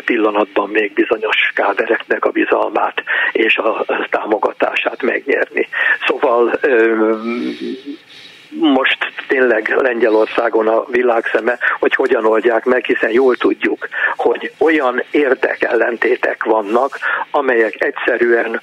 pillanatban 0.05 0.69
még 0.69 0.93
bizonyos 0.93 1.51
kádereknek 1.55 2.25
a 2.25 2.31
bizalmát 2.31 3.03
és 3.33 3.57
a 3.57 3.85
támogatását 4.11 5.03
megnyerni. 5.03 5.69
Szóval 6.07 6.61
most 8.51 8.99
tényleg 9.29 9.75
Lengyelországon 9.77 10.69
a 10.69 10.85
világszeme, 10.91 11.59
hogy 11.79 11.95
hogyan 11.95 12.25
oldják 12.25 12.65
meg, 12.65 12.85
hiszen 12.85 13.11
jól 13.11 13.37
tudjuk, 13.37 13.89
hogy 14.17 14.53
olyan 14.59 15.03
érdekellentétek 15.11 16.45
vannak, 16.45 16.99
amelyek 17.31 17.75
egyszerűen 17.79 18.61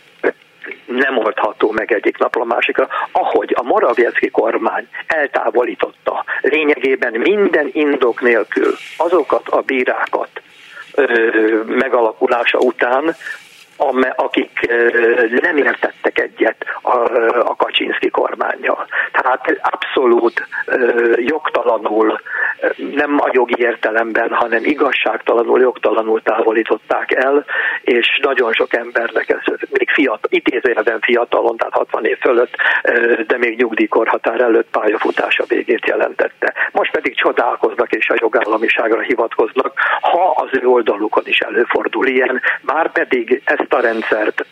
nem 0.86 1.18
oldható 1.18 1.72
meg 1.72 1.92
egyik 1.92 2.18
napra 2.18 2.42
a 2.42 2.46
másikra, 2.46 2.88
ahogy 3.12 3.54
a 3.58 3.64
Moraviecki 3.64 4.30
kormány 4.30 4.88
eltávolította 5.08 6.24
lényegében 6.42 7.14
minden 7.14 7.70
indok 7.72 8.22
nélkül 8.22 8.76
azokat 8.98 9.48
a 9.48 9.62
bírákat 9.62 10.30
megalakulása 11.66 12.58
után, 12.58 13.16
akik 14.16 14.68
nem 15.42 15.58
értettek 15.58 16.20
egyet 16.20 16.66
a, 16.82 16.98
a 17.40 17.56
Kaczynszki 17.56 18.10
kormányjal. 18.10 18.88
Tehát 19.12 19.60
abszolút 19.62 20.48
jogtalanul, 21.16 22.20
nem 22.96 23.20
a 23.20 23.30
jogi 23.32 23.56
értelemben, 23.58 24.34
hanem 24.34 24.64
igazságtalanul, 24.64 25.60
jogtalanul 25.60 26.22
távolították 26.22 27.12
el, 27.12 27.46
és 27.82 28.20
nagyon 28.22 28.54
sok 28.54 28.74
embernek 28.74 29.30
ez 29.30 29.54
még 29.70 29.90
fiatal, 29.90 30.30
idézőjelben 30.30 31.00
fiatalon, 31.00 31.58
tehát 31.58 31.74
60 31.74 32.06
év 32.06 32.18
fölött, 32.18 32.56
de 33.28 33.38
még 33.38 33.58
nyugdíjkorhatár 33.58 34.42
előtt 34.42 34.70
pályafutása 34.72 35.44
végét 35.48 35.88
jelentette. 35.88 36.54
Most 36.72 36.92
pedig 36.92 37.16
csodálkoznak 37.16 37.92
és 37.92 38.10
a 38.10 38.16
jogállamiságra 38.20 39.02
hivatkoznak, 39.02 39.74
ha 40.02 40.30
az 40.30 40.50
ő 40.62 40.68
oldalukon 40.68 41.24
is 41.26 41.40
előfordul 41.40 42.08
ilyen, 42.08 42.42
már 42.62 42.92
pedig 42.92 43.42
ez 43.46 43.65
ezt 43.70 43.74
a 43.74 43.88
rendszert 43.88 44.46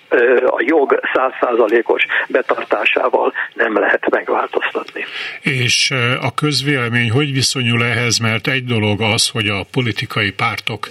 a 0.45 0.64
jog 0.66 0.99
százszázalékos 1.14 2.05
betartásával 2.28 3.34
nem 3.53 3.80
lehet 3.80 4.09
megváltoztatni. 4.09 5.05
És 5.41 5.91
a 6.22 6.34
közvélemény 6.34 7.11
hogy 7.11 7.34
viszonyul 7.34 7.86
ehhez, 7.86 8.18
mert 8.18 8.47
egy 8.47 8.66
dolog 8.66 9.01
az, 9.01 9.30
hogy 9.30 9.47
a 9.47 9.66
politikai 9.72 10.32
pártok 10.32 10.89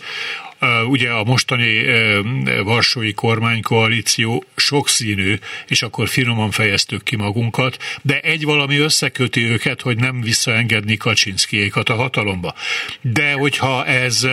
Ugye 0.88 1.10
a 1.10 1.24
mostani 1.24 1.84
Varsói 2.64 3.12
kormánykoalíció 3.12 4.44
sokszínű, 4.56 5.34
és 5.66 5.82
akkor 5.82 6.08
finoman 6.08 6.50
fejeztük 6.50 7.02
ki 7.02 7.16
magunkat, 7.16 7.76
de 8.02 8.20
egy 8.20 8.44
valami 8.44 8.78
összeköti 8.78 9.50
őket, 9.50 9.80
hogy 9.80 9.96
nem 9.96 10.20
visszaengedni 10.20 10.96
Kaczynszkijékat 10.96 11.88
a 11.88 11.94
hatalomba. 11.94 12.54
De 13.00 13.32
hogyha 13.32 13.86
ez 13.86 14.26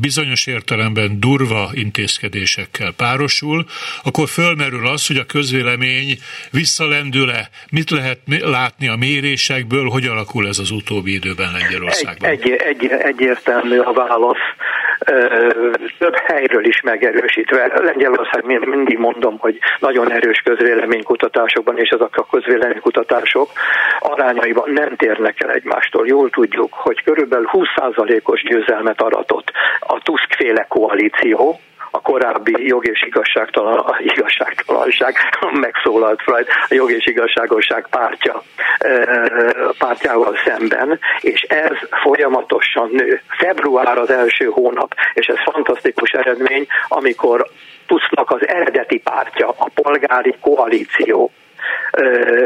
bizonyos 0.00 0.46
értelemben 0.46 1.20
durva 1.20 1.70
intézkedésekkel 1.72 2.92
párosul, 2.92 3.64
akkor 4.02 4.28
fölmerül 4.28 4.86
az, 4.86 5.06
hogy 5.06 5.16
a 5.16 5.24
közvélemény 5.24 6.18
visszalendül-e, 6.50 7.48
mit 7.70 7.90
lehet 7.90 8.18
látni 8.26 8.88
a 8.88 8.96
mérésekből, 8.96 9.88
hogy 9.88 10.06
alakul 10.06 10.48
ez 10.48 10.58
az 10.58 10.70
utóbbi 10.70 11.12
időben 11.12 11.52
Lengyelországban? 11.52 12.30
Egy, 12.30 12.50
egy, 12.50 12.60
egy, 12.60 12.90
egyértelmű 12.90 13.78
a 13.78 13.92
válasz 13.92 14.36
több 15.98 16.16
helyről 16.16 16.64
is 16.64 16.80
megerősítve. 16.80 17.72
Lengyelország 17.74 18.44
mindig 18.44 18.98
mondom, 18.98 19.38
hogy 19.38 19.58
nagyon 19.78 20.12
erős 20.12 20.38
közvéleménykutatásokban, 20.44 21.78
és 21.78 21.90
azok 21.90 22.16
a 22.16 22.26
közvéleménykutatások 22.30 23.50
arányaiban 23.98 24.70
nem 24.70 24.96
térnek 24.96 25.42
el 25.42 25.50
egymástól. 25.50 26.06
Jól 26.06 26.30
tudjuk, 26.30 26.74
hogy 26.74 27.02
körülbelül 27.02 27.48
20%-os 27.52 28.42
győzelmet 28.42 29.00
aratott 29.00 29.52
a 29.80 30.00
Tusk-féle 30.02 30.66
koalíció, 30.68 31.60
a 31.94 32.00
korábbi 32.00 32.66
jog 32.66 32.86
és 32.86 33.02
igazságtalan, 33.02 33.84
igazságtalanság 33.98 35.14
megszólalt 35.66 36.22
Freud, 36.22 36.46
a 36.68 36.74
jog 36.74 36.90
és 36.90 37.06
igazságosság 37.06 37.86
pártja, 37.90 38.42
pártjával 39.78 40.36
szemben, 40.44 40.98
és 41.20 41.40
ez 41.40 41.76
folyamatosan 42.02 42.88
nő. 42.92 43.20
Február 43.28 43.98
az 43.98 44.10
első 44.10 44.44
hónap, 44.44 44.94
és 45.14 45.26
ez 45.26 45.36
fantasztikus 45.52 46.10
eredmény, 46.10 46.66
amikor 46.88 47.46
Tusknak 47.86 48.30
az 48.30 48.48
eredeti 48.48 48.98
pártja, 48.98 49.48
a 49.48 49.68
polgári 49.74 50.34
koalíció 50.40 51.30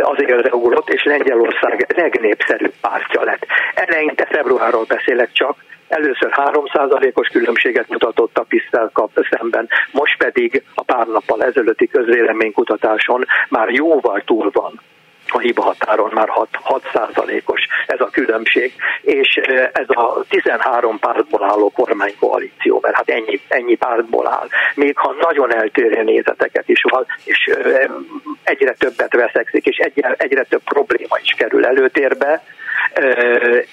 azért 0.00 0.54
ugrott, 0.54 0.88
és 0.88 1.04
Lengyelország 1.04 1.92
legnépszerűbb 1.96 2.74
pártja 2.80 3.24
lett. 3.24 3.46
Eleinte 3.74 4.26
februárról 4.30 4.84
beszélek 4.88 5.32
csak, 5.32 5.56
Először 5.88 6.30
3%-os 6.34 7.28
különbséget 7.28 7.88
mutatott 7.88 8.38
a 8.38 8.44
PISZ-tel 8.48 8.92
szemben, 9.30 9.68
most 9.90 10.16
pedig 10.18 10.62
a 10.74 10.82
pár 10.82 11.06
nappal 11.06 11.42
ezelőtti 11.42 11.86
közvéleménykutatáson 11.86 13.24
már 13.48 13.68
jóval 13.68 14.22
túl 14.26 14.50
van. 14.52 14.80
A 15.30 15.38
hiba 15.38 15.62
határon 15.62 16.10
már 16.14 16.28
6, 16.28 16.48
6%-os 16.64 17.66
ez 17.86 18.00
a 18.00 18.08
különbség, 18.12 18.72
és 19.00 19.40
ez 19.72 19.88
a 19.88 20.24
13 20.28 20.98
pártból 20.98 21.44
álló 21.44 21.70
kormánykoalíció, 21.70 22.78
mert 22.82 22.94
hát 22.94 23.08
ennyi, 23.08 23.40
ennyi 23.48 23.74
pártból 23.74 24.26
áll, 24.26 24.48
még 24.74 24.98
ha 24.98 25.14
nagyon 25.20 25.54
eltérő 25.54 26.02
nézeteket 26.02 26.68
is 26.68 26.82
van, 26.88 27.06
és 27.24 27.50
egyre 28.42 28.72
többet 28.72 29.14
veszekszik, 29.14 29.66
és 29.66 29.76
egyre, 29.76 30.14
egyre 30.18 30.42
több 30.42 30.62
probléma 30.64 31.18
is 31.22 31.34
kerül 31.36 31.66
előtérbe, 31.66 32.42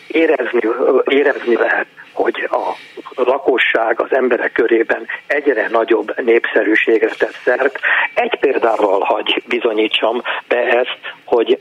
érezni, 0.08 0.60
érezni 1.06 1.56
lehet, 1.56 1.88
hogy 2.16 2.48
a 2.52 2.74
lakosság 3.16 4.02
az 4.02 4.14
emberek 4.14 4.52
körében 4.52 5.08
egyre 5.28 5.68
nagyobb 5.70 6.20
népszerűségre 6.22 7.12
tesz 7.18 7.42
szert. 7.44 7.80
Egy 8.14 8.40
példával 8.40 9.00
hagy 9.00 9.44
bizonyítsam 9.48 10.22
be 10.48 10.58
ezt, 10.58 11.00
hogy 11.24 11.58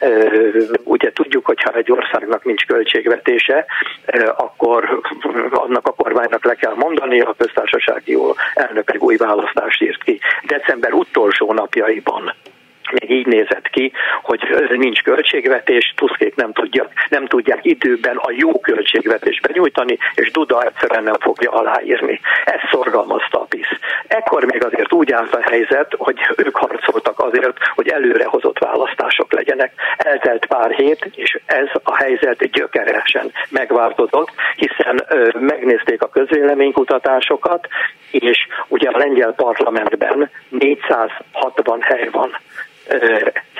ugye 0.84 1.12
tudjuk, 1.12 1.46
hogy 1.46 1.62
ha 1.62 1.72
egy 1.72 1.92
országnak 1.92 2.44
nincs 2.44 2.66
költségvetése, 2.66 3.66
akkor 4.36 5.00
annak 5.50 5.86
a 5.86 5.92
kormánynak 5.92 6.44
le 6.44 6.54
kell 6.54 6.74
mondani, 6.74 7.20
a 7.20 7.34
köztársasági 7.38 8.18
elnök 8.54 8.90
egy 8.90 9.00
új 9.00 9.16
választást 9.16 9.82
írt 9.82 10.02
ki. 10.02 10.20
December 10.46 10.92
utolsó 10.92 11.52
napjaiban 11.52 12.34
még 12.92 13.10
így 13.10 13.26
nézett 13.26 13.68
ki, 13.68 13.92
hogy 14.22 14.40
nincs 14.70 15.02
költségvetés, 15.02 15.92
Tuszkék 15.96 16.34
nem, 16.34 16.52
tudják, 16.52 17.06
nem 17.08 17.26
tudják 17.26 17.64
időben 17.64 18.16
a 18.16 18.30
jó 18.36 18.60
költségvetést 18.60 19.46
benyújtani, 19.46 19.98
és 20.14 20.30
Duda 20.30 20.62
egyszerűen 20.62 21.02
nem 21.02 21.18
fogja 21.20 21.50
aláírni. 21.50 22.20
Ez 22.44 22.60
szorgalmazta 22.70 23.40
a 23.40 23.44
PISZ. 23.44 23.68
Ekkor 24.06 24.44
még 24.44 24.64
azért 24.64 24.92
úgy 24.92 25.12
állt 25.12 25.34
a 25.34 25.42
helyzet, 25.42 25.94
hogy 25.98 26.18
ők 26.36 26.56
harcoltak 26.56 27.20
azért, 27.20 27.56
hogy 27.74 27.88
előrehozott 27.88 28.58
választások 28.58 29.32
legyenek. 29.32 29.72
Eltelt 29.96 30.46
pár 30.46 30.70
hét, 30.70 31.10
és 31.14 31.38
ez 31.46 31.68
a 31.82 31.96
helyzet 31.96 32.50
gyökeresen 32.50 33.32
megváltozott, 33.48 34.30
hiszen 34.56 35.04
ö, 35.08 35.28
megnézték 35.38 36.02
a 36.02 36.08
közvéleménykutatásokat, 36.08 37.68
és 38.10 38.46
ugye 38.68 38.88
a 38.88 38.98
lengyel 38.98 39.32
parlamentben 39.32 40.30
460 40.48 41.82
hely 41.82 42.08
van 42.12 42.36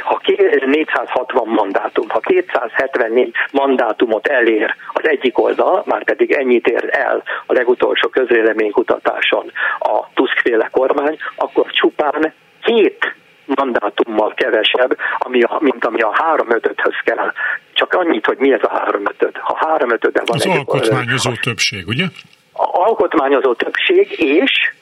ha 0.02 0.20
460 0.66 1.48
mandátum, 1.48 2.08
ha 2.08 2.20
274 2.20 3.34
mandátumot 3.52 4.26
elér 4.26 4.74
az 4.92 5.08
egyik 5.08 5.38
oldal, 5.38 5.82
már 5.86 6.04
pedig 6.04 6.32
ennyit 6.32 6.66
ér 6.66 6.88
el 6.90 7.22
a 7.46 7.52
legutolsó 7.52 8.08
közvéleménykutatáson 8.08 9.52
a 9.78 10.12
Tuskféle 10.14 10.68
kormány, 10.72 11.18
akkor 11.36 11.70
csupán 11.70 12.32
két 12.62 13.14
mandátummal 13.46 14.34
kevesebb, 14.34 14.96
ami 15.18 15.42
a, 15.42 15.58
mint 15.60 15.84
ami 15.84 16.00
a 16.00 16.10
3 16.12 16.50
5 16.50 16.74
kell. 17.04 17.32
Csak 17.72 17.92
annyit, 17.92 18.26
hogy 18.26 18.38
mi 18.38 18.52
ez 18.52 18.62
a 18.62 18.68
3 18.68 19.02
5 19.18 19.36
Ha 19.36 19.56
3 19.68 19.90
5 19.90 20.02
van 20.02 20.22
Az 20.26 20.46
egy, 20.46 20.56
alkotmányozó 20.56 21.30
ö, 21.30 21.34
többség, 21.42 21.86
ugye? 21.86 22.04
A 22.52 22.68
alkotmányozó 22.72 23.54
többség 23.54 24.18
és 24.18 24.72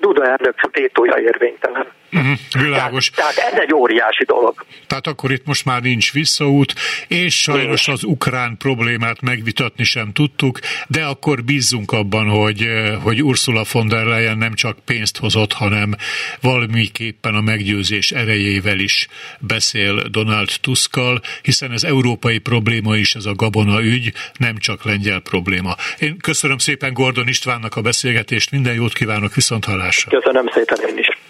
Duda 0.00 0.24
elnök 0.24 0.54
vétója 0.72 1.16
érvénytelen. 1.18 1.86
Uh-huh, 2.12 2.62
világos. 2.62 3.10
Tehát, 3.10 3.34
tehát 3.34 3.52
ez 3.52 3.58
egy 3.58 3.74
óriási 3.74 4.24
dolog. 4.24 4.64
Tehát 4.86 5.06
akkor 5.06 5.32
itt 5.32 5.46
most 5.46 5.64
már 5.64 5.82
nincs 5.82 6.12
visszaút, 6.12 6.74
és 7.08 7.40
sajnos 7.40 7.88
az 7.88 8.04
ukrán 8.04 8.56
problémát 8.56 9.20
megvitatni 9.20 9.84
sem 9.84 10.12
tudtuk, 10.12 10.58
de 10.88 11.04
akkor 11.04 11.44
bízzunk 11.44 11.92
abban, 11.92 12.28
hogy, 12.28 12.62
eh, 12.62 13.02
hogy 13.02 13.22
Ursula 13.22 13.64
von 13.72 13.88
der 13.88 14.04
Leyen 14.04 14.38
nem 14.38 14.54
csak 14.54 14.78
pénzt 14.84 15.18
hozott, 15.18 15.52
hanem 15.52 15.94
valamiképpen 16.40 17.34
a 17.34 17.40
meggyőzés 17.40 18.10
erejével 18.10 18.78
is 18.78 19.08
beszél 19.38 20.08
Donald 20.08 20.50
Tuskkal, 20.60 21.20
hiszen 21.42 21.72
ez 21.72 21.84
európai 21.84 22.38
probléma 22.38 22.96
is, 22.96 23.14
ez 23.14 23.24
a 23.24 23.34
gabona 23.34 23.82
ügy, 23.82 24.12
nem 24.38 24.58
csak 24.58 24.84
lengyel 24.84 25.20
probléma. 25.20 25.74
Én 25.98 26.16
köszönöm 26.18 26.58
szépen 26.58 26.92
Gordon 26.92 27.28
Istvánnak 27.28 27.76
a 27.76 27.80
beszélgetést, 27.80 28.50
minden 28.50 28.74
jót 28.74 28.92
kívánok, 28.92 29.34
viszont 29.34 29.64
hallásra. 29.64 30.20
Köszönöm 30.20 30.46
szépen 30.54 30.78
én 30.88 30.98
is. 30.98 31.21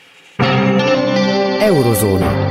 Eurozóna. 1.63 2.51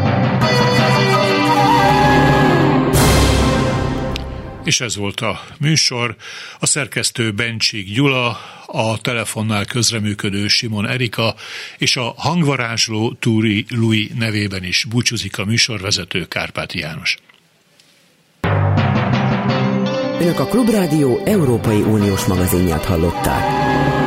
És 4.64 4.82
ez 4.82 4.96
volt 4.96 5.20
a 5.20 5.42
műsor. 5.60 6.16
A 6.60 6.66
szerkesztő 6.66 7.32
Bencsik 7.32 7.94
Gyula, 7.94 8.40
a 8.66 8.98
telefonnál 9.02 9.66
közreműködő 9.66 10.48
Simon 10.48 10.88
Erika, 10.88 11.36
és 11.78 11.96
a 11.96 12.14
hangvarázsló 12.18 13.14
Túri 13.14 13.66
Lui 13.70 14.12
nevében 14.16 14.64
is 14.64 14.86
búcsúzik 14.90 15.38
a 15.38 15.46
műsorvezető 15.46 16.26
Kárpáti 16.28 16.80
János. 16.80 17.18
Önök 20.20 20.40
a 20.40 20.46
Klubrádió 20.46 21.22
Európai 21.26 21.82
Uniós 21.82 22.26
magazinját 22.26 22.86
hallották. 22.86 24.01